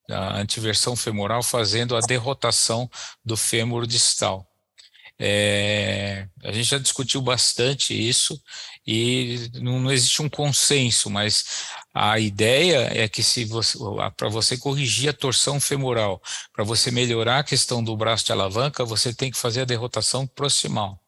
da 0.08 0.36
antiversão 0.36 0.94
femoral 0.94 1.42
fazendo 1.42 1.96
a 1.96 2.00
derrotação 2.00 2.88
do 3.24 3.36
fêmur 3.36 3.86
distal. 3.86 4.48
É, 5.18 6.28
a 6.44 6.52
gente 6.52 6.68
já 6.68 6.78
discutiu 6.78 7.22
bastante 7.22 7.94
isso 7.94 8.40
e 8.86 9.50
não, 9.54 9.80
não, 9.80 9.90
existe 9.90 10.20
um 10.20 10.28
consenso, 10.28 11.08
mas 11.08 11.64
a 11.94 12.18
ideia 12.18 12.90
é 12.92 13.08
que 13.08 13.22
se 13.22 13.48
para 14.14 14.28
você 14.28 14.58
corrigir 14.58 15.08
a 15.08 15.14
torção 15.14 15.58
femoral, 15.58 16.22
para 16.52 16.64
você 16.64 16.90
melhorar 16.90 17.38
a 17.38 17.44
questão 17.44 17.82
do 17.82 17.96
braço 17.96 18.26
de 18.26 18.32
alavanca, 18.32 18.84
você 18.84 19.14
tem 19.14 19.30
que 19.30 19.38
fazer 19.38 19.62
a 19.62 19.64
derrotação 19.64 20.26
proximal, 20.26 21.00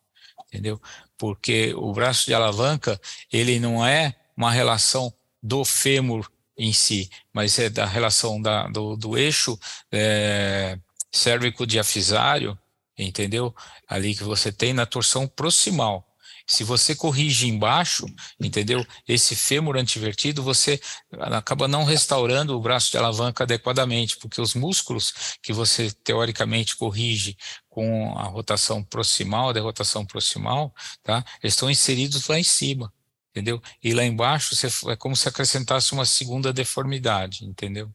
entendeu? 0.46 0.80
Porque 1.18 1.74
o 1.76 1.92
braço 1.92 2.24
de 2.24 2.32
alavanca 2.32 2.98
ele 3.30 3.60
não 3.60 3.86
é 3.86 4.14
uma 4.34 4.50
relação 4.50 5.12
do 5.42 5.64
fêmur 5.64 6.30
em 6.56 6.72
si, 6.72 7.08
mas 7.32 7.58
é 7.58 7.70
da 7.70 7.86
relação 7.86 8.40
da, 8.40 8.66
do, 8.68 8.96
do 8.96 9.16
eixo 9.16 9.58
é, 9.92 10.78
cérvico-diafisário 11.12 12.58
entendeu? 12.98 13.54
Ali 13.86 14.14
que 14.14 14.24
você 14.24 14.50
tem 14.50 14.72
na 14.72 14.86
torção 14.86 15.26
proximal. 15.26 16.04
Se 16.46 16.64
você 16.64 16.94
corrige 16.94 17.46
embaixo, 17.46 18.06
entendeu? 18.40 18.84
Esse 19.06 19.36
fêmur 19.36 19.76
antivertido, 19.76 20.42
você 20.42 20.80
acaba 21.20 21.68
não 21.68 21.84
restaurando 21.84 22.56
o 22.56 22.60
braço 22.60 22.90
de 22.90 22.96
alavanca 22.96 23.44
adequadamente, 23.44 24.16
porque 24.16 24.40
os 24.40 24.54
músculos 24.54 25.12
que 25.42 25.52
você 25.52 25.90
teoricamente 25.90 26.74
corrige 26.74 27.36
com 27.68 28.16
a 28.16 28.22
rotação 28.22 28.82
proximal, 28.82 29.50
a 29.50 29.60
rotação 29.60 30.06
proximal, 30.06 30.74
tá? 31.02 31.22
Eles 31.42 31.52
estão 31.52 31.70
inseridos 31.70 32.26
lá 32.28 32.38
em 32.38 32.44
cima, 32.44 32.90
entendeu? 33.38 33.60
E 33.82 33.94
lá 33.94 34.04
embaixo 34.04 34.56
você, 34.56 34.66
é 34.90 34.96
como 34.96 35.14
se 35.14 35.28
acrescentasse 35.28 35.92
uma 35.92 36.04
segunda 36.04 36.52
deformidade, 36.52 37.44
entendeu? 37.44 37.88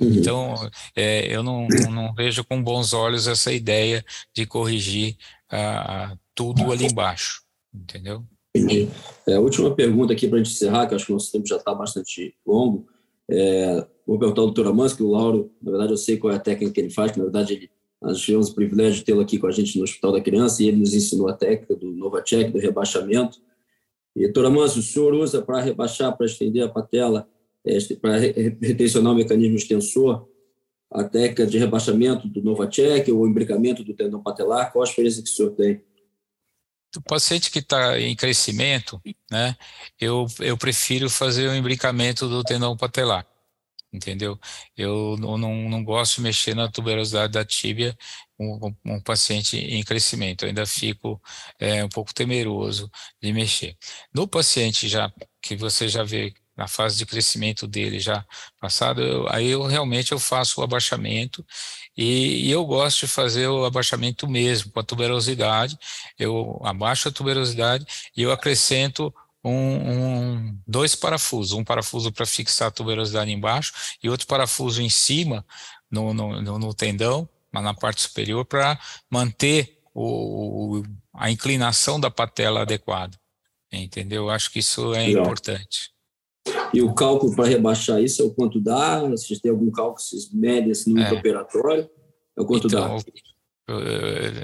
Uhum. 0.00 0.14
Então, 0.14 0.70
é, 0.94 1.34
eu 1.34 1.42
não, 1.42 1.66
não, 1.90 2.14
vejo 2.14 2.44
com 2.44 2.62
bons 2.62 2.92
olhos 2.92 3.26
essa 3.26 3.52
ideia 3.52 4.04
de 4.32 4.46
corrigir 4.46 5.16
uh, 5.52 6.18
tudo 6.34 6.72
ali 6.72 6.86
embaixo, 6.86 7.42
entendeu? 7.72 8.24
Entendi. 8.54 8.88
É, 9.26 9.34
a 9.34 9.40
última 9.40 9.74
pergunta 9.74 10.12
aqui 10.12 10.28
para 10.28 10.38
a 10.38 10.42
gente 10.42 10.52
encerrar, 10.52 10.86
que 10.86 10.94
acho 10.94 11.06
que 11.06 11.12
o 11.12 11.14
nosso 11.14 11.32
tempo 11.32 11.46
já 11.46 11.56
está 11.56 11.74
bastante 11.74 12.34
longo. 12.46 12.86
É, 13.28 13.86
vou 14.06 14.18
perguntar 14.18 14.42
ao 14.42 14.46
doutor 14.46 14.66
Amans, 14.68 14.92
que 14.92 15.02
o 15.02 15.10
Lauro, 15.10 15.50
na 15.60 15.72
verdade, 15.72 15.92
eu 15.92 15.96
sei 15.96 16.16
qual 16.16 16.32
é 16.32 16.36
a 16.36 16.40
técnica 16.40 16.72
que 16.72 16.80
ele 16.80 16.90
faz, 16.90 17.12
que 17.12 17.18
na 17.18 17.24
verdade 17.24 17.54
ele, 17.54 17.70
nós 18.00 18.20
tivemos 18.20 18.50
o 18.50 18.54
privilégio 18.54 18.98
de 18.98 19.04
tê-lo 19.04 19.20
aqui 19.20 19.38
com 19.38 19.46
a 19.46 19.50
gente 19.50 19.76
no 19.76 19.84
Hospital 19.84 20.12
da 20.12 20.20
Criança 20.20 20.62
e 20.62 20.68
ele 20.68 20.78
nos 20.78 20.92
ensinou 20.92 21.28
a 21.28 21.32
técnica 21.32 21.74
do 21.74 21.90
Novacek, 21.92 22.50
do 22.50 22.58
rebaixamento. 22.58 23.40
Doutor 24.16 24.46
Amans, 24.46 24.76
o 24.76 24.82
senhor 24.82 25.12
usa 25.12 25.42
para 25.42 25.60
rebaixar, 25.60 26.16
para 26.16 26.26
estender 26.26 26.62
a 26.62 26.68
patela, 26.68 27.28
para 28.00 28.18
retencionar 28.18 29.12
o 29.12 29.16
mecanismo 29.16 29.56
extensor, 29.56 30.28
a 30.90 31.02
técnica 31.02 31.44
de 31.46 31.58
rebaixamento 31.58 32.28
do 32.28 32.40
Novacek 32.40 33.10
ou 33.10 33.26
imbricamento 33.26 33.82
do 33.82 33.94
tendão 33.94 34.22
patelar? 34.22 34.72
Qual 34.72 34.84
a 34.84 34.88
experiência 34.88 35.22
que 35.22 35.28
o 35.28 35.32
senhor 35.32 35.50
tem? 35.50 35.82
O 36.96 37.02
paciente 37.02 37.50
que 37.50 37.58
está 37.58 37.98
em 37.98 38.14
crescimento, 38.14 39.02
né, 39.28 39.56
eu, 40.00 40.26
eu 40.38 40.56
prefiro 40.56 41.10
fazer 41.10 41.48
o 41.48 41.54
imbricamento 41.54 42.28
do 42.28 42.44
tendão 42.44 42.76
patelar, 42.76 43.26
entendeu? 43.92 44.38
Eu 44.76 45.16
não, 45.18 45.36
não, 45.36 45.68
não 45.68 45.82
gosto 45.82 46.16
de 46.16 46.22
mexer 46.22 46.54
na 46.54 46.70
tuberosidade 46.70 47.32
da 47.32 47.44
tíbia 47.44 47.98
um, 48.38 48.74
um, 48.84 49.00
paciente 49.00 49.56
em 49.56 49.82
crescimento. 49.82 50.42
Eu 50.44 50.48
ainda 50.48 50.66
fico 50.66 51.20
é, 51.58 51.84
um 51.84 51.88
pouco 51.88 52.12
temeroso 52.14 52.90
de 53.22 53.32
mexer. 53.32 53.76
No 54.12 54.26
paciente 54.26 54.88
já 54.88 55.12
que 55.40 55.56
você 55.56 55.88
já 55.88 56.02
vê 56.02 56.34
na 56.56 56.68
fase 56.68 56.96
de 56.96 57.06
crescimento 57.06 57.66
dele 57.66 57.98
já 57.98 58.24
passado, 58.60 59.00
eu, 59.02 59.28
aí 59.28 59.48
eu 59.50 59.64
realmente 59.64 60.12
eu 60.12 60.18
faço 60.18 60.60
o 60.60 60.64
abaixamento 60.64 61.44
e, 61.96 62.46
e, 62.46 62.50
eu 62.50 62.64
gosto 62.64 63.00
de 63.00 63.08
fazer 63.08 63.48
o 63.48 63.64
abaixamento 63.64 64.28
mesmo 64.28 64.70
com 64.72 64.80
a 64.80 64.84
tuberosidade. 64.84 65.78
Eu 66.18 66.60
abaixo 66.64 67.08
a 67.08 67.12
tuberosidade 67.12 67.84
e 68.16 68.22
eu 68.22 68.32
acrescento 68.32 69.12
um, 69.44 69.52
um, 69.52 70.58
dois 70.66 70.94
parafusos, 70.94 71.52
um 71.52 71.64
parafuso 71.64 72.10
para 72.10 72.24
fixar 72.24 72.68
a 72.68 72.70
tuberosidade 72.70 73.30
embaixo 73.30 73.72
e 74.02 74.08
outro 74.08 74.26
parafuso 74.26 74.80
em 74.80 74.88
cima 74.88 75.44
no, 75.90 76.14
no, 76.14 76.40
no, 76.40 76.58
no 76.58 76.74
tendão, 76.74 77.28
na 77.62 77.74
parte 77.74 78.02
superior, 78.02 78.44
para 78.44 78.78
manter 79.10 79.78
o, 79.94 80.82
a 81.14 81.30
inclinação 81.30 82.00
da 82.00 82.10
patela 82.10 82.62
adequada. 82.62 83.16
Entendeu? 83.72 84.30
Acho 84.30 84.50
que 84.50 84.60
isso 84.60 84.94
é 84.94 85.06
Legal. 85.06 85.24
importante. 85.24 85.92
E 86.72 86.82
o 86.82 86.92
cálculo 86.94 87.34
para 87.34 87.48
rebaixar 87.48 88.02
isso 88.02 88.22
é 88.22 88.24
o 88.24 88.34
quanto 88.34 88.60
dá? 88.60 89.00
Vocês 89.00 89.40
têm 89.40 89.50
algum 89.50 89.70
cálculo, 89.70 90.00
vocês 90.00 90.32
medem 90.32 90.72
assim 90.72 90.92
no 90.92 91.02
é. 91.02 91.12
operatório? 91.12 91.88
É 92.36 92.42
o 92.42 92.44
quanto 92.44 92.66
então, 92.66 92.96
dá? 92.96 93.04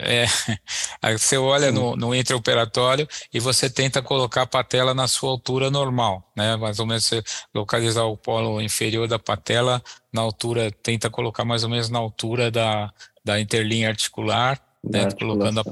É, 0.03 0.27
você 1.19 1.37
olha 1.37 1.71
no, 1.71 1.95
no 1.95 2.15
intraoperatório 2.15 3.07
e 3.33 3.39
você 3.39 3.69
tenta 3.69 4.01
colocar 4.03 4.43
a 4.43 4.47
patela 4.47 4.95
na 4.95 5.07
sua 5.07 5.31
altura 5.31 5.71
normal, 5.71 6.31
né? 6.37 6.57
Mais 6.57 6.79
ou 6.79 6.87
menos 6.87 7.05
você 7.05 7.23
localizar 7.55 8.05
o 8.05 8.17
polo 8.17 8.61
inferior 8.61 9.07
da 9.07 9.19
patela 9.19 9.83
na 10.13 10.23
altura, 10.23 10.71
tenta 10.83 11.11
colocar 11.11 11.45
mais 11.45 11.65
ou 11.65 11.71
menos 11.71 11.91
na 11.91 11.99
altura 11.99 12.51
da, 12.51 12.93
da 13.25 13.39
interlinha 13.41 13.89
articular, 13.89 14.61
né? 14.83 15.11
Colocando 15.13 15.61
a 15.61 15.65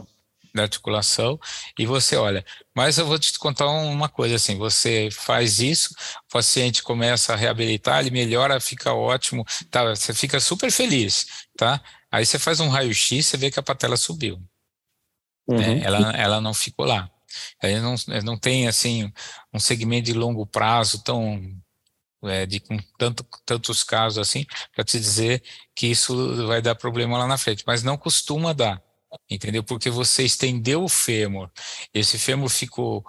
da 0.54 0.62
articulação 0.62 1.38
e 1.78 1.86
você 1.86 2.16
olha. 2.16 2.44
Mas 2.74 2.98
eu 2.98 3.06
vou 3.06 3.18
te 3.18 3.38
contar 3.38 3.66
uma 3.68 4.08
coisa 4.08 4.36
assim: 4.36 4.56
você 4.56 5.08
faz 5.12 5.60
isso, 5.60 5.94
o 6.28 6.32
paciente 6.32 6.82
começa 6.82 7.32
a 7.32 7.36
reabilitar, 7.36 8.00
ele 8.00 8.10
melhora, 8.10 8.60
fica 8.60 8.92
ótimo, 8.92 9.44
tá? 9.70 9.84
Você 9.94 10.12
fica 10.12 10.40
super 10.40 10.70
feliz, 10.70 11.26
tá? 11.56 11.80
Aí 12.10 12.24
você 12.24 12.38
faz 12.38 12.60
um 12.60 12.68
raio-x, 12.68 13.26
você 13.26 13.36
vê 13.36 13.50
que 13.50 13.60
a 13.60 13.62
patela 13.62 13.96
subiu. 13.96 14.38
Né? 15.46 15.56
Uhum. 15.56 15.58
Né? 15.58 15.80
Ela, 15.84 16.10
ela 16.12 16.40
não 16.40 16.54
ficou 16.54 16.86
lá. 16.86 17.10
Aí 17.62 17.78
não, 17.80 17.94
não 18.24 18.38
tem 18.38 18.66
assim 18.68 19.12
um 19.52 19.58
segmento 19.58 20.06
de 20.06 20.14
longo 20.14 20.46
prazo 20.46 21.02
tão 21.02 21.40
é, 22.24 22.46
de 22.46 22.58
com 22.58 22.78
tanto, 22.98 23.24
tantos 23.44 23.84
casos 23.84 24.18
assim 24.18 24.44
para 24.74 24.84
te 24.84 24.98
dizer 24.98 25.42
que 25.74 25.86
isso 25.86 26.46
vai 26.46 26.60
dar 26.60 26.74
problema 26.74 27.18
lá 27.18 27.26
na 27.26 27.38
frente, 27.38 27.64
mas 27.66 27.82
não 27.82 27.96
costuma 27.96 28.52
dar 28.52 28.82
entendeu? 29.28 29.62
Porque 29.62 29.90
você 29.90 30.24
estendeu 30.24 30.84
o 30.84 30.88
fêmur, 30.88 31.50
esse 31.92 32.18
fêmur 32.18 32.48
ficou, 32.48 33.04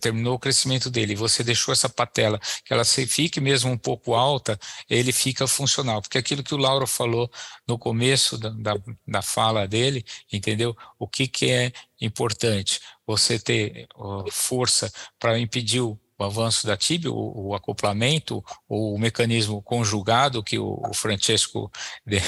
terminou 0.00 0.34
o 0.34 0.38
crescimento 0.38 0.90
dele, 0.90 1.14
você 1.14 1.42
deixou 1.42 1.72
essa 1.72 1.88
patela, 1.88 2.38
que 2.64 2.72
ela 2.72 2.84
fique 2.84 3.40
mesmo 3.40 3.70
um 3.70 3.78
pouco 3.78 4.14
alta, 4.14 4.58
ele 4.88 5.12
fica 5.12 5.46
funcional, 5.46 6.00
porque 6.02 6.18
aquilo 6.18 6.42
que 6.42 6.54
o 6.54 6.58
Lauro 6.58 6.86
falou 6.86 7.30
no 7.66 7.78
começo 7.78 8.38
da, 8.38 8.50
da, 8.50 8.74
da 9.06 9.22
fala 9.22 9.66
dele, 9.66 10.04
entendeu? 10.32 10.76
O 10.98 11.08
que 11.08 11.26
que 11.26 11.50
é 11.50 11.72
importante? 12.00 12.80
Você 13.06 13.38
ter 13.38 13.86
uh, 13.96 14.30
força 14.30 14.90
para 15.18 15.38
impedir 15.38 15.80
o 15.80 15.98
o 16.18 16.24
avanço 16.24 16.66
da 16.66 16.76
tíbia, 16.76 17.10
o, 17.10 17.48
o, 17.48 17.54
acoplamento, 17.54 18.44
ou 18.68 18.94
o 18.94 18.98
mecanismo 18.98 19.60
conjugado 19.62 20.42
que 20.42 20.58
o, 20.58 20.80
o 20.88 20.94
Francesco 20.94 21.70
de, 22.06 22.20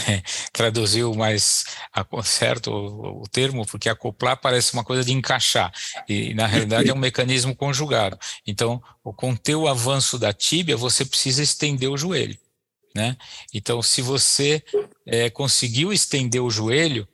traduziu 0.53 1.14
mais 1.14 1.64
certo 2.24 2.70
o, 2.70 3.22
o, 3.22 3.28
termo, 3.28 3.64
porque 3.66 3.89
acoplar 3.89 4.37
parece 4.37 4.72
uma 4.72 4.84
coisa 4.84 5.05
de 5.05 5.12
encaixar, 5.12 5.72
e 6.09 6.34
na 6.34 6.47
realidade 6.47 6.91
é 6.91 6.95
um 6.95 6.99
mecanismo 6.99 7.55
conjugado. 7.55 8.18
Então, 8.47 8.82
com 9.03 9.34
o 9.57 9.68
avanço 9.68 10.18
da 10.18 10.32
tíbia, 10.32 10.76
você 10.76 11.05
precisa 11.05 11.43
estender 11.43 11.89
o 11.89 11.97
joelho. 11.97 12.37
Né? 12.95 13.16
Então, 13.53 13.82
se 13.82 14.01
você 14.01 14.62
é, 15.05 15.28
conseguiu 15.28 15.93
estender 15.93 16.43
o 16.43 16.51
joelho, 16.51 17.07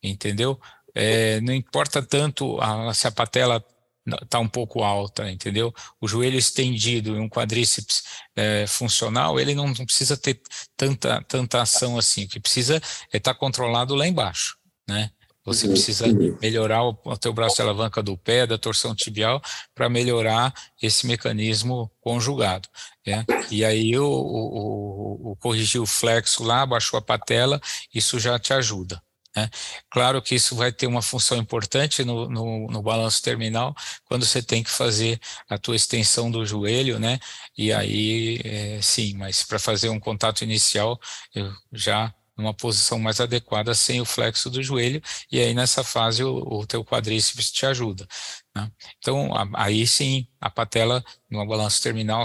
entendeu? 0.00 0.60
É, 0.94 1.40
não 1.40 1.52
importa 1.52 2.00
tanto 2.00 2.60
a, 2.60 2.94
se 2.94 3.08
a 3.08 3.10
patela 3.10 3.64
está 4.06 4.38
um 4.38 4.48
pouco 4.48 4.82
alta, 4.82 5.30
entendeu? 5.30 5.72
O 6.00 6.06
joelho 6.06 6.38
estendido 6.38 7.16
e 7.16 7.20
um 7.20 7.28
quadríceps 7.28 8.02
é, 8.36 8.66
funcional, 8.66 9.40
ele 9.40 9.54
não, 9.54 9.68
não, 9.68 9.86
precisa 9.86 10.16
ter 10.16 10.40
tanta, 10.76 11.22
tanta 11.22 11.62
ação 11.62 11.98
assim. 11.98 12.24
O 12.24 12.28
que 12.28 12.40
precisa 12.40 12.76
é 13.12 13.16
estar 13.16 13.32
tá 13.32 13.38
controlado 13.38 13.94
lá 13.94 14.06
embaixo, 14.06 14.56
né? 14.88 15.10
Você 15.44 15.68
precisa 15.68 16.06
melhorar 16.40 16.82
o, 16.84 16.98
o 17.04 17.16
teu 17.18 17.30
braço 17.30 17.56
de 17.56 17.62
alavanca 17.62 18.02
do 18.02 18.16
pé, 18.16 18.46
da 18.46 18.56
torção 18.56 18.94
tibial, 18.94 19.42
para 19.74 19.90
melhorar 19.90 20.54
esse 20.80 21.06
mecanismo 21.06 21.90
conjugado. 22.00 22.66
Né? 23.06 23.26
E 23.50 23.62
aí 23.62 23.98
o, 23.98 24.06
o, 24.06 25.32
o, 25.32 25.36
corrigir 25.36 25.82
o 25.82 25.86
flexo 25.86 26.42
lá, 26.42 26.64
baixou 26.64 26.98
a 26.98 27.02
patela, 27.02 27.60
isso 27.94 28.18
já 28.18 28.38
te 28.38 28.54
ajuda. 28.54 29.02
Né? 29.36 29.50
Claro 29.90 30.22
que 30.22 30.34
isso 30.34 30.54
vai 30.54 30.72
ter 30.72 30.86
uma 30.86 31.02
função 31.02 31.38
importante 31.38 32.04
no, 32.04 32.28
no, 32.28 32.66
no, 32.68 32.82
balanço 32.82 33.22
terminal, 33.22 33.74
quando 34.04 34.24
você 34.24 34.42
tem 34.42 34.62
que 34.62 34.70
fazer 34.70 35.20
a 35.48 35.58
tua 35.58 35.74
extensão 35.76 36.30
do 36.30 36.46
joelho, 36.46 36.98
né? 36.98 37.18
E 37.56 37.72
aí, 37.72 38.40
é, 38.44 38.80
sim, 38.82 39.14
mas 39.14 39.42
para 39.42 39.58
fazer 39.58 39.88
um 39.88 40.00
contato 40.00 40.42
inicial, 40.42 41.00
eu 41.34 41.52
já 41.72 42.14
numa 42.36 42.54
posição 42.54 42.98
mais 42.98 43.20
adequada 43.20 43.74
sem 43.74 44.00
o 44.00 44.04
flexo 44.04 44.50
do 44.50 44.62
joelho, 44.62 45.00
e 45.30 45.40
aí 45.40 45.54
nessa 45.54 45.84
fase 45.84 46.24
o, 46.24 46.36
o 46.36 46.66
teu 46.66 46.84
quadríceps 46.84 47.50
te 47.50 47.66
ajuda. 47.66 48.06
Né? 48.54 48.70
Então, 48.98 49.30
aí 49.54 49.86
sim, 49.86 50.28
a 50.40 50.48
patela, 50.48 51.04
no 51.28 51.44
balanço 51.46 51.82
terminal, 51.82 52.22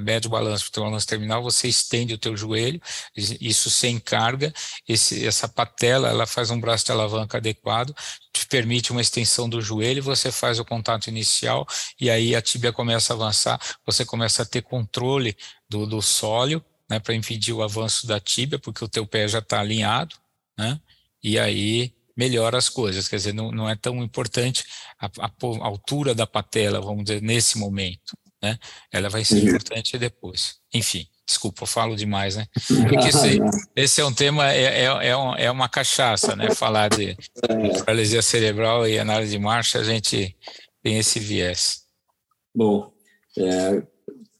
médio 0.00 0.28
balanço 0.28 0.70
para 0.70 0.80
o 0.80 0.84
balanço 0.84 1.06
terminal, 1.06 1.42
você 1.42 1.68
estende 1.68 2.12
o 2.14 2.18
teu 2.18 2.36
joelho, 2.36 2.80
isso 3.16 3.70
sem 3.70 3.98
carga, 3.98 4.52
esse, 4.86 5.26
essa 5.26 5.48
patela, 5.48 6.08
ela 6.08 6.26
faz 6.26 6.50
um 6.50 6.60
braço 6.60 6.84
de 6.84 6.92
alavanca 6.92 7.38
adequado, 7.38 7.94
te 8.32 8.46
permite 8.46 8.92
uma 8.92 9.00
extensão 9.00 9.48
do 9.48 9.60
joelho, 9.62 10.02
você 10.02 10.30
faz 10.30 10.58
o 10.58 10.64
contato 10.64 11.08
inicial, 11.08 11.66
e 12.00 12.10
aí 12.10 12.34
a 12.34 12.42
tíbia 12.42 12.72
começa 12.72 13.12
a 13.12 13.16
avançar, 13.16 13.58
você 13.86 14.04
começa 14.04 14.42
a 14.42 14.46
ter 14.46 14.62
controle 14.62 15.36
do, 15.68 15.86
do 15.86 16.02
sólio, 16.02 16.62
né, 16.88 16.98
para 16.98 17.14
impedir 17.14 17.52
o 17.52 17.62
avanço 17.62 18.06
da 18.06 18.18
tíbia, 18.18 18.58
porque 18.58 18.84
o 18.84 18.88
teu 18.88 19.06
pé 19.06 19.28
já 19.28 19.40
está 19.40 19.60
alinhado, 19.60 20.16
né, 20.58 20.80
e 21.22 21.38
aí 21.38 21.92
melhora 22.16 22.58
as 22.58 22.68
coisas, 22.68 23.06
quer 23.06 23.16
dizer, 23.16 23.32
não, 23.32 23.52
não 23.52 23.68
é 23.68 23.76
tão 23.76 24.02
importante 24.02 24.64
a, 24.98 25.06
a, 25.06 25.26
a, 25.26 25.66
altura 25.66 26.14
da 26.14 26.26
patela, 26.26 26.80
vamos 26.80 27.04
dizer, 27.04 27.22
nesse 27.22 27.58
momento, 27.58 28.16
né, 28.42 28.58
ela 28.90 29.08
vai 29.08 29.24
ser 29.24 29.42
importante 29.44 29.96
depois. 29.98 30.56
Enfim, 30.74 31.06
desculpa, 31.24 31.62
eu 31.62 31.66
falo 31.66 31.94
demais, 31.94 32.36
né, 32.36 32.46
porque 32.88 33.08
esse, 33.08 33.38
esse 33.76 34.00
é 34.00 34.04
um 34.04 34.12
tema, 34.12 34.52
é, 34.52 34.84
é, 34.84 34.84
é, 34.86 35.44
é 35.44 35.50
uma 35.50 35.68
cachaça, 35.68 36.34
né, 36.34 36.50
falar 36.50 36.88
de 36.88 37.16
paralisia 37.84 38.22
cerebral 38.22 38.88
e 38.88 38.98
análise 38.98 39.32
de 39.32 39.38
marcha, 39.38 39.78
a 39.78 39.84
gente 39.84 40.36
tem 40.82 40.98
esse 40.98 41.20
viés. 41.20 41.84
Bom, 42.54 42.92
é, 43.36 43.82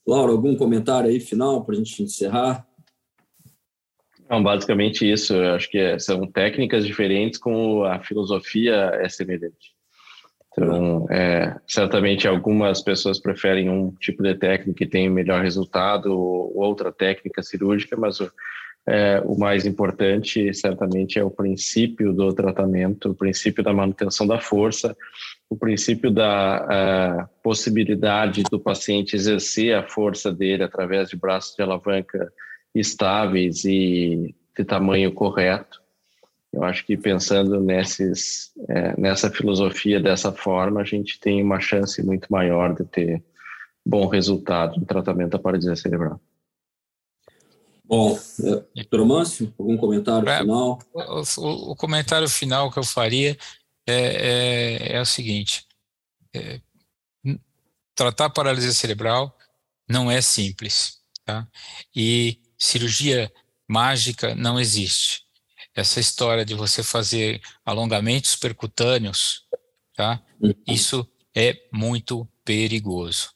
Laura, 0.08 0.32
algum 0.32 0.56
comentário 0.56 1.10
aí 1.10 1.20
final 1.20 1.62
para 1.62 1.74
a 1.74 1.76
gente 1.76 2.02
encerrar? 2.02 2.66
Não, 4.28 4.42
basicamente 4.42 5.10
isso. 5.10 5.34
Eu 5.34 5.54
acho 5.54 5.70
que 5.70 5.76
é, 5.76 5.98
são 5.98 6.26
técnicas 6.26 6.86
diferentes 6.86 7.38
com 7.38 7.84
a 7.84 8.00
filosofia 8.00 8.90
é 8.94 9.08
semelhante. 9.10 9.76
Então, 10.50 11.06
é, 11.10 11.54
certamente 11.66 12.26
algumas 12.26 12.80
pessoas 12.80 13.20
preferem 13.20 13.68
um 13.68 13.90
tipo 13.96 14.22
de 14.22 14.34
técnica 14.34 14.78
que 14.78 14.86
tem 14.86 15.10
melhor 15.10 15.42
resultado 15.42 16.10
ou 16.10 16.56
outra 16.56 16.90
técnica 16.90 17.42
cirúrgica, 17.42 17.94
mas 17.94 18.18
o, 18.18 18.32
é, 18.88 19.22
o 19.24 19.38
mais 19.38 19.66
importante 19.66 20.52
certamente 20.54 21.18
é 21.18 21.24
o 21.24 21.30
princípio 21.30 22.12
do 22.12 22.32
tratamento, 22.32 23.10
o 23.10 23.14
princípio 23.14 23.62
da 23.62 23.72
manutenção 23.72 24.26
da 24.26 24.40
força 24.40 24.96
o 25.50 25.56
princípio 25.56 26.10
da 26.10 27.28
possibilidade 27.42 28.42
do 28.50 28.60
paciente 28.60 29.16
exercer 29.16 29.74
a 29.74 29.82
força 29.82 30.32
dele 30.32 30.62
através 30.62 31.08
de 31.08 31.16
braços 31.16 31.56
de 31.56 31.62
alavanca 31.62 32.30
estáveis 32.74 33.64
e 33.64 34.34
de 34.56 34.64
tamanho 34.64 35.12
correto. 35.12 35.80
Eu 36.52 36.64
acho 36.64 36.84
que 36.84 36.96
pensando 36.96 37.60
nesses, 37.60 38.52
é, 38.68 38.98
nessa 39.00 39.30
filosofia 39.30 40.00
dessa 40.00 40.32
forma, 40.32 40.80
a 40.80 40.84
gente 40.84 41.18
tem 41.18 41.42
uma 41.42 41.60
chance 41.60 42.02
muito 42.04 42.26
maior 42.30 42.74
de 42.74 42.84
ter 42.84 43.22
bom 43.84 44.06
resultado 44.06 44.78
no 44.78 44.86
tratamento 44.86 45.30
da 45.30 45.38
paralisia 45.38 45.76
cerebral. 45.76 46.20
Bom, 47.88 48.18
é, 48.44 48.82
doutor 48.82 49.06
Mâncio, 49.06 49.54
algum 49.58 49.78
comentário 49.78 50.28
é, 50.28 50.40
final? 50.40 50.78
O, 50.92 51.72
o, 51.72 51.76
comentário 51.76 52.28
final 52.28 52.70
que 52.70 52.78
eu 52.78 52.84
faria 52.84 53.36
é, 53.86 54.92
é, 54.92 54.96
é 54.96 55.00
o 55.00 55.06
seguinte: 55.06 55.66
é, 56.34 56.60
tratar 57.94 58.28
paralisia 58.28 58.72
cerebral 58.72 59.34
não 59.88 60.10
é 60.10 60.20
simples, 60.20 60.98
tá? 61.24 61.48
E 61.96 62.38
cirurgia 62.58 63.32
mágica 63.66 64.34
não 64.34 64.60
existe. 64.60 65.22
Essa 65.74 65.98
história 65.98 66.44
de 66.44 66.54
você 66.54 66.82
fazer 66.82 67.40
alongamentos 67.64 68.36
percutâneos, 68.36 69.46
tá? 69.96 70.22
Uhum. 70.38 70.52
Isso 70.66 71.08
é 71.34 71.56
muito 71.72 72.28
perigoso. 72.44 73.30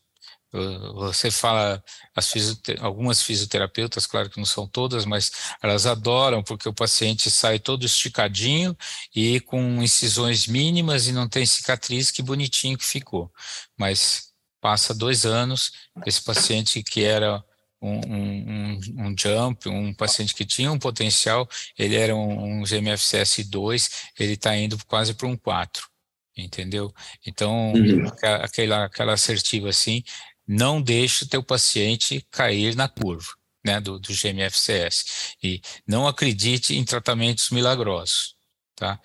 Você 0.52 1.30
fala, 1.30 1.82
fisioter... 2.20 2.76
algumas 2.84 3.22
fisioterapeutas, 3.22 4.06
claro 4.06 4.28
que 4.28 4.36
não 4.36 4.44
são 4.44 4.66
todas, 4.66 5.06
mas 5.06 5.32
elas 5.62 5.86
adoram 5.86 6.42
porque 6.42 6.68
o 6.68 6.74
paciente 6.74 7.30
sai 7.30 7.58
todo 7.58 7.86
esticadinho 7.86 8.76
e 9.14 9.40
com 9.40 9.82
incisões 9.82 10.46
mínimas 10.46 11.06
e 11.06 11.12
não 11.12 11.26
tem 11.26 11.46
cicatriz, 11.46 12.10
que 12.10 12.22
bonitinho 12.22 12.76
que 12.76 12.84
ficou. 12.84 13.32
Mas 13.78 14.32
passa 14.60 14.94
dois 14.94 15.24
anos, 15.24 15.72
esse 16.04 16.22
paciente 16.22 16.82
que 16.82 17.02
era 17.02 17.42
um, 17.80 18.00
um, 18.14 18.80
um, 18.98 19.14
jump, 19.18 19.68
um 19.70 19.94
paciente 19.94 20.34
que 20.34 20.44
tinha 20.44 20.70
um 20.70 20.78
potencial, 20.78 21.48
ele 21.78 21.96
era 21.96 22.14
um, 22.14 22.60
um 22.60 22.62
GMFCS 22.62 23.48
2, 23.48 23.90
ele 24.18 24.34
está 24.34 24.54
indo 24.54 24.78
quase 24.86 25.14
para 25.14 25.26
um 25.26 25.36
4 25.36 25.90
entendeu? 26.36 26.92
Então, 27.26 27.72
uhum. 27.72 28.06
aquela, 28.42 28.84
aquela 28.86 29.12
assertiva 29.12 29.68
assim, 29.68 30.02
não 30.46 30.80
deixe 30.80 31.24
o 31.24 31.28
teu 31.28 31.42
paciente 31.42 32.26
cair 32.30 32.74
na 32.74 32.88
curva 32.88 33.28
né, 33.64 33.80
do, 33.80 33.98
do 33.98 34.12
GMFCS. 34.12 35.36
E 35.42 35.60
não 35.86 36.06
acredite 36.06 36.76
em 36.76 36.84
tratamentos 36.84 37.50
milagrosos. 37.50 38.34
tá? 38.74 38.98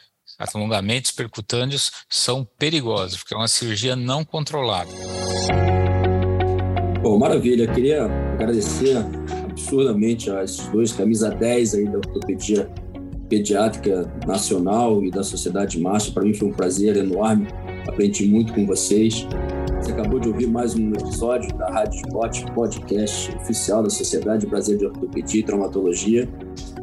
Alongamentos 0.54 1.12
percutâneos 1.12 1.92
são 2.10 2.46
perigosos, 2.58 3.20
porque 3.20 3.34
é 3.34 3.38
uma 3.38 3.48
cirurgia 3.48 3.96
não 3.96 4.24
controlada. 4.24 4.92
Bom, 7.02 7.18
maravilha. 7.18 7.68
Queria 7.68 8.06
agradecer 8.06 8.98
absurdamente 9.50 10.30
a 10.30 10.44
esses 10.44 10.68
dois, 10.68 10.92
camisa 10.92 11.30
10 11.30 11.74
aí 11.76 11.86
da 11.86 11.98
ortopedia 11.98 12.70
pediátrica 13.28 14.12
nacional 14.26 15.04
e 15.04 15.10
da 15.10 15.24
Sociedade 15.24 15.80
Marcha. 15.80 16.12
Para 16.12 16.24
mim 16.24 16.34
foi 16.34 16.50
um 16.50 16.54
prazer 16.54 16.98
enorme. 16.98 17.48
Aprendi 17.88 18.28
muito 18.28 18.54
com 18.54 18.66
vocês. 18.66 19.26
Você 19.80 19.92
acabou 19.92 20.20
de 20.20 20.28
ouvir 20.28 20.48
mais 20.48 20.76
um 20.76 20.92
episódio 20.92 21.56
da 21.56 21.70
Rádio 21.70 22.02
Spot, 22.06 22.52
podcast 22.54 23.34
oficial 23.38 23.84
da 23.84 23.90
Sociedade 23.90 24.46
Brasileira 24.48 24.80
de 24.80 24.86
Ortopedia 24.88 25.40
e 25.40 25.44
Traumatologia. 25.44 26.28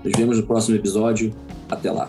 Nos 0.04 0.12
vemos 0.16 0.38
no 0.38 0.46
próximo 0.46 0.76
episódio. 0.76 1.32
Até 1.70 1.92
lá. 1.92 2.08